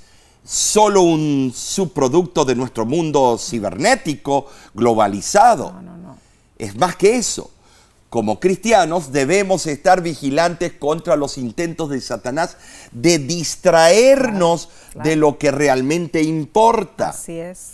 solo 0.43 1.01
un 1.01 1.51
subproducto 1.55 2.43
de 2.45 2.55
nuestro 2.55 2.85
mundo 2.85 3.37
cibernético 3.39 4.47
globalizado. 4.73 5.71
No, 5.71 5.81
no, 5.81 5.97
no. 5.97 6.17
Es 6.57 6.75
más 6.75 6.95
que 6.97 7.15
eso. 7.15 7.49
Como 8.09 8.39
cristianos 8.39 9.11
debemos 9.11 9.67
estar 9.67 10.01
vigilantes 10.01 10.73
contra 10.73 11.15
los 11.15 11.37
intentos 11.37 11.91
de 11.91 12.01
Satanás 12.01 12.57
de 12.91 13.19
distraernos 13.19 14.69
claro. 14.93 15.09
de 15.09 15.15
lo 15.15 15.37
que 15.37 15.51
realmente 15.51 16.23
importa. 16.23 17.09
Así 17.09 17.37
es. 17.39 17.73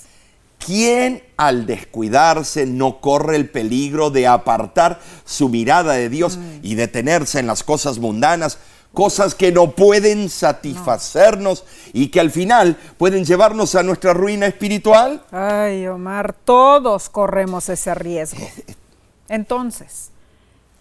¿Quién 0.59 1.23
al 1.37 1.65
descuidarse 1.65 2.65
no 2.65 2.99
corre 2.99 3.35
el 3.35 3.49
peligro 3.49 4.09
de 4.09 4.27
apartar 4.27 4.99
su 5.23 5.47
mirada 5.47 5.93
de 5.93 6.09
Dios 6.09 6.39
y 6.63 6.75
detenerse 6.75 7.39
en 7.39 7.47
las 7.47 7.63
cosas 7.63 7.99
mundanas, 7.99 8.57
cosas 8.91 9.35
que 9.35 9.51
no 9.51 9.71
pueden 9.71 10.27
satisfacernos 10.27 11.65
y 11.93 12.07
que 12.07 12.19
al 12.19 12.31
final 12.31 12.77
pueden 12.97 13.25
llevarnos 13.25 13.75
a 13.75 13.83
nuestra 13.83 14.13
ruina 14.13 14.47
espiritual? 14.47 15.23
Ay, 15.31 15.85
Omar, 15.87 16.33
todos 16.33 17.09
corremos 17.09 17.69
ese 17.69 17.93
riesgo. 17.93 18.47
Entonces, 19.29 20.09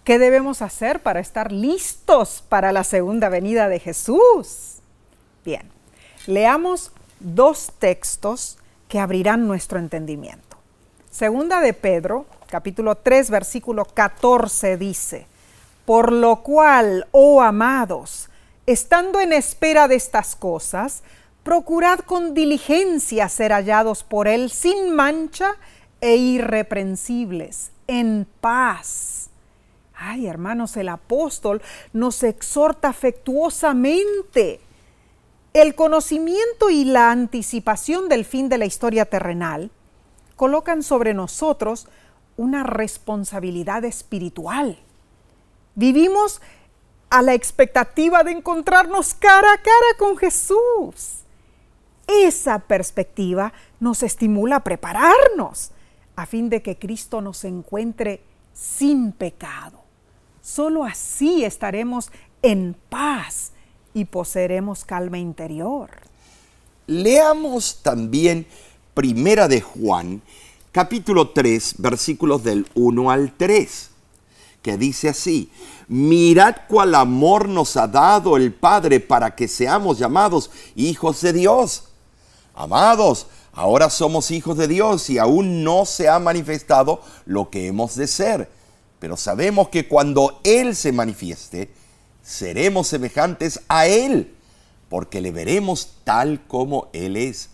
¿qué 0.05 0.19
debemos 0.19 0.61
hacer 0.61 1.01
para 1.01 1.19
estar 1.19 1.51
listos 1.51 2.43
para 2.47 2.71
la 2.71 2.85
segunda 2.85 3.27
venida 3.27 3.67
de 3.67 3.79
Jesús? 3.79 4.77
Bien, 5.43 5.69
leamos 6.27 6.91
dos 7.19 7.71
textos 7.79 8.57
que 8.87 8.99
abrirán 8.99 9.47
nuestro 9.47 9.79
entendimiento. 9.79 10.57
Segunda 11.09 11.59
de 11.59 11.73
Pedro, 11.73 12.27
capítulo 12.47 12.95
3, 12.95 13.31
versículo 13.31 13.83
14 13.85 14.77
dice, 14.77 15.25
por 15.85 16.11
lo 16.11 16.43
cual, 16.43 17.07
oh 17.11 17.41
amados, 17.41 18.29
estando 18.67 19.19
en 19.19 19.33
espera 19.33 19.87
de 19.87 19.95
estas 19.95 20.35
cosas, 20.35 21.01
procurad 21.43 21.99
con 21.99 22.33
diligencia 22.35 23.27
ser 23.27 23.51
hallados 23.51 24.03
por 24.03 24.27
Él 24.27 24.51
sin 24.51 24.93
mancha 24.93 25.55
e 25.99 26.15
irreprensibles, 26.15 27.71
en 27.87 28.27
paz. 28.39 29.14
Ay, 29.97 30.27
hermanos, 30.27 30.75
el 30.77 30.89
apóstol 30.89 31.61
nos 31.93 32.23
exhorta 32.23 32.89
afectuosamente. 32.89 34.59
El 35.53 35.73
conocimiento 35.73 36.69
y 36.69 36.83
la 36.83 37.11
anticipación 37.11 38.09
del 38.09 38.25
fin 38.25 38.49
de 38.49 38.57
la 38.57 38.65
historia 38.65 39.05
terrenal 39.05 39.71
colocan 40.35 40.83
sobre 40.83 41.13
nosotros 41.13 41.87
una 42.35 42.63
responsabilidad 42.63 43.85
espiritual. 43.85 44.77
Vivimos 45.75 46.41
a 47.09 47.21
la 47.21 47.33
expectativa 47.33 48.23
de 48.23 48.31
encontrarnos 48.31 49.13
cara 49.13 49.53
a 49.53 49.57
cara 49.57 49.97
con 49.97 50.17
Jesús. 50.17 51.23
Esa 52.07 52.59
perspectiva 52.59 53.53
nos 53.79 54.03
estimula 54.03 54.57
a 54.57 54.63
prepararnos 54.63 55.71
a 56.17 56.25
fin 56.25 56.49
de 56.49 56.61
que 56.61 56.77
Cristo 56.77 57.21
nos 57.21 57.45
encuentre 57.45 58.21
sin 58.53 59.13
pecado. 59.13 59.84
Solo 60.45 60.83
así 60.83 61.43
estaremos 61.43 62.11
en 62.43 62.75
paz 62.89 63.51
y 63.95 64.05
poseeremos 64.05 64.85
calma 64.85 65.17
interior. 65.17 65.89
Leamos 66.85 67.79
también 67.81 68.45
Primera 68.93 69.47
de 69.47 69.61
Juan, 69.61 70.21
capítulo 70.71 71.29
3, 71.31 71.77
versículos 71.79 72.43
del 72.43 72.67
1 72.75 73.09
al 73.09 73.33
3, 73.35 73.89
que 74.61 74.77
dice 74.77 75.09
así, 75.09 75.49
mirad 75.87 76.57
cuál 76.69 76.93
amor 76.93 77.49
nos 77.49 77.75
ha 77.75 77.87
dado 77.87 78.37
el 78.37 78.53
Padre 78.53 78.99
para 78.99 79.33
que 79.33 79.47
seamos 79.47 79.97
llamados 79.97 80.51
hijos 80.75 81.21
de 81.21 81.33
Dios. 81.33 81.85
Amados, 82.53 83.25
ahora 83.51 83.89
somos 83.89 84.29
hijos 84.29 84.57
de 84.57 84.67
Dios 84.67 85.09
y 85.09 85.17
aún 85.17 85.63
no 85.63 85.87
se 85.87 86.07
ha 86.07 86.19
manifestado 86.19 87.01
lo 87.25 87.49
que 87.49 87.65
hemos 87.65 87.95
de 87.95 88.05
ser, 88.05 88.51
pero 89.05 89.17
sabemos 89.17 89.69
que 89.69 89.87
cuando 89.87 90.41
Él 90.43 90.75
se 90.75 90.91
manifieste, 90.91 91.69
seremos 92.23 92.87
semejantes 92.87 93.59
a 93.67 93.85
Él, 93.85 94.33
porque 94.89 95.21
le 95.21 95.29
veremos 95.29 95.97
tal 96.03 96.43
como 96.47 96.89
Él 96.91 97.15
es. 97.15 97.49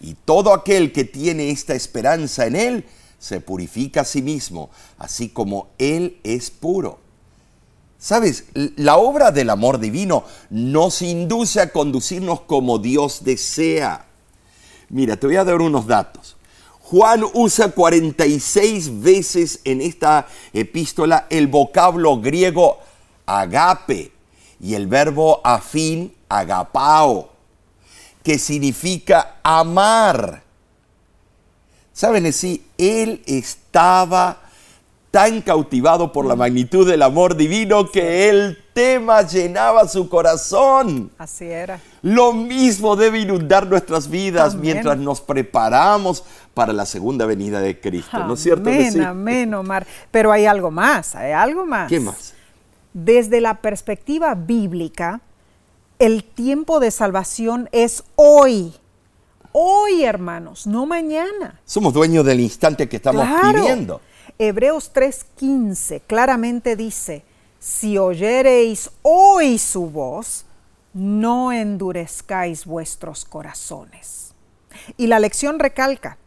Y 0.00 0.14
todo 0.14 0.54
aquel 0.54 0.94
que 0.94 1.04
tiene 1.04 1.50
esta 1.50 1.74
esperanza 1.74 2.46
en 2.46 2.56
Él 2.56 2.86
se 3.18 3.42
purifica 3.42 4.00
a 4.00 4.04
sí 4.06 4.22
mismo, 4.22 4.70
así 4.96 5.28
como 5.28 5.68
Él 5.76 6.20
es 6.24 6.50
puro. 6.50 7.00
Sabes, 7.98 8.46
la 8.54 8.96
obra 8.96 9.30
del 9.30 9.50
amor 9.50 9.80
divino 9.80 10.24
nos 10.48 11.02
induce 11.02 11.60
a 11.60 11.70
conducirnos 11.70 12.40
como 12.40 12.78
Dios 12.78 13.24
desea. 13.24 14.06
Mira, 14.88 15.18
te 15.18 15.26
voy 15.26 15.36
a 15.36 15.44
dar 15.44 15.60
unos 15.60 15.86
datos. 15.86 16.37
Juan 16.90 17.22
usa 17.34 17.68
46 17.68 19.02
veces 19.02 19.60
en 19.64 19.82
esta 19.82 20.26
epístola 20.54 21.26
el 21.28 21.46
vocablo 21.46 22.18
griego 22.18 22.78
agape 23.26 24.10
y 24.58 24.72
el 24.72 24.86
verbo 24.86 25.42
afín, 25.44 26.14
agapao, 26.30 27.28
que 28.22 28.38
significa 28.38 29.36
amar. 29.42 30.42
¿Saben 31.92 32.32
si 32.32 32.64
Él 32.78 33.22
estaba 33.26 34.47
tan 35.10 35.40
cautivado 35.40 36.12
por 36.12 36.26
la 36.26 36.36
magnitud 36.36 36.88
del 36.88 37.02
amor 37.02 37.36
divino 37.36 37.90
que 37.90 38.28
el 38.28 38.58
tema 38.74 39.22
llenaba 39.22 39.88
su 39.88 40.08
corazón. 40.08 41.10
Así 41.18 41.46
era. 41.46 41.80
Lo 42.02 42.32
mismo 42.32 42.94
debe 42.94 43.20
inundar 43.20 43.66
nuestras 43.66 44.08
vidas 44.08 44.54
mientras 44.54 44.98
nos 44.98 45.20
preparamos 45.20 46.24
para 46.54 46.72
la 46.72 46.86
segunda 46.86 47.24
venida 47.24 47.60
de 47.60 47.80
Cristo, 47.80 48.18
¿no 48.24 48.34
es 48.34 48.40
cierto? 48.40 48.68
Amén, 48.68 49.02
amén, 49.02 49.54
Omar. 49.54 49.86
Pero 50.10 50.30
hay 50.30 50.46
algo 50.46 50.70
más, 50.70 51.14
hay 51.14 51.32
algo 51.32 51.64
más. 51.64 51.88
¿Qué 51.88 52.00
más? 52.00 52.34
Desde 52.92 53.40
la 53.40 53.60
perspectiva 53.60 54.34
bíblica, 54.34 55.20
el 55.98 56.24
tiempo 56.24 56.80
de 56.80 56.90
salvación 56.90 57.68
es 57.72 58.04
hoy. 58.16 58.74
Hoy, 59.52 60.04
hermanos, 60.04 60.66
no 60.66 60.84
mañana. 60.86 61.60
Somos 61.64 61.94
dueños 61.94 62.24
del 62.24 62.40
instante 62.40 62.88
que 62.88 62.96
estamos 62.96 63.26
viviendo. 63.42 64.00
Hebreos 64.40 64.92
3:15 64.92 66.02
claramente 66.06 66.76
dice, 66.76 67.24
si 67.58 67.98
oyereis 67.98 68.90
hoy 69.02 69.58
su 69.58 69.90
voz, 69.90 70.44
no 70.94 71.50
endurezcáis 71.50 72.64
vuestros 72.64 73.24
corazones. 73.24 74.34
Y 74.96 75.08
la 75.08 75.18
lección 75.18 75.58
recalca, 75.58 76.18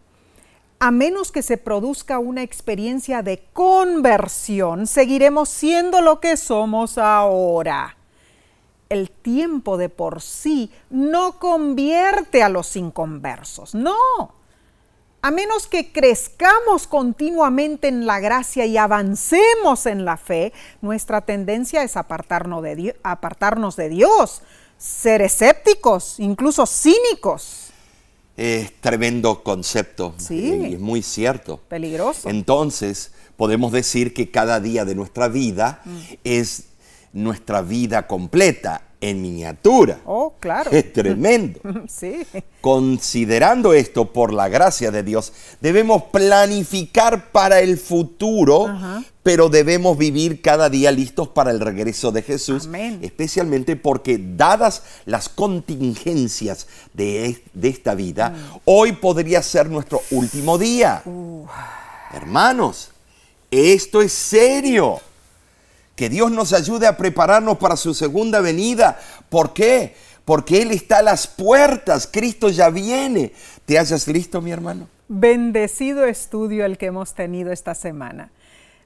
a 0.79 0.91
menos 0.91 1.31
que 1.31 1.41
se 1.41 1.57
produzca 1.57 2.19
una 2.19 2.43
experiencia 2.43 3.21
de 3.21 3.45
conversión, 3.53 4.87
seguiremos 4.87 5.47
siendo 5.47 6.01
lo 6.01 6.19
que 6.19 6.35
somos 6.35 6.97
ahora. 6.97 7.95
El 8.89 9.09
tiempo 9.09 9.77
de 9.77 9.87
por 9.87 10.21
sí 10.21 10.69
no 10.89 11.39
convierte 11.39 12.43
a 12.43 12.49
los 12.49 12.75
inconversos, 12.75 13.73
no 13.73 14.40
a 15.21 15.31
menos 15.31 15.67
que 15.67 15.91
crezcamos 15.91 16.87
continuamente 16.87 17.87
en 17.87 18.05
la 18.05 18.19
gracia 18.19 18.65
y 18.65 18.77
avancemos 18.77 19.85
en 19.85 20.03
la 20.03 20.17
fe, 20.17 20.51
nuestra 20.81 21.21
tendencia 21.21 21.83
es 21.83 21.95
apartarnos 21.95 22.63
de, 22.63 22.95
apartarnos 23.03 23.75
de 23.75 23.89
Dios, 23.89 24.41
ser 24.77 25.21
escépticos, 25.21 26.19
incluso 26.19 26.65
cínicos. 26.65 27.67
Es 28.35 28.73
tremendo 28.81 29.43
concepto 29.43 30.15
sí, 30.17 30.67
y 30.69 30.73
es 30.73 30.79
muy 30.79 31.03
cierto. 31.03 31.59
Peligroso. 31.67 32.27
Entonces, 32.29 33.11
podemos 33.37 33.71
decir 33.71 34.13
que 34.13 34.31
cada 34.31 34.59
día 34.59 34.85
de 34.85 34.95
nuestra 34.95 35.27
vida 35.27 35.81
mm. 35.85 35.99
es 36.23 36.70
nuestra 37.13 37.61
vida 37.61 38.07
completa 38.07 38.81
en 39.01 39.21
miniatura. 39.21 39.99
Oh, 40.05 40.35
claro. 40.39 40.71
Es 40.73 40.93
tremendo. 40.93 41.59
sí. 41.87 42.21
Considerando 42.61 43.73
esto 43.73 44.13
por 44.13 44.31
la 44.31 44.47
gracia 44.47 44.91
de 44.91 45.03
Dios, 45.03 45.33
debemos 45.59 46.03
planificar 46.03 47.31
para 47.31 47.59
el 47.61 47.77
futuro, 47.77 48.67
pero 49.23 49.49
debemos 49.49 49.97
vivir 49.97 50.41
cada 50.41 50.69
día 50.69 50.91
listos 50.91 51.27
para 51.29 51.49
el 51.49 51.59
regreso 51.59 52.11
de 52.11 52.21
Jesús, 52.21 52.69
especialmente 53.01 53.75
porque 53.75 54.19
dadas 54.21 54.83
las 55.05 55.27
contingencias 55.27 56.67
de, 56.93 57.41
esta 57.63 57.95
vida, 57.95 58.29
mm. 58.29 58.59
hoy 58.65 58.91
podría 58.91 59.41
ser 59.41 59.67
nuestro 59.69 60.01
último 60.11 60.59
día. 60.59 61.01
Uh. 61.05 61.45
Hermanos, 62.13 62.91
esto 63.49 64.01
es 64.01 64.13
serio. 64.13 64.99
Que 66.01 66.09
Dios 66.09 66.31
nos 66.31 66.51
ayude 66.51 66.87
a 66.87 66.97
prepararnos 66.97 67.59
para 67.59 67.75
su 67.75 67.93
segunda 67.93 68.41
venida. 68.41 68.99
¿Por 69.29 69.53
qué? 69.53 69.93
Porque 70.25 70.63
Él 70.63 70.71
está 70.71 70.97
a 70.97 71.03
las 71.03 71.27
puertas. 71.27 72.09
Cristo 72.11 72.49
ya 72.49 72.71
viene. 72.71 73.33
¿Te 73.67 73.77
hayas 73.77 74.07
listo, 74.07 74.41
mi 74.41 74.49
hermano? 74.49 74.87
Bendecido 75.09 76.05
estudio 76.05 76.65
el 76.65 76.79
que 76.79 76.87
hemos 76.87 77.13
tenido 77.13 77.51
esta 77.51 77.75
semana. 77.75 78.31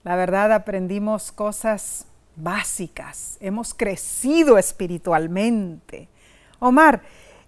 La 0.03 0.18
verdad 0.18 0.51
aprendimos 0.51 1.32
cosas 1.32 2.03
básicas. 2.36 3.38
Hemos 3.39 3.74
crecido 3.74 4.57
espiritualmente. 4.57 6.09
Omar, 6.59 7.01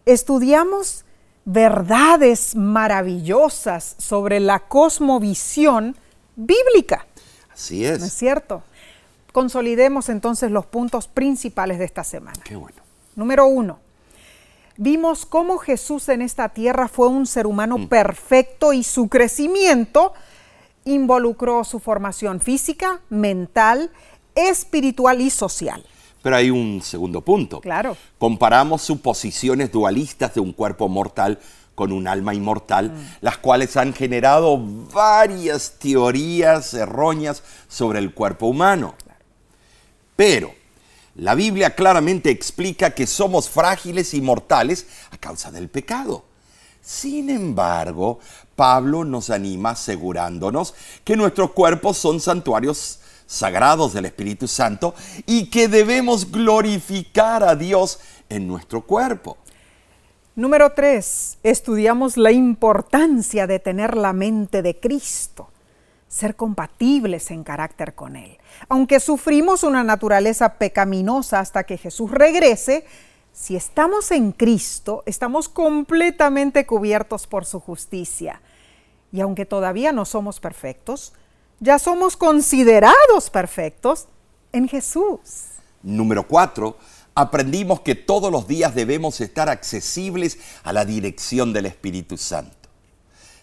estudiamos 0.05 1.03
verdades 1.43 2.55
maravillosas 2.55 3.97
sobre 3.97 4.39
la 4.39 4.59
cosmovisión 4.59 5.97
bíblica. 6.37 7.05
Así 7.51 7.83
es. 7.83 7.99
¿No 7.99 8.05
es 8.05 8.13
cierto? 8.13 8.63
Consolidemos 9.31 10.09
entonces 10.09 10.51
los 10.51 10.65
puntos 10.65 11.07
principales 11.07 11.79
de 11.79 11.85
esta 11.85 12.03
semana. 12.03 12.39
Qué 12.43 12.55
bueno. 12.55 12.77
Número 13.15 13.47
uno, 13.47 13.79
vimos 14.77 15.25
cómo 15.25 15.57
Jesús 15.57 16.07
en 16.09 16.21
esta 16.21 16.49
tierra 16.49 16.87
fue 16.87 17.07
un 17.07 17.25
ser 17.25 17.47
humano 17.47 17.77
mm. 17.77 17.87
perfecto 17.87 18.73
y 18.73 18.83
su 18.83 19.09
crecimiento 19.09 20.13
involucró 20.85 21.63
su 21.63 21.79
formación 21.79 22.39
física, 22.39 23.01
mental, 23.09 23.91
espiritual 24.35 25.21
y 25.21 25.29
social. 25.29 25.83
Pero 26.21 26.35
hay 26.35 26.49
un 26.49 26.81
segundo 26.81 27.21
punto. 27.21 27.61
Claro. 27.61 27.97
Comparamos 28.17 28.81
suposiciones 28.81 29.71
dualistas 29.71 30.33
de 30.33 30.41
un 30.41 30.53
cuerpo 30.53 30.87
mortal 30.87 31.39
con 31.75 31.91
un 31.91 32.07
alma 32.07 32.33
inmortal, 32.33 32.91
mm. 32.91 33.17
las 33.21 33.37
cuales 33.37 33.77
han 33.77 33.93
generado 33.93 34.59
varias 34.93 35.75
teorías 35.79 36.73
erróneas 36.73 37.43
sobre 37.67 37.99
el 37.99 38.13
cuerpo 38.13 38.47
humano. 38.47 38.95
Pero 40.17 40.53
la 41.15 41.35
Biblia 41.35 41.73
claramente 41.73 42.29
explica 42.29 42.93
que 42.93 43.07
somos 43.07 43.47
frágiles 43.49 44.13
y 44.13 44.19
mortales 44.19 44.87
a 45.11 45.17
causa 45.17 45.51
del 45.51 45.69
pecado. 45.69 46.25
Sin 46.81 47.29
embargo, 47.29 48.19
Pablo 48.55 49.05
nos 49.05 49.29
anima 49.29 49.71
asegurándonos 49.71 50.73
que 51.03 51.15
nuestros 51.15 51.51
cuerpos 51.51 51.97
son 51.97 52.19
santuarios 52.19 52.99
sagrados 53.27 53.93
del 53.93 54.05
Espíritu 54.05 54.47
Santo 54.47 54.95
y 55.25 55.49
que 55.49 55.67
debemos 55.67 56.31
glorificar 56.31 57.43
a 57.43 57.55
Dios 57.55 57.99
en 58.29 58.47
nuestro 58.47 58.81
cuerpo. 58.81 59.37
Número 60.35 60.71
3. 60.71 61.39
Estudiamos 61.43 62.17
la 62.17 62.31
importancia 62.31 63.45
de 63.45 63.59
tener 63.59 63.95
la 63.95 64.13
mente 64.13 64.61
de 64.61 64.79
Cristo 64.79 65.49
ser 66.07 66.35
compatibles 66.35 67.31
en 67.31 67.43
carácter 67.43 67.93
con 67.95 68.15
Él. 68.15 68.37
Aunque 68.69 68.99
sufrimos 68.99 69.63
una 69.63 69.83
naturaleza 69.83 70.53
pecaminosa 70.55 71.39
hasta 71.39 71.65
que 71.65 71.77
Jesús 71.77 72.11
regrese, 72.11 72.85
si 73.33 73.55
estamos 73.55 74.11
en 74.11 74.31
Cristo, 74.31 75.03
estamos 75.05 75.47
completamente 75.49 76.65
cubiertos 76.65 77.27
por 77.27 77.45
su 77.45 77.59
justicia. 77.59 78.41
Y 79.11 79.21
aunque 79.21 79.45
todavía 79.45 79.91
no 79.91 80.05
somos 80.05 80.39
perfectos, 80.39 81.13
ya 81.59 81.79
somos 81.79 82.17
considerados 82.17 83.29
perfectos 83.31 84.07
en 84.53 84.67
Jesús. 84.67 85.45
Número 85.83 86.27
cuatro, 86.27 86.77
aprendimos 87.13 87.81
que 87.81 87.95
todos 87.95 88.31
los 88.31 88.47
días 88.47 88.75
debemos 88.75 89.21
estar 89.21 89.49
accesibles 89.49 90.39
a 90.63 90.73
la 90.73 90.85
dirección 90.85 91.53
del 91.53 91.67
Espíritu 91.67 92.17
Santo. 92.17 92.69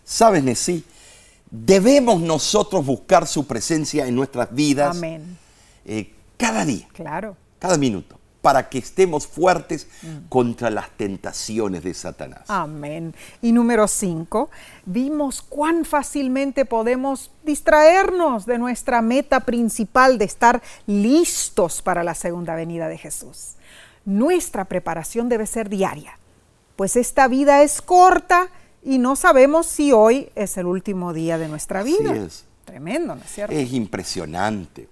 ¿Sabes? 0.04 0.44
Debemos 1.54 2.20
nosotros 2.20 2.84
buscar 2.84 3.26
su 3.26 3.46
presencia 3.46 4.06
en 4.06 4.16
nuestras 4.16 4.52
vidas 4.52 5.00
eh, 5.84 6.12
cada 6.36 6.64
día, 6.64 6.88
claro. 6.92 7.36
cada 7.60 7.78
minuto, 7.78 8.18
para 8.40 8.68
que 8.68 8.78
estemos 8.78 9.26
fuertes 9.26 9.86
mm. 10.02 10.28
contra 10.28 10.68
las 10.68 10.90
tentaciones 10.90 11.84
de 11.84 11.94
Satanás. 11.94 12.42
Amén. 12.48 13.14
Y 13.40 13.52
número 13.52 13.86
cinco, 13.86 14.50
vimos 14.84 15.42
cuán 15.42 15.84
fácilmente 15.84 16.64
podemos 16.64 17.30
distraernos 17.44 18.46
de 18.46 18.58
nuestra 18.58 19.00
meta 19.00 19.40
principal 19.40 20.18
de 20.18 20.24
estar 20.24 20.60
listos 20.86 21.82
para 21.82 22.02
la 22.02 22.14
segunda 22.14 22.56
venida 22.56 22.88
de 22.88 22.98
Jesús. 22.98 23.54
Nuestra 24.04 24.64
preparación 24.64 25.28
debe 25.28 25.46
ser 25.46 25.68
diaria, 25.68 26.18
pues 26.76 26.96
esta 26.96 27.28
vida 27.28 27.62
es 27.62 27.80
corta 27.80 28.50
y 28.84 28.98
no 28.98 29.16
sabemos 29.16 29.66
si 29.66 29.92
hoy 29.92 30.28
es 30.34 30.56
el 30.58 30.66
último 30.66 31.12
día 31.12 31.38
de 31.38 31.48
nuestra 31.48 31.82
vida. 31.82 32.10
Así 32.10 32.20
es. 32.20 32.44
Tremendo, 32.64 33.14
¿no 33.14 33.22
es 33.22 33.30
cierto? 33.30 33.54
Es 33.54 33.72
impresionante. 33.72 34.88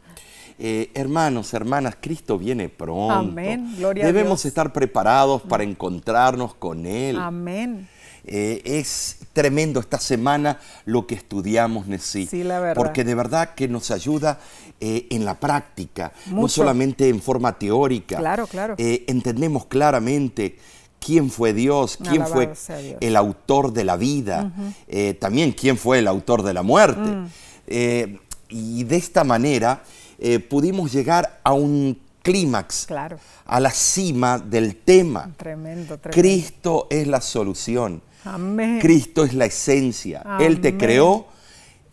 Eh, 0.59 0.91
hermanos, 0.95 1.53
hermanas, 1.55 1.97
Cristo 2.01 2.39
viene 2.39 2.69
pronto. 2.69 3.13
Amén. 3.13 3.75
Gloria 3.77 4.07
Debemos 4.07 4.41
a 4.41 4.43
Dios. 4.43 4.47
estar 4.47 4.73
preparados 4.73 5.43
para 5.43 5.65
encontrarnos 5.65 6.55
con 6.55 6.87
Él. 6.87 7.19
Amén. 7.19 7.89
Eh, 8.25 8.63
es 8.65 9.19
tremendo 9.33 9.81
esta 9.81 9.99
semana 9.99 10.61
lo 10.85 11.07
que 11.07 11.17
estudiamos, 11.17 11.89
Nesí. 11.89 12.27
Sí, 12.27 12.45
la 12.45 12.61
verdad. 12.61 12.77
Porque 12.77 13.03
de 13.03 13.15
verdad 13.17 13.55
que 13.55 13.67
nos 13.67 13.91
ayuda 13.91 14.39
eh, 14.79 15.09
en 15.11 15.25
la 15.25 15.41
práctica, 15.41 16.13
no 16.31 16.47
solamente 16.47 17.09
en 17.09 17.21
forma 17.21 17.59
teórica. 17.59 18.19
Claro, 18.19 18.47
claro. 18.47 18.77
entendemos 18.79 19.67
claramente 19.67 20.59
quién 21.05 21.31
fue 21.31 21.53
Dios, 21.53 21.99
quién 22.09 22.27
fue 22.27 22.53
el 23.01 23.17
autor 23.17 23.73
de 23.73 23.85
la 23.85 23.97
vida, 23.97 24.53
eh, 24.89 25.15
también 25.15 25.53
quién 25.53 25.77
fue 25.77 25.99
el 25.99 26.09
autor 26.09 26.43
de 26.43 26.55
la 26.55 26.63
muerte. 26.63 27.01
Mm. 27.01 27.27
Eh, 27.67 28.19
y 28.49 28.85
de 28.85 28.97
esta 28.97 29.25
manera 29.25 29.83
eh, 30.19 30.39
pudimos 30.39 30.93
llegar 30.93 31.41
a 31.43 31.53
un 31.53 31.99
clímax, 32.23 32.87
Claro. 32.87 33.19
a 33.47 33.59
la 33.61 33.71
cima 33.71 34.39
del 34.39 34.77
tema. 34.77 35.31
Tremendo, 35.37 35.99
tremendo. 35.99 36.11
Cristo 36.11 36.87
es 36.91 37.07
la 37.07 37.21
solución. 37.21 38.01
Amén. 38.25 38.79
Cristo 38.81 39.25
es 39.25 39.35
la 39.35 39.47
esencia. 39.47 40.23
Él 40.39 40.61
te 40.61 40.69
Amén. 40.69 40.79
creó, 40.81 41.27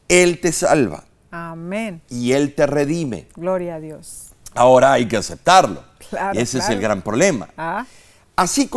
Él 0.08 0.40
te 0.40 0.52
salva 0.52 1.04
Amén. 1.32 2.02
y 2.10 2.34
Él 2.34 2.54
te 2.54 2.68
redime. 2.68 3.28
Gloria 3.36 3.76
a 3.76 3.80
Dios. 3.80 4.28
Ahora 4.54 4.94
hay 4.94 5.08
que 5.08 5.18
aceptarlo. 5.18 5.84
Claro, 6.10 6.38
y 6.38 6.42
ese 6.42 6.58
es 6.60 6.70
el 6.70 6.80
gran 6.80 7.02
problema. 7.02 7.50
Ah, 7.58 7.86
Así 8.40 8.70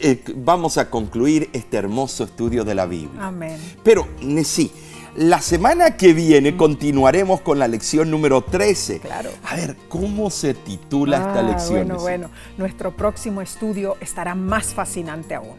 eh, 0.00 0.20
vamos 0.34 0.78
a 0.78 0.90
concluir 0.90 1.48
este 1.52 1.76
hermoso 1.76 2.24
estudio 2.24 2.64
de 2.64 2.74
la 2.74 2.86
Biblia. 2.86 3.28
amén. 3.28 3.56
Pero, 3.84 4.08
sí, 4.42 4.72
la 5.14 5.40
semana 5.40 5.96
que 5.96 6.12
viene 6.12 6.56
continuaremos 6.56 7.40
con 7.40 7.60
la 7.60 7.68
lección 7.68 8.10
número 8.10 8.42
13. 8.42 8.98
Claro. 8.98 9.30
A 9.44 9.54
ver, 9.54 9.76
¿cómo 9.88 10.28
se 10.28 10.54
titula 10.54 11.18
esta 11.18 11.38
Ah, 11.38 11.42
lección? 11.42 11.86
Bueno, 11.86 12.00
bueno, 12.00 12.30
nuestro 12.58 12.96
próximo 12.96 13.42
estudio 13.42 13.96
estará 14.00 14.34
más 14.34 14.74
fascinante 14.74 15.36
aún. 15.36 15.54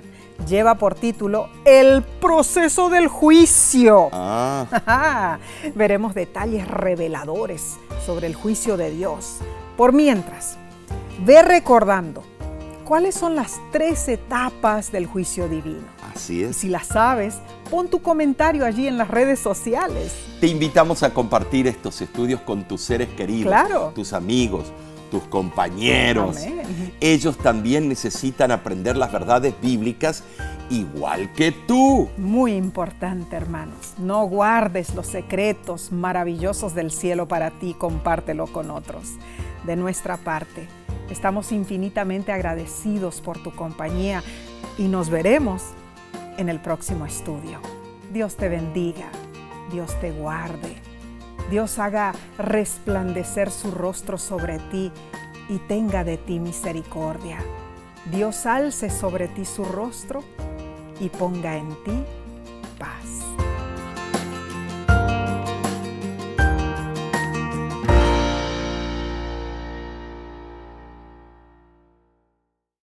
Lleva 0.45 0.75
por 0.75 0.95
título 0.95 1.47
El 1.63 2.03
proceso 2.03 2.89
del 2.89 3.07
juicio. 3.07 4.09
Ah, 4.11 5.39
Veremos 5.73 6.13
detalles 6.15 6.67
reveladores 6.67 7.77
sobre 8.05 8.27
el 8.27 8.35
juicio 8.35 8.75
de 8.75 8.91
Dios. 8.91 9.37
Por 9.77 9.93
mientras, 9.93 10.57
ve 11.25 11.41
recordando 11.43 12.23
cuáles 12.87 13.15
son 13.15 13.35
las 13.35 13.59
tres 13.71 14.07
etapas 14.07 14.91
del 14.91 15.05
juicio 15.05 15.47
divino. 15.49 15.85
así 16.13 16.39
Y 16.39 16.43
es. 16.43 16.55
si 16.57 16.69
las 16.69 16.87
sabes, 16.87 17.35
pon 17.69 17.89
tu 17.89 18.01
comentario 18.01 18.65
allí 18.65 18.87
en 18.87 18.97
las 18.97 19.09
redes 19.09 19.39
sociales. 19.39 20.13
Te 20.39 20.47
invitamos 20.47 21.03
a 21.03 21.13
compartir 21.13 21.67
estos 21.67 22.01
estudios 22.01 22.41
con 22.41 22.63
tus 22.67 22.81
seres 22.81 23.09
queridos, 23.09 23.51
Claro. 23.51 23.91
tus 23.93 24.13
amigos, 24.13 24.71
tus 25.11 25.23
compañeros. 25.23 26.37
Amén. 26.37 26.93
Ellos 27.01 27.37
también 27.37 27.87
necesitan 27.89 28.51
aprender 28.51 28.95
las 28.97 29.11
verdades 29.11 29.53
bíblicas 29.61 30.23
igual 30.69 31.31
que 31.33 31.51
tú. 31.51 32.09
Muy 32.17 32.53
importante, 32.53 33.35
hermanos. 33.35 33.93
No 33.97 34.25
guardes 34.25 34.93
los 34.95 35.07
secretos 35.07 35.91
maravillosos 35.91 36.73
del 36.75 36.91
cielo 36.91 37.27
para 37.27 37.51
ti, 37.51 37.73
compártelo 37.77 38.47
con 38.47 38.69
otros. 38.71 39.13
De 39.65 39.75
nuestra 39.75 40.17
parte, 40.17 40.67
estamos 41.09 41.51
infinitamente 41.51 42.31
agradecidos 42.31 43.21
por 43.21 43.41
tu 43.41 43.51
compañía 43.55 44.23
y 44.77 44.83
nos 44.87 45.09
veremos 45.09 45.63
en 46.37 46.49
el 46.49 46.59
próximo 46.59 47.05
estudio. 47.05 47.59
Dios 48.11 48.35
te 48.37 48.49
bendiga, 48.49 49.09
Dios 49.71 49.99
te 49.99 50.11
guarde, 50.11 50.75
Dios 51.49 51.79
haga 51.79 52.13
resplandecer 52.37 53.51
su 53.51 53.71
rostro 53.71 54.17
sobre 54.17 54.59
ti 54.59 54.91
y 55.49 55.59
tenga 55.59 56.03
de 56.03 56.17
ti 56.17 56.39
misericordia. 56.39 57.39
Dios 58.11 58.45
alce 58.45 58.89
sobre 58.89 59.27
ti 59.27 59.45
su 59.45 59.65
rostro 59.65 60.23
y 60.99 61.09
ponga 61.09 61.57
en 61.57 61.69
ti 61.83 62.03
paz. 62.77 63.56